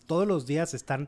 todos 0.06 0.28
los 0.28 0.46
días 0.46 0.76
están 0.76 1.08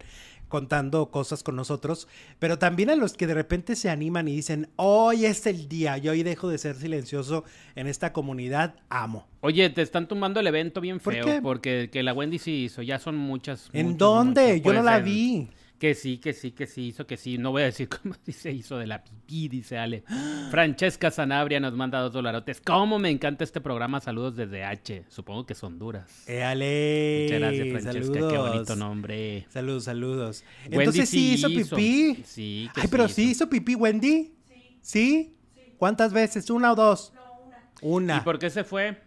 contando 0.53 1.09
cosas 1.09 1.41
con 1.41 1.55
nosotros, 1.55 2.07
pero 2.37 2.59
también 2.59 2.91
a 2.91 2.95
los 2.95 3.13
que 3.13 3.25
de 3.25 3.33
repente 3.33 3.75
se 3.75 3.89
animan 3.89 4.27
y 4.27 4.35
dicen, 4.35 4.69
hoy 4.75 5.25
es 5.25 5.47
el 5.47 5.67
día, 5.67 5.97
yo 5.97 6.11
hoy 6.11 6.21
dejo 6.21 6.47
de 6.47 6.59
ser 6.59 6.75
silencioso 6.75 7.43
en 7.75 7.87
esta 7.87 8.13
comunidad, 8.13 8.75
amo. 8.87 9.25
Oye, 9.41 9.67
te 9.71 9.81
están 9.81 10.07
tumbando 10.07 10.39
el 10.39 10.45
evento 10.45 10.79
bien 10.79 10.99
feo, 10.99 11.41
porque 11.41 11.89
que 11.91 12.03
la 12.03 12.13
Wendy 12.13 12.37
sí 12.37 12.65
hizo, 12.65 12.83
ya 12.83 12.99
son 12.99 13.15
muchas. 13.15 13.71
¿En 13.73 13.97
dónde? 13.97 14.61
Yo 14.61 14.73
no 14.73 14.83
la 14.83 14.99
vi. 14.99 15.47
Que 15.83 15.95
sí, 15.95 16.17
que 16.17 16.31
sí, 16.31 16.51
que 16.51 16.65
sí 16.65 16.83
hizo, 16.83 17.05
que 17.05 17.17
sí. 17.17 17.37
No 17.37 17.51
voy 17.51 17.63
a 17.63 17.65
decir 17.65 17.89
cómo 18.01 18.15
se 18.25 18.53
hizo 18.53 18.77
de 18.77 18.87
la 18.87 19.03
pipí, 19.03 19.49
dice 19.49 19.77
Ale. 19.77 20.05
Francesca 20.49 21.11
Sanabria 21.11 21.59
nos 21.59 21.73
manda 21.73 21.99
dos 21.99 22.13
dolarotes. 22.13 22.61
¿Cómo 22.61 22.99
me 22.99 23.09
encanta 23.09 23.43
este 23.43 23.59
programa? 23.59 23.99
Saludos 23.99 24.37
desde 24.37 24.63
H. 24.63 25.03
Supongo 25.09 25.45
que 25.45 25.51
es 25.51 25.61
Honduras. 25.61 26.23
Eh, 26.25 26.41
Ale. 26.41 27.23
Muchas 27.23 27.39
gracias, 27.41 27.67
Francesca. 27.83 28.29
Qué 28.29 28.37
bonito 28.37 28.75
nombre. 28.77 29.45
Saludos, 29.49 29.83
saludos. 29.83 30.45
Entonces 30.71 31.09
sí 31.09 31.33
hizo 31.33 31.49
pipí. 31.49 32.23
Sí, 32.23 32.69
que 32.73 32.79
Ay, 32.79 32.87
pero 32.89 33.09
sí 33.09 33.31
hizo 33.31 33.49
pipí, 33.49 33.75
Wendy. 33.75 34.33
Sí. 34.47 34.77
¿Sí? 34.79 35.37
¿Cuántas 35.77 36.13
veces? 36.13 36.49
¿Una 36.49 36.71
o 36.71 36.75
dos? 36.75 37.11
No, 37.13 37.23
una. 37.45 37.57
Una. 37.81 38.17
¿Y 38.19 38.21
por 38.21 38.39
qué 38.39 38.49
se 38.49 38.63
fue? 38.63 39.01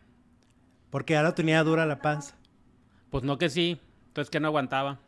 Porque 0.91 1.17
ahora 1.17 1.35
tenía 1.35 1.65
dura 1.65 1.87
la 1.87 2.03
panza. 2.03 2.37
Pues 3.09 3.25
no 3.25 3.39
que 3.39 3.49
sí. 3.49 3.81
Entonces 4.09 4.29
que 4.29 4.41
no 4.41 4.49
aguantaba. 4.49 5.01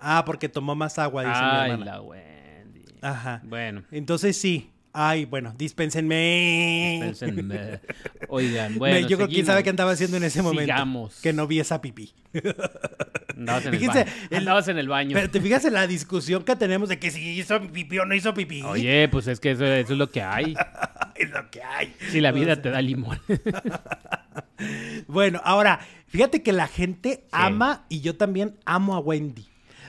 Ah, 0.00 0.24
porque 0.24 0.48
tomó 0.48 0.74
más 0.74 0.98
agua, 0.98 1.22
dice 1.22 1.34
Ay, 1.36 1.68
mi 1.68 1.72
hermana. 1.74 1.92
la 1.92 2.00
Wendy. 2.00 2.84
Ajá. 3.00 3.40
Bueno. 3.44 3.84
Entonces 3.90 4.36
sí. 4.36 4.70
Ay, 4.92 5.26
bueno, 5.26 5.54
dispénsenme. 5.56 7.00
Dispénsenme. 7.04 7.80
Oigan, 8.28 8.78
bueno. 8.78 9.06
Yo 9.06 9.16
creo 9.16 9.28
que 9.28 9.34
quién 9.34 9.46
sabe 9.46 9.62
qué 9.62 9.70
andaba 9.70 9.92
haciendo 9.92 10.16
en 10.16 10.24
ese 10.24 10.42
momento. 10.42 10.72
Sigamos. 10.72 11.20
Que 11.20 11.32
no 11.32 11.46
vi 11.46 11.60
esa 11.60 11.80
pipí. 11.80 12.12
Andabas 13.36 13.66
en, 13.66 13.74
el 13.74 13.86
baño. 13.86 14.04
Andabas 14.32 14.68
en 14.68 14.78
el 14.78 14.88
baño. 14.88 15.14
Pero 15.14 15.30
te 15.30 15.40
fijas 15.40 15.64
en 15.64 15.74
la 15.74 15.86
discusión 15.86 16.42
que 16.42 16.56
tenemos 16.56 16.88
de 16.88 16.98
que 16.98 17.10
si 17.10 17.38
hizo 17.38 17.60
pipí 17.60 17.98
o 17.98 18.04
no 18.06 18.14
hizo 18.14 18.34
pipí. 18.34 18.62
Oye, 18.62 19.08
pues 19.08 19.28
es 19.28 19.38
que 19.38 19.52
eso, 19.52 19.64
es 19.64 19.88
lo 19.90 20.10
que 20.10 20.22
hay. 20.22 20.56
es 21.14 21.30
lo 21.30 21.48
que 21.50 21.62
hay. 21.62 21.94
Si 22.10 22.20
la 22.20 22.32
vida 22.32 22.60
te 22.60 22.70
da 22.70 22.82
limón. 22.82 23.20
bueno, 25.06 25.40
ahora, 25.44 25.80
fíjate 26.08 26.42
que 26.42 26.52
la 26.52 26.66
gente 26.66 27.26
ama 27.30 27.84
y 27.88 28.00
yo 28.00 28.16
también 28.16 28.56
amo 28.64 28.96
a 28.96 28.98
Wendy. 28.98 29.47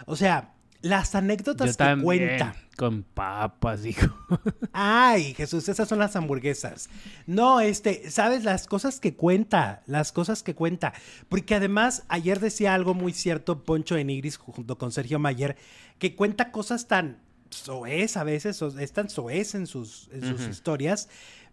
O 0.10 0.16
sea, 0.16 0.55
las 0.82 1.14
anécdotas 1.14 1.78
que 1.78 2.01
cuenta. 2.01 2.55
Con 2.76 3.03
papas, 3.03 3.86
hijo. 3.86 4.07
Ay, 4.74 5.36
Jesús, 5.36 5.70
esas 5.70 5.88
son 5.88 5.99
las 5.99 6.16
hamburguesas. 6.16 6.89
No, 7.28 7.60
este, 7.60 8.10
¿sabes? 8.10 8.43
Las 8.43 8.66
cosas 8.66 8.99
que 8.99 9.14
cuenta, 9.14 9.84
las 9.86 10.12
cosas 10.12 10.41
que 10.41 10.55
cuenta. 10.55 10.93
Porque 11.28 11.53
además, 11.53 12.05
ayer 12.07 12.39
decía 12.39 12.74
algo 12.74 12.95
muy 12.95 13.14
cierto 13.14 13.64
Poncho 13.64 13.97
Enigris 13.97 14.38
junto 14.38 14.80
con 14.80 14.91
Sergio 14.91 15.20
Mayer, 15.20 15.57
que 15.99 16.16
cuenta 16.16 16.51
cosas 16.51 16.88
tan 16.88 17.20
soez 17.51 18.18
a 18.18 18.24
veces, 18.24 18.60
es 18.62 18.91
tan 18.91 19.10
soez 19.10 19.53
en 19.53 19.68
sus, 19.68 20.10
en 20.12 20.24
sus 20.24 20.47
historias, 20.47 21.07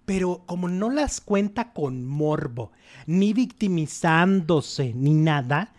pero 0.07 0.45
como 0.47 0.69
no 0.69 0.89
las 0.89 1.21
cuenta 1.21 1.73
con 1.75 2.07
morbo, 2.07 2.73
ni 3.07 3.35
victimizándose, 3.35 4.95
ni 4.95 5.13
nada, 5.13 5.75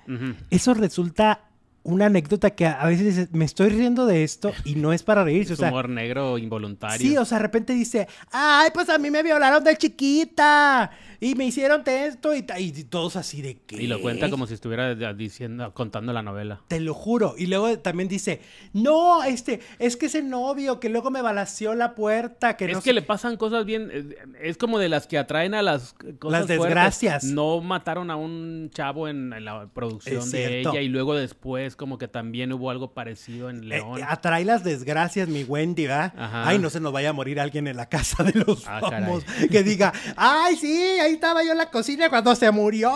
eso 0.51 0.75
resulta 0.75 1.47
una 1.88 2.07
anécdota 2.07 2.51
que 2.51 2.65
a 2.65 2.85
veces 2.85 3.15
dice, 3.15 3.29
me 3.31 3.45
estoy 3.45 3.69
riendo 3.69 4.05
de 4.05 4.23
esto 4.23 4.51
y 4.65 4.75
no 4.75 4.91
es 4.91 5.03
para 5.03 5.23
reírse. 5.23 5.53
Es 5.57 5.59
humor 5.59 5.89
negro 5.89 6.38
involuntario. 6.38 6.99
Sí, 6.99 7.17
o 7.17 7.23
sea, 7.23 7.38
de 7.38 7.43
repente 7.43 7.73
dice, 7.73 8.07
ay, 8.31 8.69
pues 8.73 8.89
a 8.89 8.97
mí 8.97 9.09
me 9.09 9.23
violaron 9.23 9.63
de 9.63 9.75
chiquita 9.77 10.91
y 11.19 11.35
me 11.35 11.45
hicieron 11.45 11.83
esto 11.85 12.35
y, 12.35 12.45
y 12.57 12.83
todos 12.83 13.15
así 13.15 13.41
de 13.41 13.59
que... 13.59 13.81
Y 13.81 13.88
lo 13.88 14.01
cuenta 14.01 14.29
como 14.29 14.45
si 14.45 14.53
estuviera 14.53 14.93
diciendo, 15.13 15.73
contando 15.73 16.11
la 16.13 16.21
novela. 16.21 16.61
Te 16.67 16.79
lo 16.79 16.93
juro. 16.93 17.35
Y 17.38 17.47
luego 17.47 17.79
también 17.79 18.09
dice, 18.09 18.41
no, 18.73 19.23
este, 19.23 19.61
es 19.79 19.95
que 19.95 20.07
ese 20.07 20.21
novio 20.21 20.79
que 20.79 20.89
luego 20.89 21.09
me 21.09 21.21
balació 21.21 21.73
la 21.73 21.95
puerta, 21.95 22.57
que 22.57 22.65
Es 22.65 22.79
que 22.79 22.93
le 22.93 23.01
pasan 23.01 23.38
cosas 23.38 23.65
bien, 23.65 23.89
eh, 23.91 24.15
es 24.41 24.57
como 24.57 24.77
de 24.77 24.89
las 24.89 25.07
que 25.07 25.17
atraen 25.17 25.53
a 25.53 25.61
las 25.61 25.95
cosas 26.19 26.41
Las 26.41 26.47
desgracias. 26.47 27.23
No 27.23 27.61
mataron 27.61 28.11
a 28.11 28.17
un 28.17 28.69
chavo 28.73 29.07
en, 29.07 29.27
la 29.43 29.67
producción 29.73 30.29
de 30.31 30.59
ella 30.59 30.81
y 30.81 30.89
luego 30.89 31.15
después 31.15 31.76
como 31.78 31.97
que 31.97 32.07
también 32.07 32.51
hubo 32.51 32.69
algo 32.69 32.93
parecido 32.93 33.49
en 33.49 33.63
eh, 33.63 33.67
León. 33.67 34.01
atrae 34.05 34.43
las 34.43 34.63
desgracias, 34.63 35.30
mi 35.30 35.43
Wendy, 35.43 35.88
¿verdad? 35.88 36.13
Ay, 36.17 36.59
no 36.59 36.69
se 36.69 36.80
nos 36.80 36.91
vaya 36.91 37.11
a 37.11 37.13
morir 37.13 37.39
alguien 37.39 37.67
en 37.67 37.78
la 37.78 37.88
casa 37.88 38.23
de 38.23 38.34
los 38.34 38.67
ah, 38.67 38.82
famosos 38.82 39.23
que 39.49 39.63
diga, 39.63 39.93
ay, 40.15 40.57
sí, 40.57 40.75
ahí 40.99 41.13
estaba 41.13 41.43
yo 41.43 41.51
en 41.51 41.57
la 41.57 41.71
cocina 41.71 42.09
cuando 42.09 42.36
se 42.36 42.51
murió. 42.51 42.91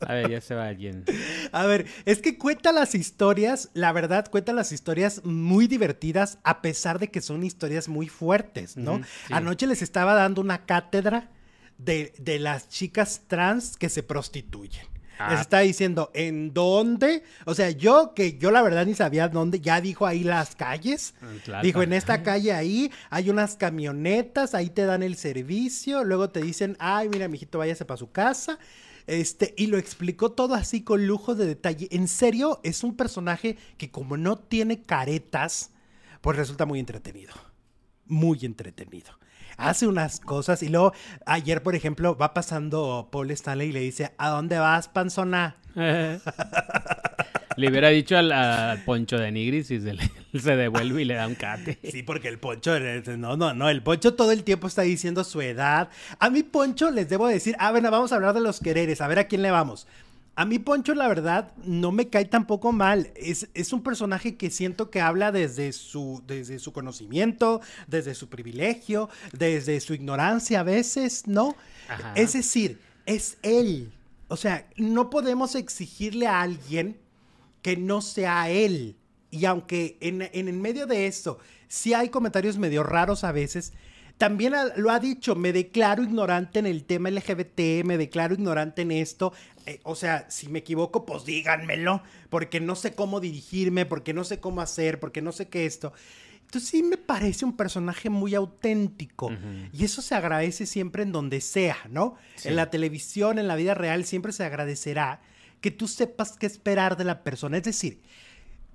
A 0.00 0.14
ver, 0.14 0.30
ya 0.30 0.40
se 0.40 0.54
va 0.54 0.68
alguien. 0.68 1.04
A 1.52 1.66
ver, 1.66 1.86
es 2.04 2.22
que 2.22 2.38
cuenta 2.38 2.72
las 2.72 2.94
historias, 2.94 3.70
la 3.74 3.92
verdad, 3.92 4.30
cuenta 4.30 4.52
las 4.52 4.72
historias 4.72 5.24
muy 5.24 5.66
divertidas, 5.66 6.38
a 6.44 6.62
pesar 6.62 6.98
de 6.98 7.10
que 7.10 7.20
son 7.20 7.44
historias 7.44 7.88
muy 7.88 8.08
fuertes, 8.08 8.76
¿no? 8.76 9.00
Anoche 9.30 9.66
les 9.66 9.82
estaba 9.82 10.14
dando 10.14 10.40
una 10.40 10.64
cátedra 10.64 11.30
de, 11.78 12.12
de 12.18 12.38
las 12.38 12.68
chicas 12.68 13.22
trans 13.26 13.76
que 13.76 13.88
se 13.88 14.02
prostituyen. 14.02 14.97
Les 15.18 15.38
ah. 15.38 15.40
está 15.40 15.60
diciendo, 15.60 16.10
¿en 16.14 16.54
dónde? 16.54 17.24
O 17.44 17.54
sea, 17.54 17.70
yo 17.70 18.14
que 18.14 18.38
yo 18.38 18.50
la 18.50 18.62
verdad 18.62 18.86
ni 18.86 18.94
sabía 18.94 19.28
dónde, 19.28 19.60
ya 19.60 19.80
dijo 19.80 20.06
ahí 20.06 20.22
las 20.22 20.54
calles. 20.54 21.14
Dijo, 21.62 21.82
en 21.82 21.92
esta 21.92 22.22
calle 22.22 22.52
ahí 22.52 22.92
hay 23.10 23.28
unas 23.30 23.56
camionetas, 23.56 24.54
ahí 24.54 24.70
te 24.70 24.84
dan 24.84 25.02
el 25.02 25.16
servicio, 25.16 26.04
luego 26.04 26.30
te 26.30 26.40
dicen, 26.40 26.76
ay, 26.78 27.08
mira, 27.08 27.26
mijito, 27.26 27.58
váyase 27.58 27.84
para 27.84 27.98
su 27.98 28.12
casa. 28.12 28.58
Este, 29.08 29.54
y 29.56 29.66
lo 29.66 29.78
explicó 29.78 30.32
todo 30.32 30.54
así 30.54 30.82
con 30.82 31.06
lujo 31.06 31.34
de 31.34 31.46
detalle. 31.46 31.88
En 31.90 32.06
serio, 32.08 32.60
es 32.62 32.84
un 32.84 32.94
personaje 32.94 33.56
que 33.76 33.90
como 33.90 34.16
no 34.16 34.38
tiene 34.38 34.82
caretas, 34.82 35.70
pues 36.20 36.36
resulta 36.36 36.66
muy 36.66 36.78
entretenido. 36.78 37.32
Muy 38.06 38.38
entretenido 38.42 39.18
hace 39.58 39.86
unas 39.86 40.20
cosas 40.20 40.62
y 40.62 40.68
luego 40.70 40.94
ayer, 41.26 41.62
por 41.62 41.74
ejemplo, 41.74 42.16
va 42.16 42.32
pasando 42.32 43.08
Paul 43.12 43.30
Stanley 43.32 43.68
y 43.68 43.72
le 43.72 43.80
dice, 43.80 44.12
¿a 44.16 44.30
dónde 44.30 44.58
vas, 44.58 44.88
panzona? 44.88 45.56
Le 47.56 47.68
hubiera 47.68 47.88
dicho 47.88 48.16
al, 48.16 48.84
Poncho 48.84 49.18
de 49.18 49.32
Nigris 49.32 49.72
y 49.72 49.80
se, 49.80 49.96
se, 50.38 50.56
devuelve 50.56 51.02
y 51.02 51.04
le 51.04 51.14
da 51.14 51.26
un 51.26 51.34
cate. 51.34 51.76
Sí, 51.90 52.04
porque 52.04 52.28
el 52.28 52.38
Poncho, 52.38 52.78
no, 53.16 53.36
no, 53.36 53.52
no, 53.52 53.68
el 53.68 53.82
Poncho 53.82 54.14
todo 54.14 54.30
el 54.30 54.44
tiempo 54.44 54.68
está 54.68 54.82
diciendo 54.82 55.24
su 55.24 55.40
edad. 55.40 55.88
A 56.20 56.30
mi 56.30 56.44
Poncho 56.44 56.92
les 56.92 57.08
debo 57.08 57.26
decir, 57.26 57.56
ah, 57.58 57.72
bueno, 57.72 57.90
vamos 57.90 58.12
a 58.12 58.14
hablar 58.14 58.32
de 58.34 58.40
los 58.40 58.60
quereres, 58.60 59.00
a 59.00 59.08
ver 59.08 59.18
a 59.18 59.24
quién 59.26 59.42
le 59.42 59.50
vamos. 59.50 59.88
A 60.38 60.44
mí 60.44 60.60
Poncho, 60.60 60.94
la 60.94 61.08
verdad, 61.08 61.52
no 61.64 61.90
me 61.90 62.10
cae 62.10 62.24
tampoco 62.24 62.70
mal. 62.70 63.10
Es, 63.16 63.48
es, 63.54 63.72
un 63.72 63.82
personaje 63.82 64.36
que 64.36 64.50
siento 64.50 64.88
que 64.88 65.00
habla 65.00 65.32
desde 65.32 65.72
su, 65.72 66.22
desde 66.28 66.60
su 66.60 66.72
conocimiento, 66.72 67.60
desde 67.88 68.14
su 68.14 68.28
privilegio, 68.28 69.08
desde 69.32 69.80
su 69.80 69.94
ignorancia 69.94 70.60
a 70.60 70.62
veces, 70.62 71.26
¿no? 71.26 71.56
Es 72.14 72.34
decir, 72.34 72.78
es 73.04 73.38
él. 73.42 73.92
O 74.28 74.36
sea, 74.36 74.68
no 74.76 75.10
podemos 75.10 75.56
exigirle 75.56 76.28
a 76.28 76.40
alguien 76.40 77.00
que 77.60 77.76
no 77.76 78.00
sea 78.00 78.48
él. 78.48 78.94
Y 79.32 79.44
aunque 79.44 79.98
en, 80.00 80.22
en 80.22 80.46
el 80.46 80.54
medio 80.54 80.86
de 80.86 81.08
eso 81.08 81.40
sí 81.66 81.94
hay 81.94 82.10
comentarios 82.10 82.58
medio 82.58 82.84
raros 82.84 83.24
a 83.24 83.32
veces, 83.32 83.72
también 84.18 84.52
lo 84.76 84.90
ha 84.90 84.98
dicho, 84.98 85.36
me 85.36 85.52
declaro 85.52 86.02
ignorante 86.02 86.58
en 86.58 86.66
el 86.66 86.84
tema 86.84 87.08
LGBT, 87.08 87.84
me 87.84 87.96
declaro 87.96 88.34
ignorante 88.34 88.82
en 88.82 88.90
esto. 88.90 89.32
Eh, 89.68 89.80
o 89.82 89.94
sea, 89.94 90.30
si 90.30 90.48
me 90.48 90.60
equivoco, 90.60 91.04
pues 91.04 91.24
díganmelo, 91.24 92.02
porque 92.30 92.58
no 92.58 92.74
sé 92.74 92.94
cómo 92.94 93.20
dirigirme, 93.20 93.84
porque 93.84 94.14
no 94.14 94.24
sé 94.24 94.40
cómo 94.40 94.62
hacer, 94.62 94.98
porque 94.98 95.20
no 95.20 95.30
sé 95.30 95.48
qué 95.48 95.66
esto. 95.66 95.92
Entonces 96.40 96.70
sí 96.70 96.82
me 96.82 96.96
parece 96.96 97.44
un 97.44 97.54
personaje 97.54 98.08
muy 98.08 98.34
auténtico 98.34 99.30
y 99.70 99.84
eso 99.84 100.00
se 100.00 100.14
agradece 100.14 100.64
siempre 100.64 101.02
en 101.02 101.12
donde 101.12 101.42
sea, 101.42 101.76
¿no? 101.90 102.16
En 102.42 102.56
la 102.56 102.70
televisión, 102.70 103.38
en 103.38 103.48
la 103.48 103.56
vida 103.56 103.74
real, 103.74 104.06
siempre 104.06 104.32
se 104.32 104.44
agradecerá 104.44 105.20
que 105.60 105.70
tú 105.70 105.86
sepas 105.86 106.38
qué 106.38 106.46
esperar 106.46 106.96
de 106.96 107.04
la 107.04 107.22
persona. 107.22 107.58
Es 107.58 107.64
decir, 107.64 108.00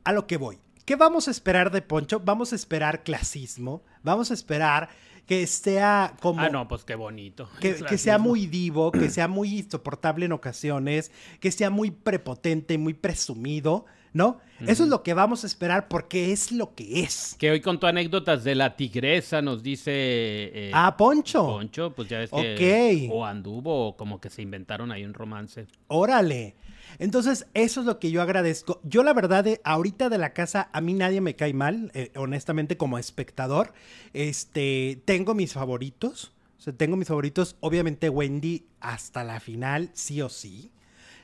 a 0.04 0.12
lo 0.12 0.28
que 0.28 0.38
voy. 0.38 0.60
¿Qué 0.86 0.96
vamos 0.96 1.28
a 1.28 1.32
esperar 1.32 1.72
de 1.72 1.82
Poncho? 1.82 2.20
Vamos 2.20 2.54
a 2.54 2.56
esperar 2.56 3.04
clasismo, 3.04 3.82
vamos 4.04 4.30
a 4.30 4.36
esperar 4.36 4.90
que 5.26 5.48
sea 5.48 6.16
como... 6.22 6.42
Ah, 6.42 6.50
no, 6.50 6.68
pues 6.68 6.84
qué 6.84 6.96
bonito. 6.96 7.50
Que, 7.60 7.76
que, 7.90 7.98
sea 7.98 8.18
muy 8.18 8.48
divo, 8.48 8.92
que 8.92 9.10
sea 9.10 9.28
muy 9.28 9.60
insoportable 9.60 10.26
en 10.26 10.32
ocasiones, 10.32 11.12
que 11.40 11.52
sea 11.52 11.70
muy 11.70 11.92
prepotente, 11.92 12.78
muy 12.78 12.94
presumido, 12.94 13.86
¿no? 14.14 14.40
Eso 14.66 14.84
es 14.84 14.90
lo 14.90 15.04
que 15.04 15.14
vamos 15.14 15.44
a 15.44 15.48
esperar 15.48 15.90
porque 15.90 16.32
es 16.32 16.52
lo 16.52 16.74
que 16.74 17.02
es. 17.02 17.36
Que 17.38 17.52
hoy 17.52 17.60
contó 17.60 17.88
anécdotas 17.88 18.44
de 18.46 18.56
la 18.56 18.78
tigresa, 18.78 19.42
nos 19.42 19.62
dice... 19.62 19.92
Eh, 19.94 20.72
ah, 20.74 20.96
Poncho. 20.96 21.46
Poncho, 21.46 21.92
pues 21.94 22.08
ya 22.08 22.20
ves 22.20 22.30
que... 22.30 23.10
O 23.12 23.26
anduvo, 23.26 23.88
o 23.88 23.98
como 23.98 24.22
que 24.22 24.30
se 24.30 24.42
inventaron 24.42 24.92
ahí 24.92 25.04
un 25.04 25.14
romance. 25.14 25.68
Órale. 25.88 26.56
Entonces, 27.00 27.48
eso 27.54 27.82
es 27.82 27.86
lo 27.86 28.00
que 28.00 28.12
yo 28.12 28.22
agradezco. 28.22 28.80
Yo, 28.84 29.04
la 29.04 29.14
verdad, 29.14 29.44
de, 29.44 29.62
ahorita 29.64 30.10
de 30.10 30.18
la 30.18 30.34
casa, 30.34 30.70
a 30.74 30.82
mí 30.82 30.94
nadie 30.94 31.22
me 31.22 31.36
cae 31.36 31.54
mal, 31.54 31.92
eh, 31.94 32.12
honestamente, 32.16 32.78
como 32.78 32.98
espectador. 32.98 33.74
Este, 34.14 35.02
tengo 35.06 35.34
mis 35.34 35.54
favoritos. 35.54 36.34
O 36.58 36.62
sea, 36.62 36.74
tengo 36.74 36.96
mis 36.96 37.08
favoritos. 37.08 37.58
Obviamente, 37.60 38.10
Wendy 38.10 38.66
hasta 38.80 39.24
la 39.24 39.40
final, 39.40 39.90
sí 39.94 40.22
o 40.22 40.30
sí. 40.30 40.72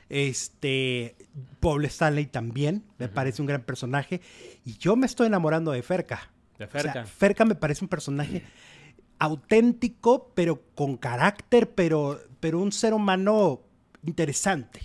Este, 0.08 1.14
Paul 1.60 1.84
Stanley 1.84 2.26
también, 2.26 2.84
me 2.98 3.08
parece 3.08 3.40
un 3.40 3.46
gran 3.46 3.62
personaje. 3.62 4.20
Y 4.64 4.76
yo 4.76 4.96
me 4.96 5.06
estoy 5.06 5.28
enamorando 5.28 5.70
de 5.70 5.82
Ferca. 5.82 6.30
De 6.58 6.66
Ferca. 6.66 7.04
Ferca 7.06 7.44
me 7.44 7.54
parece 7.54 7.84
un 7.84 7.88
personaje 7.88 8.42
auténtico, 9.18 10.32
pero 10.34 10.62
con 10.74 10.96
carácter, 10.96 11.70
pero, 11.70 12.20
pero 12.40 12.58
un 12.58 12.72
ser 12.72 12.92
humano 12.92 13.62
interesante. 14.04 14.80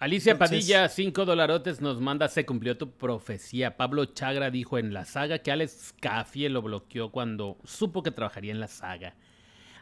Alicia 0.00 0.38
Padilla, 0.38 0.88
cinco 0.88 1.26
dolarotes, 1.26 1.82
nos 1.82 2.00
manda, 2.00 2.26
se 2.28 2.46
cumplió 2.46 2.78
tu 2.78 2.90
profecía. 2.90 3.76
Pablo 3.76 4.06
Chagra 4.06 4.50
dijo 4.50 4.78
en 4.78 4.94
la 4.94 5.04
saga 5.04 5.40
que 5.40 5.52
Alex 5.52 5.94
Caffie 6.00 6.48
lo 6.48 6.62
bloqueó 6.62 7.10
cuando 7.12 7.58
supo 7.64 8.02
que 8.02 8.10
trabajaría 8.10 8.50
en 8.50 8.60
la 8.60 8.66
saga. 8.66 9.14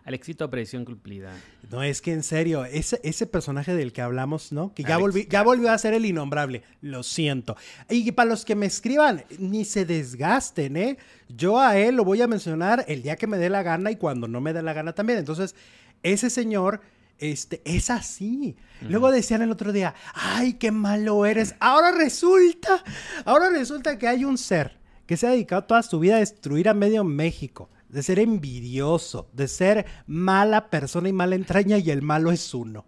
Alexito, 0.04 0.50
presión 0.50 0.84
cumplida. 0.84 1.30
No, 1.70 1.84
es 1.84 2.02
que 2.02 2.12
en 2.12 2.24
serio, 2.24 2.64
ese, 2.64 2.98
ese 3.04 3.28
personaje 3.28 3.76
del 3.76 3.92
que 3.92 4.02
hablamos, 4.02 4.50
¿no? 4.50 4.74
Que 4.74 4.82
ya, 4.82 4.98
ya 5.28 5.42
volvió 5.44 5.70
a 5.70 5.78
ser 5.78 5.94
el 5.94 6.04
innombrable. 6.04 6.64
Lo 6.80 7.04
siento. 7.04 7.56
Y 7.88 8.10
para 8.10 8.28
los 8.28 8.44
que 8.44 8.56
me 8.56 8.66
escriban, 8.66 9.24
ni 9.38 9.64
se 9.64 9.84
desgasten, 9.84 10.76
¿eh? 10.76 10.98
Yo 11.28 11.60
a 11.60 11.78
él 11.78 11.94
lo 11.94 12.02
voy 12.04 12.22
a 12.22 12.26
mencionar 12.26 12.84
el 12.88 13.02
día 13.02 13.14
que 13.14 13.28
me 13.28 13.38
dé 13.38 13.50
la 13.50 13.62
gana 13.62 13.92
y 13.92 13.96
cuando 13.96 14.26
no 14.26 14.40
me 14.40 14.52
dé 14.52 14.62
la 14.62 14.72
gana 14.72 14.94
también. 14.94 15.20
Entonces, 15.20 15.54
ese 16.02 16.28
señor 16.28 16.80
este, 17.18 17.62
es 17.64 17.90
así. 17.90 18.56
Luego 18.80 19.10
decían 19.10 19.42
el 19.42 19.50
otro 19.50 19.72
día, 19.72 19.94
ay, 20.14 20.54
qué 20.54 20.70
malo 20.70 21.26
eres. 21.26 21.54
Ahora 21.60 21.92
resulta, 21.92 22.82
ahora 23.24 23.50
resulta 23.50 23.98
que 23.98 24.08
hay 24.08 24.24
un 24.24 24.38
ser 24.38 24.78
que 25.06 25.16
se 25.16 25.26
ha 25.26 25.30
dedicado 25.30 25.64
toda 25.64 25.82
su 25.82 25.98
vida 25.98 26.16
a 26.16 26.20
destruir 26.20 26.68
a 26.68 26.74
medio 26.74 27.02
México 27.04 27.70
de 27.88 28.02
ser 28.02 28.18
envidioso, 28.18 29.30
de 29.32 29.48
ser 29.48 29.86
mala 30.06 30.70
persona 30.70 31.08
y 31.08 31.12
mala 31.12 31.34
entraña 31.34 31.78
y 31.78 31.90
el 31.90 32.02
malo 32.02 32.30
es 32.30 32.54
uno. 32.54 32.86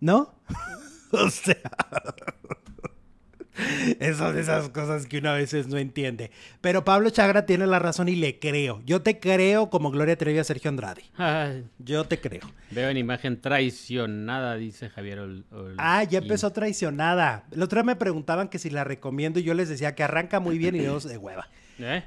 ¿No? 0.00 0.34
o 1.12 1.30
sea... 1.30 1.60
Esas 4.00 4.34
de 4.34 4.40
esas 4.40 4.68
cosas 4.70 5.06
que 5.06 5.18
uno 5.18 5.30
a 5.30 5.34
veces 5.34 5.68
no 5.68 5.78
entiende. 5.78 6.30
Pero 6.60 6.84
Pablo 6.84 7.10
Chagra 7.10 7.46
tiene 7.46 7.66
la 7.66 7.78
razón 7.78 8.08
y 8.08 8.16
le 8.16 8.38
creo. 8.38 8.82
Yo 8.84 9.02
te 9.02 9.18
creo 9.18 9.70
como 9.70 9.90
Gloria 9.90 10.16
Trevi 10.16 10.38
a 10.38 10.44
Sergio 10.44 10.68
Andrade. 10.68 11.02
Yo 11.78 12.04
te 12.04 12.20
creo. 12.20 12.42
Veo 12.70 12.88
en 12.88 12.96
imagen 12.96 13.40
traicionada, 13.40 14.56
dice 14.56 14.88
Javier. 14.88 15.20
ah, 15.78 16.04
ya 16.04 16.18
empezó 16.18 16.50
traicionada. 16.52 17.44
El 17.50 17.62
otro 17.62 17.78
día 17.78 17.84
me 17.84 17.96
preguntaban 17.96 18.48
que 18.48 18.58
si 18.58 18.70
la 18.70 18.84
recomiendo 18.84 19.40
y 19.40 19.42
yo 19.42 19.54
les 19.54 19.68
decía 19.68 19.94
que 19.94 20.02
arranca 20.02 20.40
muy 20.40 20.58
bien 20.58 20.76
y 20.76 20.80
luego 20.80 21.00
de 21.00 21.16
hueva. 21.16 21.48
¿Eh? 21.82 22.02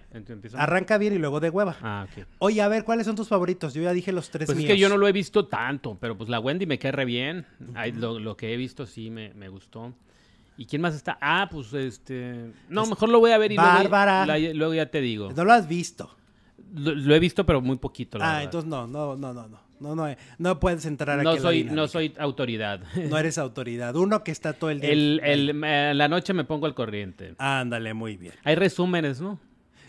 Arranca 0.55 0.97
bien 0.97 1.13
y 1.13 1.17
luego 1.17 1.39
de 1.39 1.49
hueva. 1.49 1.75
Ah, 1.81 2.07
ok. 2.07 2.25
Oye, 2.39 2.61
a 2.61 2.67
ver, 2.67 2.83
¿cuáles 2.83 3.05
son 3.05 3.15
tus 3.15 3.27
favoritos? 3.27 3.73
Yo 3.73 3.81
ya 3.81 3.93
dije 3.93 4.11
los 4.11 4.29
tres 4.29 4.45
pues 4.45 4.57
es 4.57 4.65
que 4.65 4.77
yo 4.77 4.89
no 4.89 4.97
lo 4.97 5.07
he 5.07 5.11
visto 5.11 5.47
tanto, 5.47 5.97
pero 5.99 6.17
pues 6.17 6.29
la 6.29 6.39
Wendy 6.39 6.65
me 6.65 6.77
cae 6.77 6.91
re 6.91 7.05
bien. 7.05 7.45
lo, 7.95 8.37
que 8.37 8.53
he 8.53 8.57
visto 8.57 8.85
sí 8.85 9.09
me, 9.09 9.49
gustó. 9.49 9.93
¿Y 10.57 10.65
quién 10.65 10.81
más 10.81 10.95
está? 10.95 11.17
Ah, 11.21 11.47
pues 11.51 11.73
este... 11.73 12.51
No, 12.69 12.85
mejor 12.85 13.09
lo 13.09 13.19
voy 13.19 13.31
a 13.31 13.37
ver 13.37 13.51
y 13.51 13.57
Bárbara. 13.57 14.25
Luego, 14.37 14.73
ya 14.73 14.85
te 14.87 15.01
digo. 15.01 15.31
No 15.33 15.43
lo 15.45 15.53
has 15.53 15.67
visto. 15.67 16.15
Lo, 16.75 17.13
he 17.13 17.19
visto, 17.19 17.45
pero 17.45 17.61
muy 17.61 17.77
poquito. 17.77 18.17
ah, 18.21 18.43
entonces 18.43 18.69
no, 18.69 18.87
no, 18.87 19.15
no, 19.15 19.33
no, 19.33 19.47
no. 19.47 19.63
No, 19.79 19.95
no, 19.95 20.15
no 20.37 20.59
puedes 20.61 20.85
entrar 20.85 21.19
aquí. 21.19 21.25
No 21.25 21.37
soy, 21.37 21.65
no 21.65 21.87
soy 21.87 22.13
autoridad. 22.17 22.81
No 23.09 23.17
eres 23.17 23.37
autoridad. 23.37 23.95
Uno 23.95 24.23
que 24.23 24.31
está 24.31 24.53
todo 24.53 24.69
el 24.69 24.79
día. 24.79 24.91
El, 24.91 25.19
eh, 25.63 25.93
la 25.93 26.07
noche 26.07 26.33
me 26.33 26.45
pongo 26.45 26.67
al 26.67 26.73
corriente. 26.73 27.35
Ándale, 27.37 27.93
muy 27.93 28.15
bien. 28.15 28.33
Hay 28.43 28.55
resúmenes, 28.55 29.19
¿no? 29.19 29.39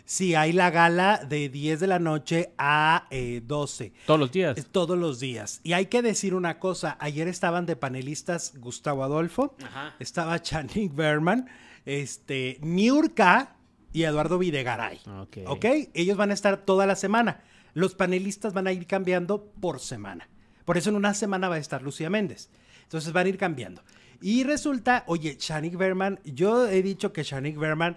Sí, 0.07 0.35
hay 0.35 0.53
la 0.53 0.71
gala 0.71 1.25
de 1.27 1.49
10 1.49 1.81
de 1.81 1.87
la 1.87 1.99
noche 1.99 2.53
a 2.59 3.09
12. 3.11 3.85
Eh, 3.85 3.93
todos 4.07 4.21
los 4.21 4.33
días. 4.33 4.67
Todos 4.71 4.99
los 4.99 5.19
días. 5.19 5.61
Y 5.63 5.73
hay 5.73 5.87
que 5.87 6.03
decir 6.03 6.35
una 6.35 6.59
cosa, 6.59 6.97
ayer 7.01 7.27
estaban 7.27 7.65
de 7.65 7.75
panelistas 7.75 8.53
Gustavo 8.59 9.03
Adolfo, 9.03 9.57
estaba 9.99 10.43
Channing 10.43 10.95
Berman, 10.95 11.49
este, 11.87 12.59
Niurka 12.61 13.57
y 13.93 14.03
Eduardo 14.03 14.39
Videgaray. 14.39 15.01
Okay. 15.23 15.45
ok. 15.47 15.65
Ellos 15.95 16.19
van 16.19 16.31
a 16.31 16.35
estar 16.35 16.59
toda 16.59 16.85
la 16.85 16.97
semana. 16.97 17.43
Los 17.73 17.95
panelistas 17.95 18.53
van 18.53 18.67
a 18.67 18.73
ir 18.73 18.87
cambiando 18.87 19.53
por 19.61 19.81
semana. 19.81 20.29
Por 20.67 20.77
eso 20.77 20.91
en 20.91 20.97
una 20.97 21.15
semana 21.15 21.49
va 21.49 21.57
a 21.57 21.59
estar 21.59 21.83
Lucía 21.83 22.11
Méndez. 22.11 22.51
Entonces 22.83 23.13
van 23.13 23.27
a 23.27 23.29
ir 23.31 23.39
cambiando. 23.39 23.83
Y 24.21 24.45
resulta, 24.45 25.05
oye, 25.07 25.37
Channing 25.37 25.77
Berman, 25.77 26.21
yo 26.25 26.67
he 26.69 26.83
dicho 26.83 27.13
que 27.13 27.25
Channing 27.25 27.59
Berman 27.59 27.97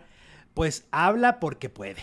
pues 0.58 0.88
habla 0.90 1.40
porque 1.40 1.70
puede. 1.70 2.02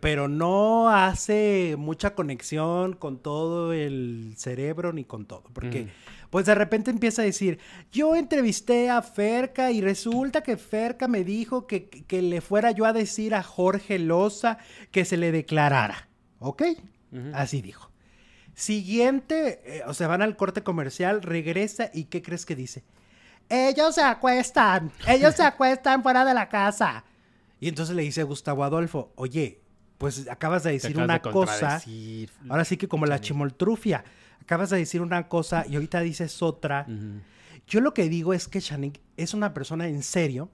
pero, 0.00 0.28
no 0.28 0.88
hace 0.88 1.74
mucha 1.76 2.14
conexión 2.14 2.94
con 2.94 3.18
todo 3.18 3.74
el 3.74 4.32
cerebro 4.38 4.94
ni 4.94 5.04
con 5.04 5.26
todo. 5.26 5.42
Porque, 5.52 5.88
pues 6.30 6.46
de 6.46 6.54
repente 6.54 6.90
empieza 6.90 7.20
a 7.20 7.26
decir: 7.26 7.58
Yo 7.92 8.16
entrevisté 8.16 8.88
a 8.88 9.02
Ferca 9.02 9.72
y 9.72 9.82
resulta 9.82 10.42
que 10.42 10.56
Ferca 10.56 11.06
me 11.06 11.22
dijo 11.22 11.66
que, 11.66 12.06
le 12.08 12.40
fuera 12.40 12.70
yo 12.70 12.86
a 12.86 12.94
decir 12.94 13.34
a 13.34 13.42
Jorge 13.42 13.98
Loza 13.98 14.56
que 14.90 15.04
se 15.04 15.18
le 15.18 15.30
declarara. 15.30 16.08
¿Ok? 16.38 16.62
Así 17.34 17.60
dijo. 17.60 17.90
Siguiente, 18.54 19.60
eh, 19.66 19.82
o 19.86 19.92
sea, 19.92 20.08
van 20.08 20.22
al 20.22 20.36
corte 20.36 20.62
comercial, 20.62 21.20
regresa 21.20 21.90
y 21.92 22.04
¿qué 22.04 22.22
crees 22.22 22.46
que 22.46 22.56
dice? 22.56 22.84
Ellos 23.50 23.96
se 23.96 24.02
acuestan, 24.02 24.90
ellos 25.06 25.34
se 25.34 25.42
acuestan 25.44 26.02
fuera 26.02 26.24
de 26.24 26.32
la 26.32 26.48
casa. 26.48 27.04
Y 27.64 27.68
entonces 27.68 27.96
le 27.96 28.02
dice 28.02 28.20
a 28.20 28.24
Gustavo 28.24 28.62
Adolfo, 28.62 29.14
oye, 29.16 29.62
pues 29.96 30.28
acabas 30.28 30.64
de 30.64 30.72
decir 30.72 30.98
una 30.98 31.22
cosa. 31.22 31.80
Ahora 32.50 32.66
sí 32.66 32.76
que 32.76 32.88
como 32.88 33.06
la 33.06 33.22
chimoltrufia. 33.22 34.04
Acabas 34.42 34.68
de 34.68 34.76
decir 34.76 35.00
una 35.00 35.28
cosa 35.28 35.64
y 35.66 35.76
ahorita 35.76 36.00
dices 36.00 36.42
otra. 36.42 36.86
Yo 37.66 37.80
lo 37.80 37.94
que 37.94 38.10
digo 38.10 38.34
es 38.34 38.48
que 38.48 38.60
Shanik 38.60 39.00
es 39.16 39.32
una 39.32 39.54
persona 39.54 39.88
en 39.88 40.02
serio. 40.02 40.50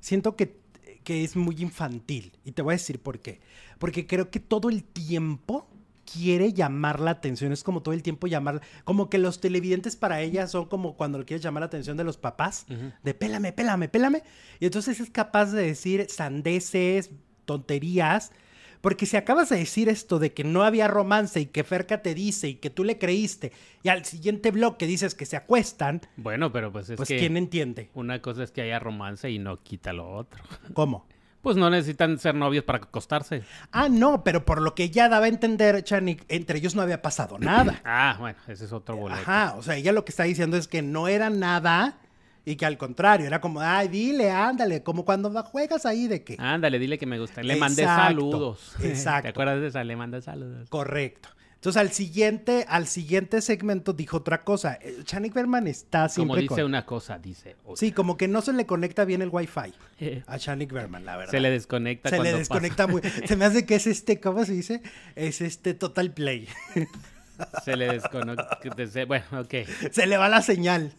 Siento 0.00 0.34
que, 0.34 0.58
que 1.04 1.22
es 1.22 1.36
muy 1.36 1.54
infantil. 1.60 2.32
Y 2.44 2.50
te 2.50 2.62
voy 2.62 2.72
a 2.72 2.78
decir 2.78 3.00
por 3.00 3.20
qué. 3.20 3.40
Porque 3.78 4.08
creo 4.08 4.32
que 4.32 4.40
todo 4.40 4.70
el 4.70 4.82
tiempo 4.82 5.70
quiere 6.12 6.52
llamar 6.52 7.00
la 7.00 7.12
atención, 7.12 7.52
es 7.52 7.62
como 7.62 7.82
todo 7.82 7.94
el 7.94 8.02
tiempo 8.02 8.26
llamar, 8.26 8.60
como 8.84 9.10
que 9.10 9.18
los 9.18 9.40
televidentes 9.40 9.96
para 9.96 10.20
ella 10.20 10.46
son 10.46 10.66
como 10.66 10.96
cuando 10.96 11.18
le 11.18 11.24
quieres 11.24 11.42
llamar 11.42 11.62
la 11.62 11.66
atención 11.66 11.96
de 11.96 12.04
los 12.04 12.16
papás, 12.16 12.66
de 13.02 13.14
pélame, 13.14 13.52
pélame, 13.52 13.88
pélame, 13.88 14.22
y 14.58 14.66
entonces 14.66 15.00
es 15.00 15.10
capaz 15.10 15.52
de 15.52 15.62
decir 15.62 16.06
sandeces, 16.08 17.10
tonterías, 17.44 18.32
porque 18.80 19.04
si 19.04 19.16
acabas 19.16 19.50
de 19.50 19.56
decir 19.56 19.88
esto 19.88 20.18
de 20.18 20.32
que 20.32 20.42
no 20.42 20.62
había 20.62 20.88
romance 20.88 21.38
y 21.40 21.46
que 21.46 21.64
Ferca 21.64 22.00
te 22.00 22.14
dice 22.14 22.48
y 22.48 22.54
que 22.54 22.70
tú 22.70 22.84
le 22.84 22.98
creíste, 22.98 23.52
y 23.82 23.88
al 23.88 24.04
siguiente 24.04 24.50
bloque 24.50 24.86
dices 24.86 25.14
que 25.14 25.26
se 25.26 25.36
acuestan. 25.36 26.00
Bueno, 26.16 26.50
pero 26.50 26.72
pues 26.72 26.88
es 26.88 26.96
pues, 26.96 27.08
¿quién 27.08 27.36
entiende? 27.36 27.90
Una 27.94 28.22
cosa 28.22 28.42
es 28.42 28.50
que 28.50 28.62
haya 28.62 28.78
romance 28.78 29.30
y 29.30 29.38
no 29.38 29.62
quita 29.62 29.92
lo 29.92 30.10
otro. 30.10 30.42
¿Cómo? 30.72 31.06
Pues 31.42 31.56
no 31.56 31.70
necesitan 31.70 32.18
ser 32.18 32.34
novios 32.34 32.64
para 32.64 32.78
acostarse. 32.78 33.42
Ah, 33.72 33.88
no, 33.88 34.22
pero 34.24 34.44
por 34.44 34.60
lo 34.60 34.74
que 34.74 34.90
ya 34.90 35.08
daba 35.08 35.24
a 35.24 35.28
entender, 35.28 35.82
Chanik, 35.82 36.24
entre 36.28 36.58
ellos 36.58 36.74
no 36.74 36.82
había 36.82 37.00
pasado 37.00 37.38
nada. 37.38 37.80
ah, 37.84 38.16
bueno, 38.18 38.38
ese 38.46 38.66
es 38.66 38.72
otro 38.72 38.96
boleto. 38.96 39.22
Ajá, 39.22 39.54
o 39.56 39.62
sea, 39.62 39.76
ella 39.76 39.92
lo 39.92 40.04
que 40.04 40.10
está 40.10 40.24
diciendo 40.24 40.56
es 40.56 40.68
que 40.68 40.82
no 40.82 41.08
era 41.08 41.30
nada 41.30 41.98
y 42.44 42.56
que 42.56 42.66
al 42.66 42.78
contrario, 42.78 43.26
era 43.26 43.40
como, 43.40 43.60
ay, 43.60 43.88
dile, 43.88 44.30
ándale, 44.30 44.82
como 44.82 45.04
cuando 45.04 45.30
juegas 45.44 45.86
ahí 45.86 46.08
de 46.08 46.24
que. 46.24 46.36
Ándale, 46.38 46.78
dile 46.78 46.98
que 46.98 47.06
me 47.06 47.18
gusta. 47.18 47.42
Le 47.42 47.56
mandé 47.56 47.84
saludos. 47.84 48.74
Exacto. 48.82 49.22
¿Te 49.22 49.28
acuerdas 49.28 49.60
de 49.60 49.68
esa? 49.68 49.84
Le 49.84 49.96
mandé 49.96 50.20
saludos. 50.20 50.68
Correcto. 50.68 51.30
Entonces 51.60 51.78
al 51.78 51.92
siguiente, 51.92 52.64
al 52.70 52.86
siguiente 52.86 53.42
segmento 53.42 53.92
dijo 53.92 54.16
otra 54.16 54.44
cosa. 54.44 54.78
Eh, 54.80 55.02
Chanik 55.04 55.34
Berman 55.34 55.66
está 55.66 56.08
siempre 56.08 56.46
Como 56.46 56.56
dice 56.56 56.64
una 56.64 56.86
cosa, 56.86 57.18
dice 57.18 57.54
otra. 57.64 57.76
Sí, 57.76 57.92
como 57.92 58.16
que 58.16 58.28
no 58.28 58.40
se 58.40 58.54
le 58.54 58.64
conecta 58.64 59.04
bien 59.04 59.20
el 59.20 59.28
wifi 59.28 59.74
a 60.26 60.38
Chanik 60.38 60.72
Berman, 60.72 61.04
la 61.04 61.18
verdad. 61.18 61.30
Se 61.30 61.38
le 61.38 61.50
desconecta 61.50 62.08
Se 62.08 62.18
le 62.18 62.32
desconecta 62.32 62.86
muy... 62.86 63.02
Se 63.26 63.36
me 63.36 63.44
hace 63.44 63.66
que 63.66 63.74
es 63.74 63.86
este, 63.86 64.20
¿cómo 64.20 64.42
se 64.46 64.52
dice? 64.52 64.80
Es 65.16 65.42
este 65.42 65.74
Total 65.74 66.10
Play. 66.12 66.48
Se 67.62 67.76
le 67.76 67.92
desconecta. 67.92 68.58
Bueno, 69.06 69.26
ok. 69.40 69.54
Se 69.90 70.06
le 70.06 70.16
va 70.16 70.30
la 70.30 70.40
señal. 70.40 70.94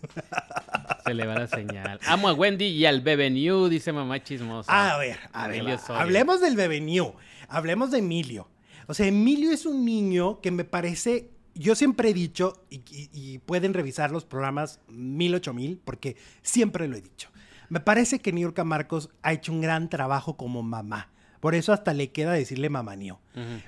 Se 1.04 1.16
le 1.16 1.26
va 1.26 1.40
la 1.40 1.48
señal. 1.48 2.00
Amo 2.06 2.30
a 2.30 2.34
Wendy 2.34 2.66
y 2.66 2.86
al 2.86 3.02
Bebe 3.02 3.32
New, 3.32 3.68
dice 3.68 3.92
mamá 3.94 4.24
chismosa. 4.24 4.94
A 4.94 4.98
ver, 5.00 5.18
a 5.34 5.48
ver. 5.48 5.80
Hablemos 5.90 6.40
del 6.40 6.56
Bebe 6.56 6.82
New. 6.82 7.16
Hablemos 7.48 7.90
de 7.90 7.98
Emilio. 7.98 8.48
O 8.88 8.94
sea, 8.94 9.08
Emilio 9.08 9.52
es 9.52 9.66
un 9.66 9.86
niño 9.86 10.42
que 10.42 10.52
me 10.52 10.64
parece, 10.64 11.30
yo 11.56 11.76
siempre 11.76 12.10
he 12.10 12.14
dicho, 12.14 12.66
y, 12.70 13.40
pueden 13.40 13.74
revisar 13.74 14.12
los 14.12 14.26
programas 14.26 14.80
mil, 14.88 15.36
ocho 15.36 15.54
mil, 15.54 15.80
porque 15.84 16.16
siempre 16.42 16.88
lo 16.88 16.96
he 16.96 17.02
dicho. 17.02 17.30
Me 17.70 17.80
parece 17.80 18.20
que 18.20 18.34
Niurka 18.34 18.64
Marcos 18.64 19.10
ha 19.22 19.34
hecho 19.34 19.52
un 19.52 19.62
gran 19.62 19.90
trabajo 19.90 20.36
como 20.36 20.62
mamá. 20.62 21.10
Por 21.40 21.56
eso 21.56 21.74
hasta 21.74 21.94
le 21.94 22.12
queda 22.12 22.34
decirle 22.34 22.70
mamanio. 22.70 23.20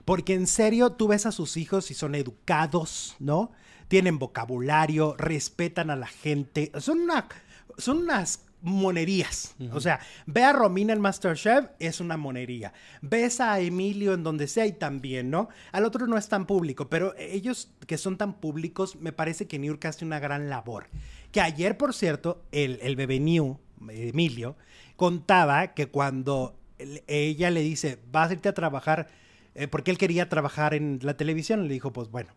Porque 0.05 0.34
en 0.34 0.45
serio, 0.45 0.91
tú 0.91 1.07
ves 1.07 1.26
a 1.26 1.32
sus 1.32 1.57
hijos 1.57 1.89
y 1.89 1.93
son 1.93 2.14
educados, 2.14 3.16
¿no? 3.20 3.51
Tienen 3.88 4.20
vocabulario, 4.20 5.16
respetan 5.18 5.89
a 5.89 5.95
la 5.95 6.07
gente. 6.07 6.72
Son, 6.80 6.99
una, 6.99 7.28
son 7.78 7.97
unas 7.99 8.41
monerías. 8.64 9.55
O 9.74 9.82
sea, 9.82 9.99
ve 10.26 10.43
a 10.43 10.53
Romina 10.53 10.93
en 10.93 11.01
Masterchef, 11.01 11.66
es 11.80 11.99
una 11.99 12.16
monería. 12.16 12.74
Ves 13.01 13.41
a 13.41 13.59
Emilio 13.59 14.14
en 14.14 14.24
donde 14.24 14.47
sea 14.47 14.66
y 14.66 14.72
también, 14.72 15.30
¿no? 15.30 15.49
Al 15.74 15.84
otro 15.84 16.07
no 16.07 16.18
es 16.18 16.30
tan 16.30 16.45
público, 16.45 16.89
pero 16.89 17.14
ellos 17.18 17.70
que 17.86 17.97
son 17.97 18.18
tan 18.18 18.34
públicos, 18.36 18.95
me 18.95 19.11
parece 19.11 19.47
que 19.47 19.59
New 19.59 19.78
hace 19.84 20.05
una 20.05 20.20
gran 20.20 20.49
labor. 20.49 20.88
Que 21.32 21.41
ayer, 21.41 21.78
por 21.78 21.93
cierto, 21.93 22.41
el, 22.51 22.80
el 22.82 22.95
bebé 22.95 23.20
New, 23.20 23.59
Emilio, 23.89 24.55
contaba 24.95 25.74
que 25.74 25.88
cuando 25.88 26.57
ella 27.07 27.51
le 27.51 27.61
dice, 27.61 27.99
vas 28.11 28.30
a 28.30 28.34
irte 28.34 28.47
a 28.47 28.53
trabajar, 28.53 29.07
eh, 29.55 29.68
porque 29.68 29.91
él 29.91 29.97
quería 29.97 30.30
trabajar 30.30 30.74
en 30.74 30.99
la 31.01 31.18
televisión, 31.18 31.68
le 31.68 31.74
dijo, 31.74 31.91
pues 31.91 32.09
bueno, 32.09 32.32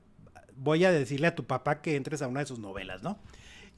voy 0.57 0.85
a 0.85 0.91
decirle 0.91 1.29
a 1.29 1.35
tu 1.37 1.45
papá 1.45 1.83
que 1.83 1.95
entres 1.95 2.21
a 2.23 2.29
una 2.29 2.41
de 2.41 2.47
sus 2.47 2.59
novelas, 2.59 3.03
¿no? 3.03 3.19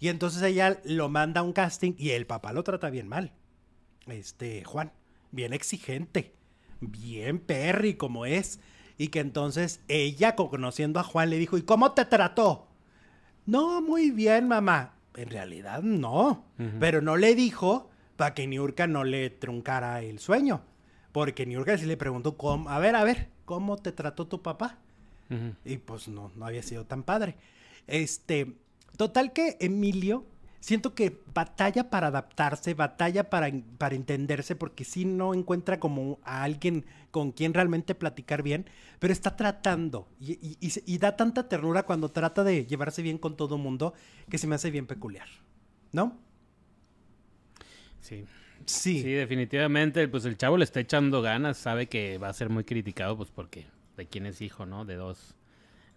Y 0.01 0.09
entonces 0.09 0.43
ella 0.43 0.81
lo 0.85 1.09
manda 1.09 1.41
a 1.41 1.45
un 1.45 1.53
casting 1.53 1.95
y 1.99 2.11
el 2.11 2.27
papá 2.27 2.53
lo 2.53 2.63
trata 2.63 2.91
bien 2.91 3.09
mal. 3.09 3.33
Este, 4.07 4.65
Juan, 4.65 4.93
bien 5.31 5.53
exigente, 5.53 6.35
bien 6.81 7.39
perry 7.41 7.95
como 7.95 8.27
es. 8.27 8.61
Y 8.97 9.09
que 9.09 9.21
entonces 9.21 9.81
ella, 9.89 10.35
conociendo 10.35 10.99
a 10.99 11.05
Juan, 11.05 11.31
le 11.31 11.39
dijo, 11.39 11.57
¿y 11.57 11.63
cómo 11.63 11.93
te 11.93 12.05
trató? 12.05 12.67
No, 13.47 13.81
muy 13.81 14.11
bien, 14.11 14.49
mamá. 14.49 14.95
En 15.15 15.31
realidad 15.31 15.83
no. 15.83 16.45
Pero 16.81 17.01
no 17.01 17.17
le 17.17 17.35
dijo 17.35 17.91
para 18.17 18.35
que 18.35 18.47
Niurka 18.47 18.87
no 18.87 19.05
le 19.05 19.31
truncara 19.31 20.03
el 20.03 20.19
sueño. 20.19 20.63
Porque 21.13 21.47
Niurka 21.47 21.79
sí 21.79 21.87
le 21.87 21.97
preguntó, 21.97 22.37
¿cómo? 22.37 22.69
a 22.71 22.79
ver, 22.79 22.95
a 22.95 23.05
ver, 23.05 23.29
¿cómo 23.45 23.77
te 23.77 23.93
trató 23.93 24.27
tu 24.27 24.43
papá? 24.43 24.79
Y 25.65 25.79
pues 25.79 26.09
no, 26.09 26.31
no 26.37 26.47
había 26.47 26.63
sido 26.63 26.85
tan 26.85 27.03
padre. 27.03 27.37
Este, 27.87 28.55
Total 28.97 29.32
que 29.32 29.57
Emilio, 29.61 30.26
siento 30.61 30.95
que 30.95 31.22
batalla 31.32 31.91
para 31.91 32.09
adaptarse, 32.09 32.74
batalla 32.74 33.30
para, 33.30 33.51
para 33.78 33.95
entenderse, 33.95 34.57
porque 34.57 34.84
si 34.84 35.05
no 35.05 35.34
encuentra 35.34 35.78
como 35.78 36.18
a 36.24 36.43
alguien 36.43 36.84
con 37.11 37.32
quien 37.32 37.55
realmente 37.55 37.95
platicar 37.95 38.43
bien, 38.43 38.66
pero 38.99 39.12
está 39.12 39.36
tratando 39.36 40.09
y, 40.20 40.99
da 40.99 41.16
tanta 41.16 41.49
ternura 41.49 41.84
cuando 41.84 42.11
trata 42.11 42.45
de 42.45 42.66
llevarse 42.66 43.03
bien 43.03 43.18
con 43.18 43.36
todo 43.36 43.57
mundo 43.59 43.95
que 44.28 44.39
se 44.39 44.47
me 44.47 44.57
hace 44.57 44.70
bien 44.70 44.86
peculiar, 44.86 45.28
¿no? 45.93 46.18
Sí. 48.01 48.24
Sí. 48.66 49.03
Sí, 49.03 49.12
definitivamente, 49.12 50.09
pues 50.09 50.24
el 50.24 50.36
chavo 50.36 50.59
le 50.59 50.64
está 50.64 50.80
echando 50.80 51.22
ganas, 51.22 51.57
sabe 51.57 51.89
que 51.89 52.18
va 52.18 52.28
a 52.28 52.32
ser 52.32 52.51
muy 52.51 52.64
criticado, 52.64 53.16
pues 53.16 53.30
porque 53.30 53.66
de 53.97 54.07
quién 54.07 54.26
es 54.26 54.43
hijo, 54.43 54.66
¿no? 54.66 54.84
De 54.84 54.97
dos 54.97 55.38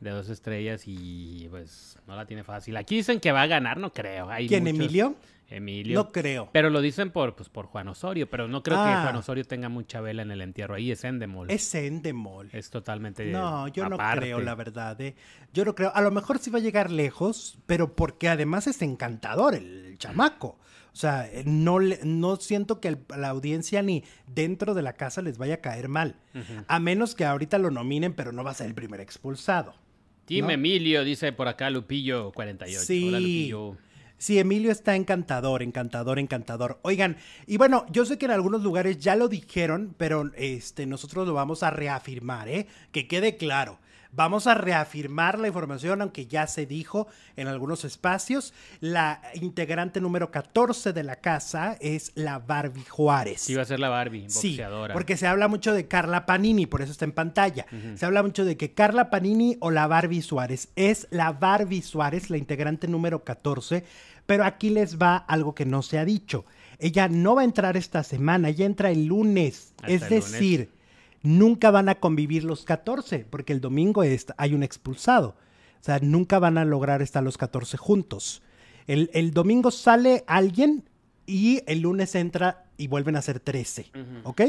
de 0.02 0.10
dos 0.10 0.30
estrellas 0.30 0.84
y 0.86 1.48
pues 1.50 1.98
no 2.08 2.16
la 2.16 2.26
tiene 2.26 2.44
fácil. 2.44 2.76
Aquí 2.76 2.98
dicen 2.98 3.20
que 3.20 3.32
va 3.32 3.44
a 3.44 3.48
ganar, 3.48 3.78
no 3.78 3.94
creo. 3.94 4.30
¿Quién, 4.48 4.68
Emilio? 4.68 5.16
Emilio. 5.48 5.96
No 5.96 6.12
creo. 6.12 6.50
Pero 6.52 6.70
lo 6.70 6.82
dicen 6.82 7.12
por, 7.12 7.36
pues, 7.36 7.50
por 7.50 7.66
Juan 7.68 7.88
Osorio, 7.90 8.30
pero 8.30 8.48
no 8.48 8.64
creo 8.64 8.78
que 8.78 8.90
ah. 8.90 9.02
Juan 9.04 9.18
Osorio 9.18 9.44
tenga 9.44 9.70
mucha 9.70 10.00
vela 10.02 10.22
en 10.22 10.32
el 10.32 10.42
entierro. 10.42 10.76
Ahí 10.76 10.92
es 10.92 11.04
Endemol. 11.04 11.52
Es 11.52 11.76
Endemol. 11.76 12.50
Es 12.54 12.70
totalmente 12.70 13.26
No, 13.26 13.68
yo 13.68 13.88
no 13.90 13.98
creo, 13.98 14.40
la 14.40 14.56
verdad. 14.56 15.00
¿eh? 15.02 15.16
Yo 15.54 15.66
no 15.66 15.76
creo. 15.76 15.92
A 15.94 16.02
lo 16.02 16.10
mejor 16.10 16.40
sí 16.40 16.50
va 16.50 16.60
a 16.60 16.62
llegar 16.62 16.90
lejos, 16.90 17.60
pero 17.66 17.96
porque 17.96 18.30
además 18.30 18.68
es 18.68 18.82
encantador 18.82 19.54
el 19.56 19.98
chamaco. 19.98 20.58
O 20.94 20.96
sea, 20.96 21.30
no, 21.46 21.80
no 21.80 22.36
siento 22.38 22.82
que 22.82 22.98
la 23.16 23.30
audiencia 23.30 23.82
ni 23.82 24.04
dentro 24.28 24.74
de 24.74 24.82
la 24.82 24.94
casa 24.94 25.22
les 25.22 25.38
vaya 25.38 25.56
a 25.56 25.62
caer 25.62 25.88
mal. 25.90 26.16
A 26.68 26.80
menos 26.80 27.14
que 27.14 27.26
ahorita 27.26 27.58
lo 27.60 27.72
nominen, 27.72 28.14
pero 28.14 28.32
no 28.32 28.44
va 28.44 28.52
a 28.52 28.56
ser 28.56 28.68
el 28.68 28.74
primer 28.74 29.00
expulsado. 29.00 29.74
Emilio, 30.40 31.04
dice 31.04 31.32
por 31.34 31.48
acá 31.48 31.70
Lupillo 31.70 32.32
48. 32.32 32.80
Sí. 32.80 33.52
Sí, 34.18 34.38
Emilio 34.38 34.72
está 34.72 34.96
encantador, 34.96 35.64
encantador, 35.64 36.20
encantador. 36.20 36.80
Oigan, 36.84 37.18
y 37.48 37.58
bueno, 37.58 37.88
yo 37.90 38.06
sé 38.06 38.20
que 38.20 38.26
en 38.26 38.32
algunos 38.32 38.62
lugares 38.62 39.00
ya 39.00 39.16
lo 39.16 39.28
dijeron, 39.28 39.96
pero 39.98 40.30
este, 40.36 40.86
nosotros 40.86 41.28
lo 41.28 41.34
vamos 41.34 41.64
a 41.64 41.72
reafirmar, 41.72 42.48
¿eh? 42.48 42.68
Que 42.92 43.08
quede 43.08 43.36
claro. 43.36 43.80
Vamos 44.14 44.46
a 44.46 44.56
reafirmar 44.56 45.40
la 45.40 45.48
información, 45.48 46.02
aunque 46.02 46.28
ya 46.28 46.46
se 46.48 46.66
dijo 46.66 47.08
en 47.38 47.48
algunos 47.48 47.86
espacios. 47.86 48.54
La 48.82 49.22
integrante 49.36 50.02
número 50.02 50.32
14 50.32 50.92
de 50.92 51.04
la 51.04 51.18
casa 51.18 51.78
es 51.80 52.12
la 52.16 52.40
Barbie 52.40 52.84
Juárez. 52.90 53.42
Sí, 53.42 53.56
va 53.56 53.62
a 53.62 53.66
ser 53.66 53.80
la 53.80 53.90
Barbie, 53.90 54.24
boxeadora. 54.24 54.94
Sí, 54.94 54.94
porque 54.94 55.16
se 55.16 55.28
habla 55.28 55.48
mucho 55.48 55.74
de 55.74 55.88
Carla 55.88 56.26
Panini, 56.26 56.66
por 56.66 56.82
eso 56.82 56.92
está 56.92 57.06
en 57.06 57.14
pantalla. 57.14 57.66
Se 57.96 58.06
habla 58.06 58.22
mucho 58.22 58.44
de 58.44 58.58
que 58.58 58.74
Carla 58.74 59.10
Panini 59.10 59.56
o 59.62 59.72
la 59.72 59.88
Barbie 59.88 60.22
Suárez. 60.22 60.70
Es 60.76 61.08
la 61.12 61.32
Barbie 61.32 61.82
Suárez, 61.82 62.30
la 62.30 62.38
integrante 62.38 62.88
número 62.90 63.24
14, 63.24 63.86
pero 64.26 64.44
aquí 64.44 64.70
les 64.72 64.98
va 64.98 65.16
algo 65.16 65.56
que 65.56 65.66
no 65.66 65.82
se 65.82 66.00
ha 66.00 66.06
dicho. 66.06 66.46
Ella 66.80 67.08
no 67.08 67.36
va 67.36 67.42
a 67.42 67.46
entrar 67.46 67.78
esta 67.78 68.04
semana, 68.04 68.50
ella 68.50 68.66
entra 68.66 68.92
el 68.92 69.06
lunes. 69.06 69.74
es 69.88 70.10
decir, 70.10 70.72
nunca 71.24 71.72
van 71.72 71.90
a 71.90 71.96
convivir 71.96 72.44
los 72.44 72.64
14, 72.64 73.26
porque 73.30 73.54
el 73.54 73.62
domingo 73.62 74.04
hay 74.38 74.54
un 74.54 74.64
expulsado. 74.64 75.36
O 75.80 75.84
sea, 75.84 76.00
nunca 76.00 76.40
van 76.40 76.58
a 76.58 76.66
lograr 76.66 77.02
estar 77.02 77.24
los 77.24 77.38
14 77.38 77.78
juntos. 77.78 78.44
El, 78.88 79.32
domingo 79.32 79.72
sale 79.72 80.24
alguien 80.28 80.84
y 81.26 81.62
el 81.66 81.82
lunes 81.82 82.14
entra 82.16 82.66
y 82.78 82.88
vuelven 82.88 83.16
a 83.16 83.22
ser 83.22 83.40
13. 83.40 83.92
¿Ok? 84.24 84.42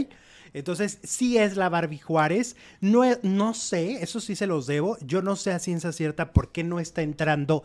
Entonces, 0.53 0.99
sí 1.03 1.39
es 1.39 1.57
la 1.57 1.68
Barbie 1.68 1.99
Juárez. 1.99 2.57
No, 2.81 3.03
no 3.23 3.55
sé, 3.55 4.03
eso 4.03 4.20
sí 4.20 4.37
se 4.37 4.47
los 4.47 4.66
debo. 4.66 4.99
Yo 5.01 5.23
no 5.23 5.37
sé 5.37 5.53
a 5.53 5.59
ciencia 5.59 5.93
cierta 5.93 6.33
por 6.33 6.53
qué 6.53 6.64
no 6.64 6.81
está 6.81 7.03
entrando 7.03 7.62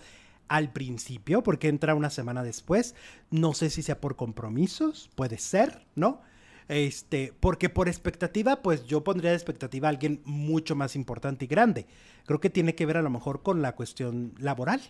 al 0.47 0.71
principio, 0.71 1.43
porque 1.43 1.67
entra 1.67 1.95
una 1.95 2.09
semana 2.09 2.43
después. 2.43 2.95
No 3.31 3.53
sé 3.53 3.69
si 3.69 3.81
sea 3.81 3.99
por 3.99 4.15
compromisos, 4.15 5.09
puede 5.15 5.37
ser, 5.37 5.85
¿no? 5.95 6.21
Este, 6.67 7.33
porque 7.39 7.69
por 7.69 7.87
expectativa, 7.87 8.61
pues 8.61 8.85
yo 8.85 9.03
pondría 9.03 9.31
de 9.31 9.37
expectativa 9.37 9.87
a 9.87 9.91
alguien 9.91 10.21
mucho 10.25 10.75
más 10.75 10.95
importante 10.95 11.45
y 11.45 11.47
grande. 11.47 11.85
Creo 12.25 12.39
que 12.39 12.49
tiene 12.49 12.75
que 12.75 12.85
ver 12.85 12.97
a 12.97 13.01
lo 13.01 13.09
mejor 13.09 13.41
con 13.41 13.61
la 13.61 13.73
cuestión 13.73 14.33
laboral. 14.37 14.81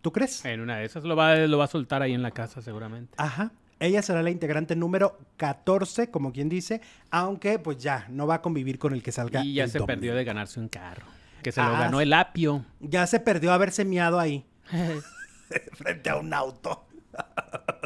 ¿Tú 0.00 0.10
crees? 0.12 0.44
En 0.44 0.60
una 0.60 0.78
de 0.78 0.84
esas 0.84 1.04
lo 1.04 1.14
va, 1.14 1.36
lo 1.36 1.58
va 1.58 1.64
a 1.64 1.68
soltar 1.68 2.02
ahí 2.02 2.12
en 2.12 2.22
la 2.22 2.32
casa 2.32 2.60
seguramente. 2.60 3.14
Ajá. 3.16 3.52
Ella 3.78 4.02
será 4.02 4.22
la 4.22 4.30
integrante 4.30 4.76
número 4.76 5.18
14, 5.36 6.10
como 6.10 6.32
quien 6.32 6.48
dice, 6.48 6.80
aunque 7.10 7.58
pues 7.58 7.78
ya 7.78 8.06
no 8.10 8.26
va 8.26 8.36
a 8.36 8.42
convivir 8.42 8.78
con 8.78 8.92
el 8.92 9.02
que 9.02 9.12
salga. 9.12 9.44
Y 9.44 9.54
ya 9.54 9.68
se 9.68 9.80
perdió 9.80 10.14
de 10.14 10.24
ganarse 10.24 10.60
un 10.60 10.68
carro. 10.68 11.06
Que 11.42 11.50
se 11.50 11.60
lo 11.60 11.68
ah, 11.68 11.80
ganó 11.80 12.00
el 12.00 12.12
apio. 12.12 12.64
Ya 12.80 13.06
se 13.06 13.18
perdió 13.18 13.52
haberse 13.52 13.84
miado 13.84 14.20
ahí. 14.20 14.44
frente 15.72 16.10
a 16.10 16.16
un 16.16 16.32
auto. 16.32 16.86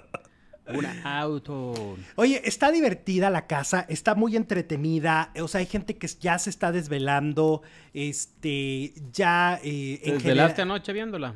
Un 0.68 0.86
auto. 1.04 1.96
Oye, 2.16 2.42
está 2.44 2.70
divertida 2.70 3.30
la 3.30 3.46
casa, 3.46 3.86
está 3.88 4.14
muy 4.14 4.36
entretenida. 4.36 5.32
O 5.40 5.48
sea, 5.48 5.60
hay 5.60 5.66
gente 5.66 5.96
que 5.96 6.08
ya 6.08 6.38
se 6.38 6.50
está 6.50 6.72
desvelando. 6.72 7.62
Este, 7.94 8.94
ya. 9.12 9.60
Eh, 9.62 10.00
¿Te 10.02 10.12
desvelaste 10.12 10.62
anoche 10.62 10.92
viéndola? 10.92 11.34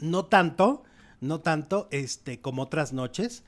No 0.00 0.24
tanto, 0.24 0.82
no 1.20 1.40
tanto, 1.40 1.88
este, 1.90 2.40
como 2.40 2.62
otras 2.62 2.92
noches 2.92 3.44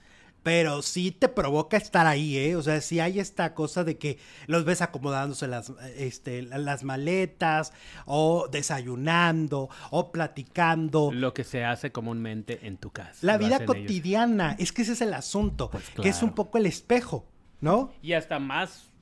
pero 0.46 0.80
sí 0.80 1.10
te 1.10 1.28
provoca 1.28 1.76
estar 1.76 2.06
ahí, 2.06 2.36
¿eh? 2.36 2.54
O 2.54 2.62
sea, 2.62 2.80
sí 2.80 3.00
hay 3.00 3.18
esta 3.18 3.52
cosa 3.52 3.82
de 3.82 3.98
que 3.98 4.20
los 4.46 4.64
ves 4.64 4.80
acomodándose 4.80 5.48
las, 5.48 5.72
este, 5.96 6.42
las 6.42 6.84
maletas, 6.84 7.72
o 8.04 8.46
desayunando, 8.48 9.68
o 9.90 10.12
platicando. 10.12 11.10
Lo 11.12 11.34
que 11.34 11.42
se 11.42 11.64
hace 11.64 11.90
comúnmente 11.90 12.64
en 12.64 12.76
tu 12.76 12.92
casa. 12.92 13.18
La 13.22 13.38
vida 13.38 13.64
cotidiana, 13.64 14.54
es 14.60 14.70
que 14.72 14.82
ese 14.82 14.92
es 14.92 15.00
el 15.00 15.14
asunto, 15.14 15.68
pues 15.68 15.90
que 15.90 16.08
es 16.08 16.22
un 16.22 16.32
poco 16.32 16.58
el 16.58 16.66
espejo, 16.66 17.26
¿no? 17.60 17.92
Y 18.00 18.12
hasta 18.12 18.38
más, 18.38 18.92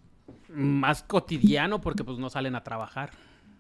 más 0.49 1.03
cotidiano 1.03 1.82
porque 1.82 2.05
pues 2.05 2.16
no 2.16 2.30
salen 2.30 2.55
a 2.55 2.64
trabajar. 2.64 3.11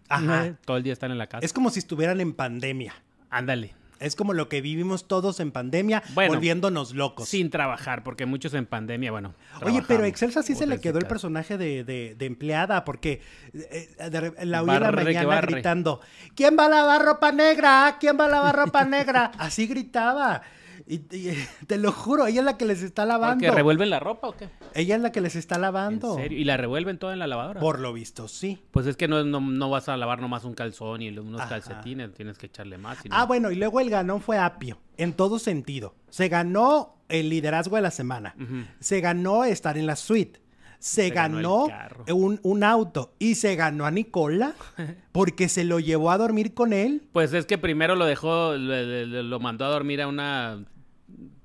Ajá. 0.08 0.56
Todo 0.64 0.78
el 0.78 0.84
día 0.84 0.94
están 0.94 1.10
en 1.10 1.18
la 1.18 1.26
casa. 1.26 1.44
Es 1.44 1.52
como 1.52 1.68
si 1.68 1.80
estuvieran 1.80 2.22
en 2.22 2.32
pandemia. 2.32 2.94
Ándale. 3.28 3.74
Es 4.04 4.16
como 4.16 4.34
lo 4.34 4.50
que 4.50 4.60
vivimos 4.60 5.08
todos 5.08 5.40
en 5.40 5.50
pandemia, 5.50 6.02
volviéndonos 6.14 6.94
locos. 6.94 7.26
Sin 7.26 7.48
trabajar, 7.48 8.02
porque 8.04 8.26
muchos 8.26 8.52
en 8.52 8.66
pandemia, 8.66 9.10
bueno. 9.10 9.34
Oye, 9.62 9.82
pero 9.88 10.04
Excelsa 10.04 10.42
sí 10.42 10.54
se 10.54 10.66
le 10.66 10.78
quedó 10.80 10.98
el 10.98 11.06
personaje 11.06 11.56
de, 11.56 12.16
empleada, 12.20 12.84
porque 12.84 13.22
eh, 13.54 13.94
la 14.44 14.62
oí 14.62 14.66
la 14.68 14.92
mañana 14.92 15.40
gritando: 15.40 16.00
¿Quién 16.34 16.56
va 16.58 16.66
a 16.66 16.68
lavar 16.68 17.02
ropa 17.02 17.32
negra? 17.32 17.96
¿Quién 17.98 18.18
va 18.18 18.26
a 18.26 18.28
lavar 18.28 18.56
ropa 18.56 18.84
negra? 18.84 19.32
Así 19.38 19.66
gritaba. 19.66 20.42
Y, 20.86 20.98
te 21.66 21.78
lo 21.78 21.92
juro, 21.92 22.26
ella 22.26 22.40
es 22.40 22.44
la 22.44 22.56
que 22.56 22.66
les 22.66 22.82
está 22.82 23.04
lavando. 23.06 23.40
¿Que 23.40 23.50
revuelven 23.50 23.90
la 23.90 24.00
ropa 24.00 24.28
o 24.28 24.36
qué? 24.36 24.48
Ella 24.74 24.96
es 24.96 25.02
la 25.02 25.12
que 25.12 25.20
les 25.20 25.36
está 25.36 25.58
lavando. 25.58 26.16
¿En 26.16 26.24
serio? 26.24 26.38
¿Y 26.38 26.44
la 26.44 26.56
revuelven 26.56 26.98
toda 26.98 27.12
en 27.12 27.18
la 27.18 27.26
lavadora? 27.26 27.60
Por 27.60 27.78
lo 27.80 27.92
visto, 27.92 28.28
sí. 28.28 28.62
Pues 28.70 28.86
es 28.86 28.96
que 28.96 29.08
no, 29.08 29.24
no, 29.24 29.70
vas 29.70 29.88
a 29.88 29.96
lavar 29.96 30.20
nomás 30.20 30.44
un 30.44 30.54
calzón 30.54 31.02
y 31.02 31.08
unos 31.08 31.42
calcetines, 31.42 32.12
tienes 32.12 32.38
que 32.38 32.46
echarle 32.46 32.78
más. 32.78 32.98
Ah, 33.10 33.24
bueno, 33.24 33.50
y 33.50 33.56
luego 33.56 33.80
el 33.80 33.90
ganón 33.90 34.20
fue 34.20 34.38
apio, 34.38 34.78
en 34.96 35.14
todo 35.14 35.38
sentido. 35.38 35.94
Se 36.10 36.28
ganó 36.28 36.96
el 37.08 37.30
liderazgo 37.30 37.76
de 37.76 37.82
la 37.82 37.90
semana. 37.90 38.34
Se 38.80 39.00
ganó 39.00 39.44
estar 39.44 39.78
en 39.78 39.86
la 39.86 39.96
suite. 39.96 40.42
Se, 40.80 41.08
ganó, 41.08 41.66
un, 42.08 42.38
un, 42.42 42.62
auto 42.62 43.14
y 43.18 43.36
se 43.36 43.56
ganó 43.56 43.86
a 43.86 43.90
Nicola 43.90 44.52
porque 45.12 45.48
se 45.48 45.64
lo 45.64 45.80
llevó 45.80 46.10
a 46.10 46.18
dormir 46.18 46.52
con 46.52 46.74
él. 46.74 47.08
Pues 47.10 47.32
es 47.32 47.46
que 47.46 47.56
primero 47.56 47.94
lo 47.94 48.04
dejó, 48.04 48.52
lo 48.54 49.40
mandó 49.40 49.64
a 49.64 49.68
dormir 49.68 50.02
a 50.02 50.08
una 50.08 50.62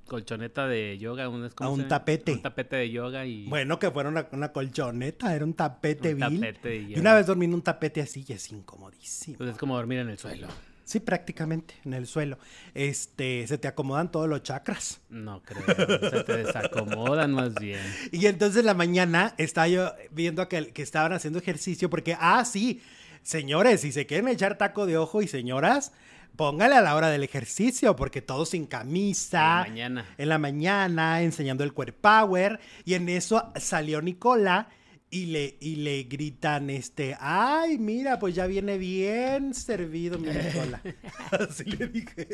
colchoneta 0.09 0.67
de 0.67 0.97
yoga. 0.97 1.29
Un, 1.29 1.49
a 1.55 1.69
un 1.69 1.87
tapete. 1.87 2.33
Un 2.33 2.41
tapete 2.41 2.75
de 2.75 2.89
yoga 2.89 3.25
y... 3.25 3.45
Bueno, 3.45 3.79
que 3.79 3.89
fuera 3.91 4.09
una, 4.09 4.51
colchoneta, 4.51 5.33
era 5.33 5.45
un 5.45 5.53
tapete 5.53 6.13
un 6.13 6.19
Tapete 6.19 6.75
y 6.75 6.99
una 6.99 7.13
vez 7.13 7.27
dormí 7.27 7.45
en 7.45 7.53
un 7.53 7.61
tapete 7.61 8.01
así 8.01 8.25
y 8.27 8.33
es 8.33 8.51
incomodísimo. 8.51 9.37
Pues 9.37 9.51
es 9.51 9.57
como 9.57 9.75
dormir 9.75 9.99
en 9.99 10.09
el 10.09 10.17
suelo. 10.17 10.47
Sí, 10.83 10.99
prácticamente, 10.99 11.75
en 11.85 11.93
el 11.93 12.07
suelo. 12.07 12.39
Este, 12.73 13.45
se 13.45 13.59
te 13.59 13.67
acomodan 13.67 14.11
todos 14.11 14.27
los 14.27 14.41
chakras. 14.41 15.01
No 15.09 15.43
creo, 15.43 15.63
se 16.09 16.23
te 16.23 16.37
desacomodan 16.37 17.31
más 17.31 17.53
bien. 17.53 17.79
Y 18.11 18.25
entonces 18.25 18.61
en 18.61 18.65
la 18.65 18.73
mañana 18.73 19.35
estaba 19.37 19.67
yo 19.67 19.93
viendo 20.09 20.49
que, 20.49 20.71
que 20.71 20.81
estaban 20.81 21.13
haciendo 21.13 21.37
ejercicio 21.37 21.91
porque, 21.91 22.17
ah, 22.19 22.43
sí, 22.43 22.81
señores, 23.21 23.81
si 23.81 23.91
se 23.91 24.07
quieren 24.07 24.27
echar 24.29 24.57
taco 24.57 24.87
de 24.87 24.97
ojo 24.97 25.21
y 25.21 25.27
señoras, 25.27 25.93
póngale 26.39 26.75
a 26.75 26.81
la 26.81 26.95
hora 26.95 27.09
del 27.09 27.23
ejercicio, 27.23 27.97
porque 27.97 28.21
todos 28.21 28.51
sin 28.51 28.65
camisa. 28.65 29.39
En 29.41 29.57
la 29.57 29.67
mañana. 29.67 30.05
En 30.17 30.29
la 30.29 30.37
mañana, 30.37 31.21
enseñando 31.21 31.65
el 31.65 31.73
core 31.73 31.91
power. 31.91 32.61
Y 32.85 32.93
en 32.93 33.09
eso 33.09 33.51
salió 33.57 34.01
Nicola 34.01 34.69
y 35.09 35.25
le, 35.25 35.57
y 35.59 35.75
le 35.75 36.03
gritan, 36.03 36.69
este, 36.69 37.17
ay, 37.19 37.77
mira, 37.77 38.19
pues 38.19 38.35
ya 38.35 38.47
viene 38.47 38.77
bien 38.77 39.53
servido 39.53 40.17
mi 40.17 40.29
Nicola. 40.29 40.81
Así 41.31 41.65
le 41.65 41.87
dijeron. 41.87 42.33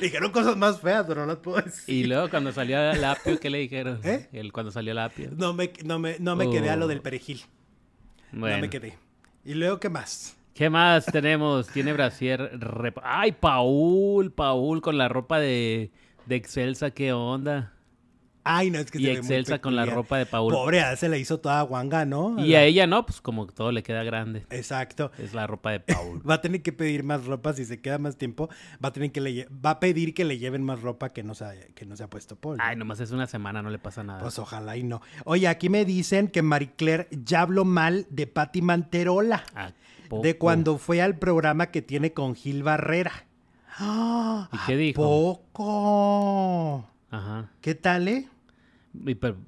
dijeron 0.00 0.32
cosas 0.32 0.56
más 0.56 0.80
feas, 0.80 1.04
pero 1.06 1.20
no 1.20 1.26
las 1.26 1.36
puedo 1.36 1.62
decir. 1.62 1.94
Y 1.94 2.02
luego 2.02 2.28
cuando 2.28 2.50
salió 2.50 2.90
el 2.90 3.04
apio, 3.04 3.38
¿qué 3.38 3.48
le 3.48 3.58
dijeron? 3.58 4.00
¿Eh? 4.02 4.28
El, 4.32 4.52
cuando 4.52 4.72
salió 4.72 4.90
el 4.90 4.98
apio. 4.98 5.30
No 5.36 5.54
me, 5.54 5.70
no 5.84 6.00
me, 6.00 6.16
no 6.18 6.34
me 6.34 6.50
quedé 6.50 6.70
a 6.70 6.74
lo 6.74 6.88
del 6.88 6.98
oh. 6.98 7.02
perejil. 7.02 7.42
Bueno. 8.32 8.56
No 8.56 8.62
me 8.62 8.70
quedé. 8.70 8.98
¿Y 9.44 9.54
luego 9.54 9.78
qué 9.78 9.88
más? 9.88 10.35
¿Qué 10.56 10.70
más 10.70 11.04
tenemos? 11.04 11.68
Tiene 11.68 11.92
brasier. 11.92 12.58
Ay, 13.02 13.32
Paul, 13.32 14.32
Paul 14.32 14.80
con 14.80 14.96
la 14.96 15.06
ropa 15.06 15.38
de, 15.38 15.90
de 16.24 16.34
Excelsa, 16.34 16.92
¿qué 16.92 17.12
onda? 17.12 17.74
Ay, 18.42 18.70
no, 18.70 18.78
es 18.78 18.90
que 18.90 18.98
y 18.98 19.10
Excelsa 19.10 19.58
con 19.58 19.76
la 19.76 19.84
ropa 19.84 20.16
de 20.16 20.24
Paul. 20.24 20.54
Pobre, 20.54 20.80
a 20.80 20.96
se 20.96 21.10
le 21.10 21.18
hizo 21.18 21.40
toda 21.40 21.60
guanga, 21.60 22.06
¿no? 22.06 22.42
Y 22.42 22.54
a 22.54 22.64
ella 22.64 22.86
no, 22.86 23.04
pues 23.04 23.20
como 23.20 23.46
todo 23.48 23.70
le 23.70 23.82
queda 23.82 24.02
grande. 24.02 24.46
Exacto. 24.48 25.10
Es 25.18 25.34
la 25.34 25.46
ropa 25.46 25.72
de 25.72 25.80
Paul. 25.80 26.22
va 26.28 26.34
a 26.34 26.40
tener 26.40 26.62
que 26.62 26.72
pedir 26.72 27.02
más 27.02 27.26
ropa 27.26 27.52
si 27.52 27.66
se 27.66 27.82
queda 27.82 27.98
más 27.98 28.16
tiempo. 28.16 28.48
Va 28.82 28.88
a 28.88 28.92
tener 28.94 29.12
que 29.12 29.20
le 29.20 29.48
va 29.50 29.72
a 29.72 29.80
pedir 29.80 30.14
que 30.14 30.24
le 30.24 30.38
lleven 30.38 30.62
más 30.62 30.80
ropa 30.80 31.10
que 31.10 31.22
no 31.22 31.34
se 31.34 31.44
ha, 31.44 31.54
que 31.74 31.84
no 31.84 31.96
se 31.96 32.04
ha 32.04 32.08
puesto 32.08 32.36
Paul. 32.36 32.56
Ay, 32.62 32.76
nomás 32.76 33.00
es 33.00 33.10
una 33.10 33.26
semana, 33.26 33.60
no 33.60 33.68
le 33.68 33.78
pasa 33.78 34.02
nada. 34.02 34.22
Pues 34.22 34.38
ojalá 34.38 34.74
y 34.78 34.84
no. 34.84 35.02
Oye, 35.26 35.48
aquí 35.48 35.68
me 35.68 35.84
dicen 35.84 36.28
que 36.28 36.40
Marie 36.40 36.70
Claire 36.76 37.08
ya 37.10 37.42
habló 37.42 37.66
mal 37.66 38.06
de 38.08 38.26
Patti 38.26 38.62
Manterola. 38.62 39.44
Ah 39.54 39.72
de 40.22 40.38
cuando 40.38 40.78
fue 40.78 41.02
al 41.02 41.18
programa 41.18 41.70
que 41.70 41.82
tiene 41.82 42.12
con 42.12 42.34
Gil 42.34 42.62
Barrera. 42.62 43.26
¿Y 43.80 44.58
qué 44.66 44.76
dijo? 44.76 45.42
Poco. 45.52 46.88
Ajá. 47.10 47.50
¿Qué 47.60 47.74
tal, 47.74 48.08
eh? 48.08 48.28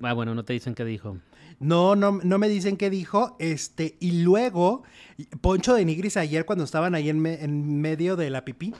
ah, 0.02 0.12
bueno, 0.12 0.34
no 0.34 0.44
te 0.44 0.52
dicen 0.52 0.74
qué 0.74 0.84
dijo. 0.84 1.18
No, 1.60 1.96
no, 1.96 2.20
no 2.22 2.38
me 2.38 2.48
dicen 2.48 2.76
qué 2.76 2.88
dijo. 2.88 3.36
Este, 3.40 3.96
y 3.98 4.22
luego, 4.22 4.84
Poncho 5.40 5.74
de 5.74 5.84
Nigris 5.84 6.16
ayer, 6.16 6.44
cuando 6.44 6.64
estaban 6.64 6.94
ahí 6.94 7.08
en, 7.08 7.24
en 7.26 7.80
medio 7.80 8.14
de 8.14 8.30
la 8.30 8.44
pipí, 8.44 8.74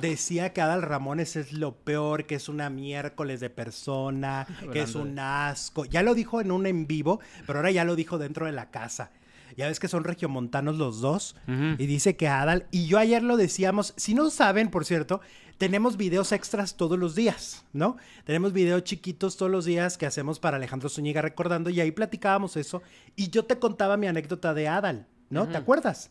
decía 0.00 0.52
que 0.52 0.60
Adal 0.60 0.82
Ramones 0.82 1.36
es 1.36 1.52
lo 1.52 1.76
peor, 1.76 2.26
que 2.26 2.34
es 2.34 2.48
una 2.48 2.70
miércoles 2.70 3.38
de 3.40 3.50
persona, 3.50 4.46
que 4.72 4.82
es 4.82 4.94
un 4.96 5.18
asco. 5.18 5.84
Ya 5.84 6.02
lo 6.02 6.14
dijo 6.14 6.40
en 6.40 6.50
un 6.50 6.66
en 6.66 6.86
vivo, 6.86 7.20
pero 7.46 7.60
ahora 7.60 7.70
ya 7.70 7.84
lo 7.84 7.94
dijo 7.94 8.18
dentro 8.18 8.46
de 8.46 8.52
la 8.52 8.70
casa. 8.70 9.10
Ya 9.56 9.68
ves 9.68 9.78
que 9.78 9.88
son 9.88 10.04
regiomontanos 10.04 10.76
los 10.76 11.00
dos. 11.00 11.36
Y 11.46 11.86
dice 11.86 12.16
que 12.16 12.28
Adal. 12.28 12.66
Y 12.70 12.86
yo 12.86 12.98
ayer 12.98 13.22
lo 13.22 13.36
decíamos. 13.36 13.94
Si 13.96 14.14
no 14.14 14.30
saben, 14.30 14.70
por 14.70 14.84
cierto, 14.84 15.20
tenemos 15.58 15.96
videos 15.96 16.32
extras 16.32 16.76
todos 16.76 16.98
los 16.98 17.14
días, 17.14 17.64
¿no? 17.72 17.96
Tenemos 18.24 18.52
videos 18.52 18.84
chiquitos 18.84 19.36
todos 19.36 19.52
los 19.52 19.64
días 19.64 19.96
que 19.96 20.06
hacemos 20.06 20.40
para 20.40 20.56
Alejandro 20.56 20.88
Zúñiga 20.88 21.22
recordando. 21.22 21.70
Y 21.70 21.80
ahí 21.80 21.92
platicábamos 21.92 22.56
eso. 22.56 22.82
Y 23.14 23.30
yo 23.30 23.44
te 23.44 23.58
contaba 23.58 23.96
mi 23.96 24.06
anécdota 24.06 24.54
de 24.54 24.68
Adal, 24.68 25.06
¿no? 25.30 25.48
¿Te 25.48 25.56
acuerdas? 25.56 26.10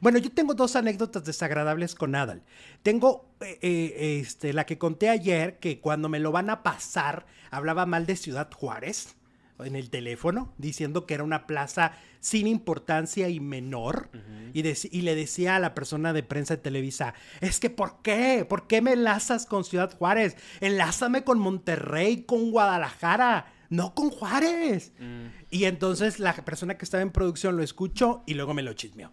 Bueno, 0.00 0.18
yo 0.18 0.30
tengo 0.30 0.54
dos 0.54 0.76
anécdotas 0.76 1.24
desagradables 1.24 1.94
con 1.94 2.14
Adal. 2.14 2.42
Tengo 2.82 3.28
eh, 3.40 3.58
eh, 3.60 4.20
este, 4.20 4.52
la 4.52 4.66
que 4.66 4.78
conté 4.78 5.08
ayer, 5.08 5.58
que 5.58 5.80
cuando 5.80 6.08
me 6.08 6.20
lo 6.20 6.32
van 6.32 6.48
a 6.48 6.62
pasar, 6.62 7.26
hablaba 7.50 7.86
mal 7.86 8.06
de 8.06 8.16
Ciudad 8.16 8.50
Juárez 8.52 9.16
en 9.60 9.76
el 9.76 9.90
teléfono, 9.90 10.52
diciendo 10.58 11.06
que 11.06 11.14
era 11.14 11.24
una 11.24 11.46
plaza 11.46 11.92
sin 12.20 12.46
importancia 12.46 13.28
y 13.28 13.40
menor. 13.40 14.10
y, 14.52 14.60
y, 14.66 15.02
le 15.02 15.14
decía 15.14 15.56
a 15.56 15.60
la 15.60 15.74
persona 15.74 16.12
de 16.12 16.22
prensa 16.22 16.56
de 16.56 16.62
Televisa, 16.62 17.14
es 17.40 17.60
que 17.60 17.70
¿por 17.70 18.02
qué? 18.02 18.46
¿Por 18.48 18.66
qué 18.66 18.82
me 18.82 18.92
enlazas 18.92 19.46
con 19.46 19.64
Ciudad 19.64 19.96
Juárez? 19.96 20.36
Enlázame 20.60 21.24
con 21.24 21.38
Monterrey, 21.38 22.22
con 22.22 22.50
Guadalajara, 22.50 23.52
no 23.70 23.94
con 23.94 24.10
Juárez. 24.10 24.92
Mm. 24.98 25.26
Y 25.50 25.64
entonces 25.64 26.18
la 26.18 26.32
persona 26.34 26.76
que 26.76 26.84
estaba 26.84 27.02
en 27.02 27.10
producción 27.10 27.56
lo 27.56 27.62
escuchó 27.62 28.22
y 28.26 28.34
luego 28.34 28.54
me 28.54 28.62
lo 28.62 28.72
chismeó. 28.72 29.10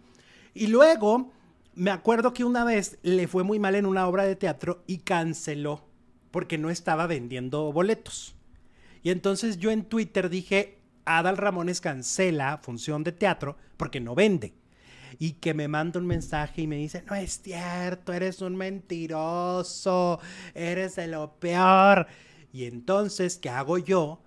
Y 0.54 0.66
luego 0.66 1.32
me 1.74 1.90
acuerdo 1.90 2.32
que 2.32 2.44
una 2.44 2.64
vez 2.64 2.98
le 3.02 3.28
fue 3.28 3.44
muy 3.44 3.58
mal 3.58 3.74
en 3.74 3.86
una 3.86 4.06
obra 4.06 4.24
de 4.24 4.36
teatro 4.36 4.82
y 4.86 4.98
canceló 4.98 5.86
porque 6.30 6.58
no 6.58 6.70
estaba 6.70 7.06
vendiendo 7.06 7.72
boletos. 7.72 8.34
Y 9.02 9.10
entonces 9.10 9.58
yo 9.58 9.70
en 9.70 9.84
Twitter 9.84 10.28
dije, 10.30 10.78
Adal 11.04 11.36
Ramones 11.36 11.80
cancela 11.80 12.58
función 12.58 13.04
de 13.04 13.12
teatro 13.12 13.56
porque 13.76 14.00
no 14.00 14.14
vende. 14.14 14.54
Y 15.18 15.34
que 15.34 15.52
me 15.52 15.68
manda 15.68 16.00
un 16.00 16.06
mensaje 16.06 16.62
y 16.62 16.66
me 16.66 16.76
dice, 16.76 17.04
no 17.06 17.14
es 17.14 17.42
cierto, 17.42 18.12
eres 18.12 18.40
un 18.40 18.56
mentiroso, 18.56 20.20
eres 20.54 20.96
de 20.96 21.06
lo 21.06 21.34
peor. 21.34 22.06
Y 22.52 22.64
entonces, 22.64 23.36
¿qué 23.38 23.50
hago 23.50 23.78
yo? 23.78 24.22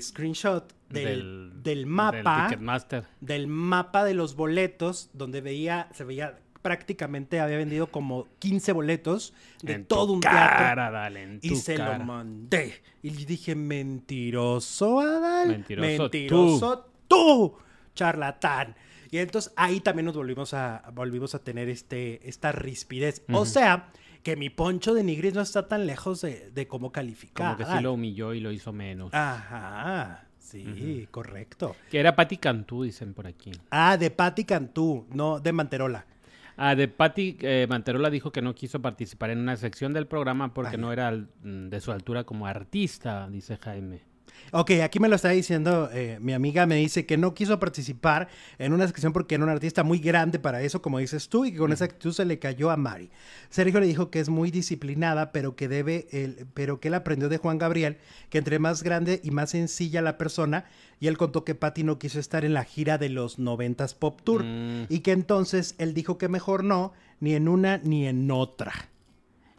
screenshot 0.00 0.72
del, 0.88 1.52
del, 1.62 1.86
mapa 1.86 2.48
del 3.20 3.46
mapa 3.46 4.04
de 4.04 4.14
los 4.14 4.34
boletos 4.34 5.10
donde 5.12 5.40
veía 5.40 5.88
se 5.92 6.04
veía 6.04 6.38
prácticamente 6.64 7.40
había 7.40 7.58
vendido 7.58 7.88
como 7.88 8.26
15 8.38 8.72
boletos 8.72 9.34
de 9.60 9.80
todo 9.80 10.14
un 10.14 10.20
teatro. 10.20 10.82
y 11.42 11.56
se 11.56 11.76
lo 11.76 11.98
mandé. 11.98 12.80
Y 13.02 13.10
dije, 13.10 13.54
mentiroso, 13.54 15.00
Adal. 15.00 15.62
Mentiroso, 15.76 16.90
tú. 17.06 17.58
charlatán. 17.94 18.76
Y 19.10 19.18
entonces 19.18 19.52
ahí 19.56 19.80
también 19.80 20.06
nos 20.06 20.16
volvimos 20.16 20.54
a, 20.54 20.90
volvimos 20.94 21.34
a 21.34 21.44
tener 21.44 21.68
este, 21.68 22.26
esta 22.26 22.50
rispidez. 22.50 23.22
O 23.30 23.44
sea, 23.44 23.90
que 24.22 24.34
mi 24.34 24.48
poncho 24.48 24.94
de 24.94 25.04
Nigris 25.04 25.34
no 25.34 25.42
está 25.42 25.68
tan 25.68 25.86
lejos 25.86 26.22
de, 26.22 26.66
cómo 26.66 26.92
calificar. 26.92 27.56
Como 27.56 27.58
que 27.58 27.76
sí 27.76 27.82
lo 27.82 27.92
humilló 27.92 28.32
y 28.32 28.40
lo 28.40 28.50
hizo 28.50 28.72
menos. 28.72 29.12
Ajá. 29.12 30.28
Sí, 30.38 31.06
correcto. 31.10 31.76
Que 31.90 32.00
era 32.00 32.16
Patti 32.16 32.38
Cantú, 32.38 32.84
dicen 32.84 33.12
por 33.12 33.26
aquí. 33.26 33.52
Ah, 33.70 33.98
de 33.98 34.10
Patti 34.10 34.44
Cantú, 34.44 35.06
no 35.10 35.40
de 35.40 35.52
Manterola. 35.52 36.06
Ah, 36.56 36.74
de 36.74 36.88
Patti 36.88 37.36
eh, 37.40 37.66
Manterola 37.68 38.10
dijo 38.10 38.30
que 38.30 38.42
no 38.42 38.54
quiso 38.54 38.80
participar 38.80 39.30
en 39.30 39.38
una 39.38 39.56
sección 39.56 39.92
del 39.92 40.06
programa 40.06 40.54
porque 40.54 40.78
no 40.78 40.92
era 40.92 41.10
mm, 41.10 41.68
de 41.68 41.80
su 41.80 41.92
altura 41.92 42.24
como 42.24 42.46
artista, 42.46 43.28
dice 43.28 43.56
Jaime. 43.56 44.13
Ok, 44.52 44.72
aquí 44.82 45.00
me 45.00 45.08
lo 45.08 45.16
está 45.16 45.30
diciendo 45.30 45.88
eh, 45.92 46.18
mi 46.20 46.32
amiga, 46.32 46.66
me 46.66 46.76
dice 46.76 47.06
que 47.06 47.16
no 47.16 47.34
quiso 47.34 47.58
participar 47.58 48.28
en 48.58 48.72
una 48.72 48.86
sección 48.86 49.12
porque 49.12 49.34
era 49.34 49.44
un 49.44 49.50
artista 49.50 49.82
muy 49.82 49.98
grande 49.98 50.38
para 50.38 50.62
eso, 50.62 50.80
como 50.80 50.98
dices 50.98 51.28
tú, 51.28 51.44
y 51.44 51.52
que 51.52 51.58
con 51.58 51.72
esa 51.72 51.86
actitud 51.86 52.12
se 52.12 52.24
le 52.24 52.38
cayó 52.38 52.70
a 52.70 52.76
Mari. 52.76 53.10
Sergio 53.50 53.80
le 53.80 53.86
dijo 53.86 54.10
que 54.10 54.20
es 54.20 54.28
muy 54.28 54.50
disciplinada, 54.50 55.32
pero 55.32 55.56
que 55.56 55.68
debe, 55.68 56.06
el, 56.12 56.46
pero 56.54 56.78
que 56.78 56.88
él 56.88 56.94
aprendió 56.94 57.28
de 57.28 57.38
Juan 57.38 57.58
Gabriel, 57.58 57.98
que 58.30 58.38
entre 58.38 58.58
más 58.58 58.82
grande 58.82 59.20
y 59.24 59.30
más 59.32 59.50
sencilla 59.50 60.02
la 60.02 60.18
persona, 60.18 60.66
y 61.00 61.08
él 61.08 61.18
contó 61.18 61.44
que 61.44 61.54
Patty 61.54 61.82
no 61.82 61.98
quiso 61.98 62.20
estar 62.20 62.44
en 62.44 62.54
la 62.54 62.64
gira 62.64 62.96
de 62.98 63.08
los 63.08 63.38
noventas 63.38 63.94
Pop 63.94 64.20
Tour, 64.22 64.44
Mm. 64.44 64.86
y 64.88 65.00
que 65.00 65.12
entonces 65.12 65.74
él 65.78 65.94
dijo 65.94 66.18
que 66.18 66.28
mejor 66.28 66.64
no, 66.64 66.92
ni 67.20 67.34
en 67.34 67.48
una 67.48 67.78
ni 67.78 68.06
en 68.06 68.30
otra. 68.30 68.72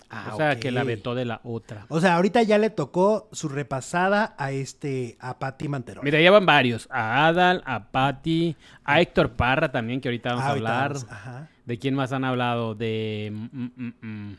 Ah, 0.10 0.32
o 0.34 0.38
sea, 0.38 0.60
que 0.60 0.72
la 0.72 0.84
vetó 0.84 1.16
de 1.16 1.26
la 1.26 1.41
otra. 1.43 1.86
O 1.89 1.99
sea, 1.99 2.16
ahorita 2.16 2.43
ya 2.43 2.58
le 2.58 2.70
tocó 2.70 3.28
su 3.32 3.49
repasada 3.49 4.36
a 4.38 4.51
este, 4.51 5.18
a 5.20 5.39
Patti 5.39 5.68
Manterola. 5.68 6.03
Mira, 6.03 6.22
ya 6.22 6.32
van 6.32 6.45
varios. 6.45 6.88
A 6.91 7.26
Adal, 7.28 7.64
a 7.66 7.91
Patty, 7.91 8.56
a 8.84 9.01
Héctor 9.01 9.32
Parra 9.34 9.72
también, 9.72 9.99
que 10.01 10.08
ahorita 10.10 10.30
vamos 10.30 10.43
Ah, 10.43 10.47
a 10.47 10.49
ahorita 10.51 10.68
hablar. 10.84 10.93
vamos, 10.93 11.08
ajá. 11.12 11.49
¿De 11.66 11.80
quién 11.80 11.95
más 11.95 12.14
han 12.14 12.24
hablado? 12.24 12.76
De... 12.76 13.32
mm, 13.34 13.64
mm, 13.76 13.93
mm. 14.01 14.38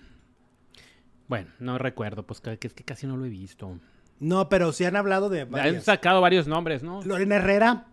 Bueno, 1.29 1.51
no 1.59 1.77
recuerdo, 1.79 2.25
pues 2.25 2.41
que, 2.41 2.57
que 2.59 2.69
es 2.69 2.73
que 2.75 2.85
casi 2.85 3.07
no 3.07 3.17
lo 3.17 3.25
he 3.25 3.29
visto. 3.29 3.79
No, 4.21 4.49
pero 4.49 4.73
sí 4.73 4.85
han 4.85 4.95
hablado 4.97 5.29
de 5.29 5.43
Han 5.43 5.51
varias. 5.51 5.85
sacado 5.85 6.21
varios 6.21 6.47
nombres, 6.47 6.83
¿no? 6.85 7.03
Lorena 7.03 7.37
Herrera, 7.37 7.87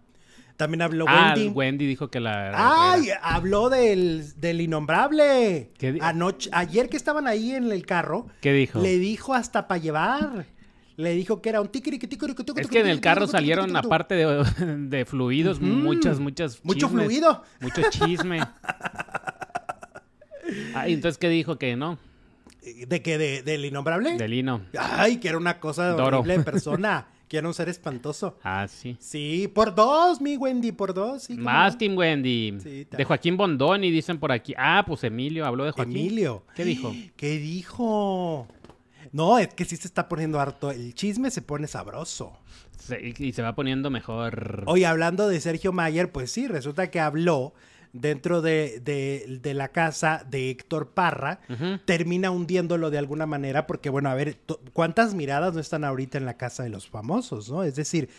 también 0.57 0.81
habló 0.81 1.05
ah, 1.07 1.33
Wendy. 1.35 1.49
Wendy 1.49 1.87
dijo 1.87 2.09
que 2.09 2.19
la... 2.19 2.51
¡Ay! 2.55 3.09
Habló 3.21 3.69
del, 3.69 4.25
del 4.37 4.61
innombrable. 4.61 5.71
¿Qué 5.77 5.97
Anoche, 6.01 6.49
ayer 6.53 6.89
que 6.89 6.97
estaban 6.97 7.27
ahí 7.27 7.51
en 7.51 7.71
el 7.71 7.85
carro, 7.85 8.27
¿Qué 8.41 8.53
dijo? 8.53 8.81
le 8.81 8.97
dijo 8.99 9.33
hasta 9.33 9.67
para 9.67 9.79
llevar. 9.79 10.45
Le 10.95 11.13
dijo 11.15 11.41
que 11.41 11.49
era 11.49 11.59
un 11.59 11.69
tiquiriqui, 11.69 12.05
tiquiriqui, 12.05 12.43
Es 12.57 12.67
que 12.67 12.81
en 12.81 12.87
el 12.87 13.01
carro 13.01 13.25
salieron, 13.25 13.75
aparte 13.75 14.13
de, 14.13 14.43
de 14.77 15.05
fluidos, 15.05 15.59
muchas, 15.59 16.19
muchas 16.19 16.63
Mucho 16.63 16.87
fluido. 16.87 17.43
Mucho 17.59 17.81
chisme. 17.89 18.39
Ah, 20.75 20.89
¿y 20.89 20.93
entonces, 20.93 21.17
¿qué 21.17 21.29
dijo 21.29 21.57
que 21.57 21.75
no? 21.75 21.97
¿De 22.87 23.01
qué? 23.01 23.17
¿De, 23.17 23.43
¿Del 23.43 23.65
innombrable? 23.65 24.17
De 24.17 24.27
Lino. 24.27 24.61
Ay, 24.77 25.17
que 25.17 25.29
era 25.29 25.37
una 25.37 25.59
cosa 25.59 25.89
Doro. 25.89 26.19
horrible 26.19 26.39
persona. 26.43 27.07
que 27.33 27.39
era 27.39 27.47
un 27.47 27.53
ser 27.55 27.67
espantoso. 27.67 28.37
Ah, 28.43 28.67
sí. 28.67 28.95
Sí, 28.99 29.47
por 29.51 29.73
dos, 29.73 30.21
mi 30.21 30.37
Wendy, 30.37 30.71
por 30.71 30.93
dos. 30.93 31.23
Sí, 31.23 31.33
Más. 31.33 31.75
Team 31.79 31.97
Wendy. 31.97 32.59
Sí, 32.61 32.85
de 32.91 33.03
Joaquín 33.03 33.37
Bondoni, 33.37 33.89
dicen 33.89 34.19
por 34.19 34.31
aquí. 34.31 34.53
Ah, 34.55 34.83
pues 34.85 35.03
Emilio 35.03 35.43
habló 35.43 35.63
de 35.65 35.71
Joaquín. 35.71 35.97
Emilio. 35.97 36.43
¿Qué 36.55 36.63
dijo? 36.63 36.93
¿Qué 37.15 37.39
dijo? 37.39 38.47
No, 39.11 39.39
es 39.39 39.47
que 39.51 39.65
sí 39.65 39.75
se 39.77 39.87
está 39.87 40.07
poniendo 40.07 40.39
harto. 40.39 40.69
El 40.69 40.93
chisme 40.93 41.31
se 41.31 41.41
pone 41.41 41.65
sabroso. 41.65 42.37
Se- 42.77 43.15
y 43.17 43.33
se 43.33 43.41
va 43.41 43.55
poniendo 43.55 43.89
mejor. 43.89 44.61
Oye, 44.67 44.85
hablando 44.85 45.27
de 45.27 45.41
Sergio 45.41 45.73
Mayer, 45.73 46.11
pues 46.11 46.31
sí, 46.31 46.47
resulta 46.47 46.91
que 46.91 46.99
habló 46.99 47.55
dentro 47.93 48.41
de, 48.41 48.79
de- 48.83 49.39
de 49.41 49.53
la 49.53 49.67
casa 49.69 50.25
de 50.29 50.49
Héctor 50.49 50.89
Parra, 50.93 51.39
termina 51.85 52.31
hundiéndolo 52.31 52.89
de 52.89 52.97
alguna 52.97 53.25
manera, 53.27 53.67
porque 53.67 53.89
bueno, 53.89 54.09
a 54.09 54.15
ver, 54.15 54.39
¿cuántas 54.73 55.13
miradas 55.13 55.53
no 55.53 55.59
están 55.61 55.83
ahorita 55.83 56.17
en 56.17 56.25
la 56.25 56.35
casa 56.35 56.63
de 56.63 56.69
los 56.69 56.87
famosos, 56.87 57.49
no? 57.51 57.63
Es 57.63 57.75
decir, 57.75 58.09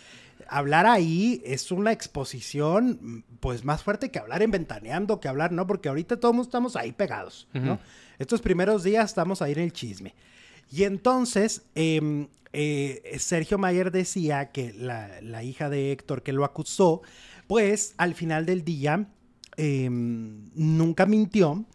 hablar 0.47 0.85
ahí 0.85 1.41
es 1.45 1.71
una 1.71 1.91
exposición, 1.91 2.99
mm, 3.01 3.23
pues 3.39 3.63
más 3.65 3.83
fuerte 3.83 4.09
que 4.11 4.19
hablar 4.19 4.41
en 4.41 4.51
Ventaneando, 4.51 5.19
que 5.19 5.27
hablar, 5.27 5.51
¿no? 5.51 5.67
Porque 5.67 5.89
ahorita 5.89 6.19
todos 6.19 6.37
estamos 6.47 6.75
ahí 6.75 6.91
pegados, 6.91 7.47
¿no? 7.53 7.79
Estos 8.17 8.41
primeros 8.41 8.83
días 8.83 9.05
estamos 9.09 9.41
ahí 9.41 9.51
en 9.53 9.59
el 9.59 9.73
chisme. 9.73 10.15
Y 10.71 10.83
entonces, 10.83 11.63
em, 11.75 12.27
eh, 12.53 13.17
Sergio 13.19 13.57
Mayer 13.57 13.91
decía 13.91 14.51
que 14.51 14.71
la, 14.73 15.19
la 15.21 15.43
hija 15.43 15.69
de 15.69 15.91
Héctor 15.91 16.23
que 16.23 16.31
lo 16.31 16.45
acusó, 16.45 17.01
pues 17.47 17.93
al 17.97 18.15
final 18.15 18.45
del 18.45 18.63
día 18.63 19.07
em, 19.57 20.49
nunca 20.53 21.05
mintió, 21.05 21.65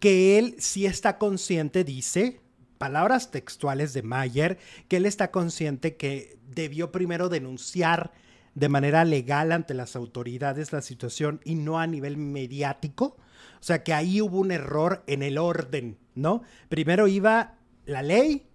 que 0.00 0.38
él 0.38 0.54
sí 0.58 0.86
está 0.86 1.18
consciente, 1.18 1.84
dice, 1.84 2.40
palabras 2.78 3.30
textuales 3.30 3.92
de 3.92 4.02
Mayer, 4.02 4.58
que 4.88 4.98
él 4.98 5.06
está 5.06 5.30
consciente 5.30 5.96
que 5.96 6.38
debió 6.46 6.92
primero 6.92 7.28
denunciar 7.28 8.12
de 8.54 8.68
manera 8.68 9.04
legal 9.04 9.52
ante 9.52 9.74
las 9.74 9.94
autoridades 9.96 10.72
la 10.72 10.82
situación 10.82 11.40
y 11.44 11.54
no 11.54 11.78
a 11.78 11.86
nivel 11.86 12.16
mediático. 12.16 13.16
O 13.60 13.62
sea 13.62 13.82
que 13.82 13.92
ahí 13.92 14.20
hubo 14.20 14.38
un 14.38 14.50
error 14.50 15.02
en 15.06 15.22
el 15.22 15.38
orden, 15.38 15.98
¿no? 16.14 16.42
Primero 16.68 17.08
iba 17.08 17.56
la 17.86 18.02
ley 18.02 18.46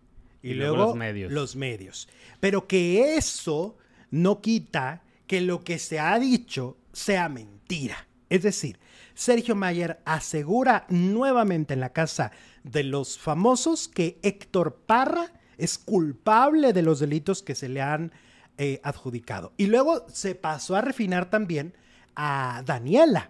y, 0.42 0.52
Y 0.52 0.54
luego, 0.56 0.76
luego 0.76 0.90
los 0.90 0.98
medios. 0.98 1.32
los 1.32 1.56
medios. 1.56 2.10
Pero 2.40 2.68
que 2.68 3.16
eso 3.16 3.78
no 4.12 4.42
quita 4.42 5.04
que 5.28 5.42
lo 5.42 5.64
que 5.64 5.80
se 5.80 6.00
ha 6.00 6.18
dicho 6.20 6.78
sea 6.92 7.30
mentira. 7.30 8.08
Es 8.34 8.42
decir, 8.42 8.80
Sergio 9.14 9.54
Mayer 9.56 10.02
asegura 10.06 10.88
nuevamente 10.90 11.76
en 11.76 11.80
la 11.80 11.94
casa 11.94 12.32
de 12.64 12.84
los 12.84 13.20
famosos 13.20 13.88
que 13.88 14.18
Héctor 14.24 14.82
Parra 14.88 15.32
es 15.60 15.78
culpable 15.78 16.74
de 16.74 16.82
los 16.82 17.00
delitos 17.00 17.44
que 17.44 17.54
se 17.54 17.70
le 17.70 17.84
han 17.84 18.12
eh, 18.58 18.82
adjudicado. 18.84 19.54
Y 19.56 19.68
luego 19.68 20.08
se 20.12 20.34
pasó 20.34 20.76
a 20.76 20.82
refinar 20.82 21.30
también 21.30 21.78
a 22.16 22.64
Daniela, 22.66 23.30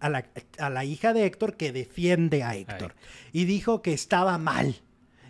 a 0.00 0.08
la, 0.08 0.26
a 0.58 0.68
la 0.68 0.84
hija 0.84 1.12
de 1.12 1.26
Héctor 1.26 1.56
que 1.56 1.70
defiende 1.70 2.42
a 2.42 2.56
Héctor. 2.56 2.96
Y 3.30 3.44
dijo 3.44 3.82
que 3.82 3.92
estaba 3.92 4.36
mal, 4.36 4.80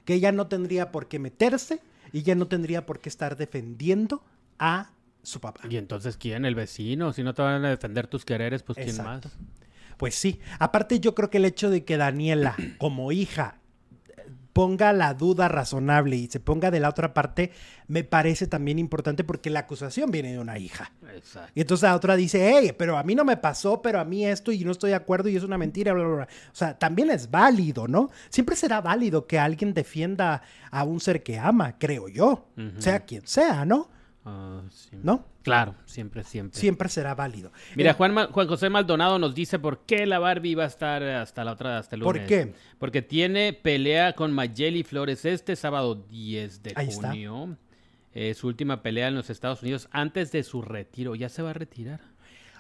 que 0.07 0.15
ella 0.15 0.33
no 0.33 0.47
tendría 0.47 0.91
por 0.91 1.09
qué 1.09 1.19
meterse 1.19 1.83
y 2.11 2.21
ella 2.21 2.37
no 2.37 2.49
tendría 2.49 2.87
por 2.87 3.01
qué 3.01 3.11
estar 3.11 3.37
defendiendo 3.37 4.25
a 4.59 4.93
su 5.23 5.41
papá. 5.41 5.63
Y 5.69 5.77
entonces, 5.77 6.17
¿quién? 6.17 6.45
El 6.45 6.55
vecino. 6.55 7.13
Si 7.13 7.23
no 7.23 7.35
te 7.35 7.43
van 7.43 7.65
a 7.65 7.71
defender 7.71 8.07
tus 8.07 8.25
quereres, 8.25 8.63
pues 8.63 8.77
¿quién 8.77 8.89
Exacto. 8.91 9.29
más? 9.29 9.39
Pues 9.97 10.15
sí. 10.15 10.41
Aparte, 10.59 10.99
yo 11.01 11.15
creo 11.15 11.29
que 11.29 11.39
el 11.39 11.45
hecho 11.45 11.69
de 11.71 11.85
que 11.85 11.97
Daniela, 11.97 12.57
como 12.79 13.13
hija, 13.13 13.61
ponga 14.53 14.93
la 14.93 15.15
duda 15.15 15.49
razonable 15.49 16.17
y 16.17 16.27
se 16.27 16.41
ponga 16.41 16.71
de 16.71 16.81
la 16.81 16.89
otra 16.89 17.15
parte, 17.15 17.53
me 17.87 18.05
parece 18.05 18.47
también 18.47 18.79
importante 18.79 19.25
porque 19.25 19.51
la 19.51 19.61
acusación 19.61 20.11
viene 20.11 20.33
de 20.33 20.39
una 20.39 20.59
hija. 20.59 20.93
Exacto. 21.15 21.53
Y 21.55 21.61
entonces 21.61 21.83
la 21.83 21.95
otra 21.95 22.17
dice, 22.17 22.53
hey, 22.53 22.75
pero 22.77 22.99
a 22.99 23.03
mí 23.03 23.15
no 23.15 23.25
me 23.25 23.37
pasó, 23.37 23.81
pero 23.83 24.01
a 24.01 24.05
mí 24.05 24.27
esto 24.27 24.53
y 24.53 24.65
no 24.65 24.73
estoy 24.73 24.91
de 24.91 24.97
acuerdo 24.97 25.29
y 25.29 25.37
es 25.37 25.45
una 25.45 25.59
mentira, 25.59 25.93
bla, 25.93 26.05
bla, 26.05 26.17
bla. 26.17 26.29
O 26.53 26.55
sea, 26.55 26.79
también 26.79 27.11
es 27.11 27.31
válido, 27.31 27.87
¿no? 27.87 28.11
Siempre 28.29 28.57
será 28.57 28.81
válido 28.81 29.27
que 29.27 29.39
alguien 29.39 29.73
defienda 29.73 30.43
a 30.71 30.85
un 30.85 31.01
ser 31.01 31.23
que 31.23 31.39
ama, 31.39 31.79
creo 31.79 32.09
yo. 32.09 32.49
Sea 32.79 33.01
quien 33.01 33.27
sea, 33.27 33.65
¿no? 33.65 33.89
Ah, 34.25 34.63
sí. 34.71 34.91
¿No? 35.03 35.25
Claro, 35.43 35.75
siempre, 35.87 36.25
siempre. 36.25 36.59
Siempre 36.61 36.89
será 36.91 37.15
válido. 37.15 37.51
Mira, 37.75 37.93
Eh, 37.93 37.95
Juan, 37.95 38.15
José 38.33 38.69
Maldonado 38.69 39.19
nos 39.19 39.35
dice 39.35 39.59
por 39.59 39.81
qué 39.87 40.05
la 40.07 40.19
Barbie 40.19 40.55
va 40.55 40.65
a 40.65 40.67
estar 40.67 41.03
hasta 41.03 41.43
la 41.45 41.53
otra, 41.53 41.79
hasta 41.79 41.97
el 41.97 42.01
lunes. 42.03 42.21
¿Por 42.23 42.29
qué? 42.29 42.53
Porque 42.79 43.01
tiene 43.03 43.53
pelea 43.55 44.13
con 44.13 44.33
Mayeli 44.33 44.83
Flores 44.83 45.25
este 45.25 45.57
sábado 45.57 45.95
10 45.95 46.63
de 46.63 46.73
Ahí 46.77 46.89
junio. 46.93 47.57
Eh, 48.13 48.35
su 48.35 48.49
última 48.49 48.83
pelea 48.83 49.09
en 49.09 49.15
los 49.15 49.31
Estados 49.31 49.63
Unidos 49.63 49.89
antes 49.93 50.33
de 50.33 50.43
su 50.43 50.61
retiro. 50.63 51.15
Ya 51.15 51.29
se 51.29 51.41
va 51.43 51.51
a 51.51 51.55
retirar. 51.55 52.01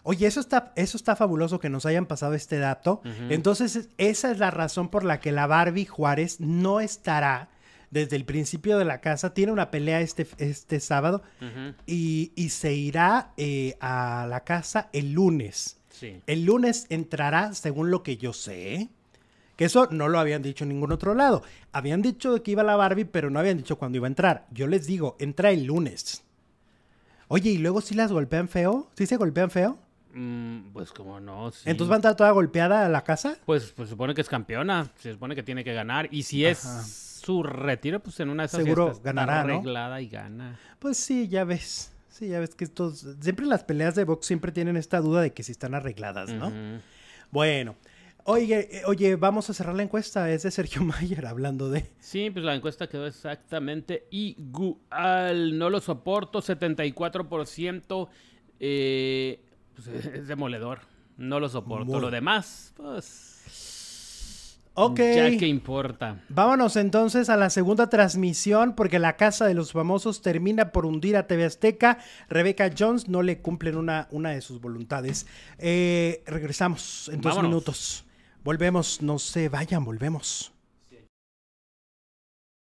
Oye, 0.02 0.26
eso 0.26 0.40
está, 0.40 0.72
eso 0.76 0.96
está 0.96 1.14
fabuloso 1.14 1.60
que 1.60 1.68
nos 1.68 1.84
hayan 1.84 2.06
pasado 2.06 2.32
este 2.32 2.58
dato. 2.58 3.02
Entonces, 3.28 3.76
es- 3.76 3.88
esa 3.98 4.30
es 4.30 4.38
la 4.38 4.50
razón 4.50 4.88
por 4.88 5.04
la 5.04 5.20
que 5.20 5.30
la 5.30 5.46
Barbie 5.46 5.84
Juárez 5.84 6.40
no 6.40 6.80
estará 6.80 7.50
desde 7.90 8.16
el 8.16 8.24
principio 8.24 8.78
de 8.78 8.84
la 8.84 9.00
casa. 9.00 9.34
Tiene 9.34 9.52
una 9.52 9.70
pelea 9.70 10.00
este, 10.00 10.26
este 10.38 10.80
sábado 10.80 11.22
y, 11.86 12.32
y 12.36 12.50
se 12.50 12.72
irá 12.74 13.32
eh, 13.36 13.76
a 13.80 14.26
la 14.28 14.44
casa 14.44 14.88
el 14.92 15.12
lunes. 15.12 15.78
Sí. 15.90 16.20
El 16.26 16.44
lunes 16.44 16.86
entrará, 16.88 17.52
según 17.52 17.90
lo 17.90 18.02
que 18.02 18.16
yo 18.16 18.32
sé, 18.32 18.88
que 19.56 19.66
eso 19.66 19.88
no 19.90 20.08
lo 20.08 20.18
habían 20.18 20.40
dicho 20.40 20.64
en 20.64 20.70
ningún 20.70 20.92
otro 20.92 21.14
lado. 21.14 21.42
Habían 21.72 22.00
dicho 22.00 22.42
que 22.42 22.52
iba 22.52 22.62
la 22.62 22.76
Barbie, 22.76 23.04
pero 23.04 23.28
no 23.28 23.38
habían 23.38 23.58
dicho 23.58 23.76
cuándo 23.76 23.96
iba 23.96 24.06
a 24.06 24.08
entrar. 24.08 24.46
Yo 24.50 24.66
les 24.66 24.86
digo, 24.86 25.16
entra 25.18 25.50
el 25.50 25.64
lunes. 25.64 26.22
Oye, 27.28 27.50
¿y 27.50 27.58
luego 27.58 27.80
sí 27.80 27.94
las 27.94 28.10
golpean 28.10 28.48
feo? 28.48 28.88
¿Sí 28.96 29.06
se 29.06 29.16
golpean 29.16 29.50
feo? 29.50 29.78
Mm, 30.14 30.72
pues 30.72 30.90
como 30.92 31.20
no. 31.20 31.52
sí. 31.52 31.60
¿Entonces 31.66 31.90
va 31.90 31.94
a 31.94 31.98
entrar 31.98 32.16
toda 32.16 32.30
golpeada 32.30 32.86
a 32.86 32.88
la 32.88 33.04
casa? 33.04 33.36
Pues, 33.44 33.72
pues 33.72 33.88
supone 33.90 34.14
que 34.14 34.22
es 34.22 34.28
campeona. 34.28 34.90
Se 34.96 35.12
supone 35.12 35.36
que 35.36 35.42
tiene 35.42 35.62
que 35.62 35.74
ganar. 35.74 36.08
Y 36.10 36.22
si 36.22 36.44
es 36.46 36.64
Ajá. 36.64 36.82
Su 37.20 37.42
retiro, 37.42 38.00
pues 38.00 38.18
en 38.20 38.30
una 38.30 38.44
de 38.44 38.46
esas 38.46 38.64
Seguro 38.64 39.00
ganará, 39.02 39.44
¿no? 39.44 39.54
arreglada 39.54 40.00
y 40.00 40.08
gana. 40.08 40.58
Pues 40.78 40.96
sí, 40.96 41.28
ya 41.28 41.44
ves. 41.44 41.92
Sí, 42.08 42.28
ya 42.28 42.40
ves 42.40 42.54
que 42.54 42.64
estos... 42.64 43.06
Siempre 43.20 43.46
las 43.46 43.64
peleas 43.64 43.94
de 43.94 44.04
box 44.04 44.26
siempre 44.26 44.52
tienen 44.52 44.76
esta 44.76 45.00
duda 45.00 45.20
de 45.20 45.32
que 45.32 45.42
si 45.42 45.52
están 45.52 45.74
arregladas, 45.74 46.30
¿no? 46.30 46.52
Bueno. 47.30 47.76
Oye, 48.24 48.68
eh, 48.70 48.82
oye, 48.86 49.16
vamos 49.16 49.48
a 49.48 49.54
cerrar 49.54 49.74
la 49.74 49.82
encuesta. 49.82 50.30
Es 50.30 50.42
de 50.42 50.50
Sergio 50.50 50.82
Mayer 50.84 51.26
hablando 51.26 51.70
de... 51.70 51.90
Sí, 52.00 52.30
pues 52.30 52.44
la 52.44 52.54
encuesta 52.54 52.88
quedó 52.88 53.06
exactamente 53.06 54.06
igual. 54.10 55.58
No 55.58 55.70
lo 55.70 55.80
soporto, 55.80 56.40
74%. 56.40 58.08
Eh, 58.58 59.42
pues 59.74 59.86
es 60.14 60.28
demoledor. 60.28 60.80
No 61.16 61.40
lo 61.40 61.48
soporto. 61.48 61.92
Muy. 61.92 62.00
Lo 62.00 62.10
demás, 62.10 62.72
pues... 62.76 63.39
Ok. 64.82 64.98
Ya 64.98 65.36
que 65.36 65.46
importa. 65.46 66.22
Vámonos 66.28 66.76
entonces 66.76 67.28
a 67.28 67.36
la 67.36 67.50
segunda 67.50 67.88
transmisión 67.88 68.74
porque 68.74 68.98
la 68.98 69.16
Casa 69.16 69.46
de 69.46 69.54
los 69.54 69.72
Famosos 69.72 70.22
termina 70.22 70.72
por 70.72 70.86
hundir 70.86 71.16
a 71.16 71.26
TV 71.26 71.44
Azteca. 71.44 71.98
Rebecca 72.28 72.70
Jones 72.76 73.08
no 73.08 73.22
le 73.22 73.40
cumplen 73.40 73.76
una, 73.76 74.08
una 74.10 74.30
de 74.30 74.40
sus 74.40 74.60
voluntades. 74.60 75.26
Eh, 75.58 76.22
regresamos 76.26 77.10
en 77.12 77.20
dos 77.20 77.42
minutos. 77.42 78.04
Volvemos, 78.42 79.02
no 79.02 79.18
se 79.18 79.48
vayan, 79.48 79.84
volvemos. 79.84 80.52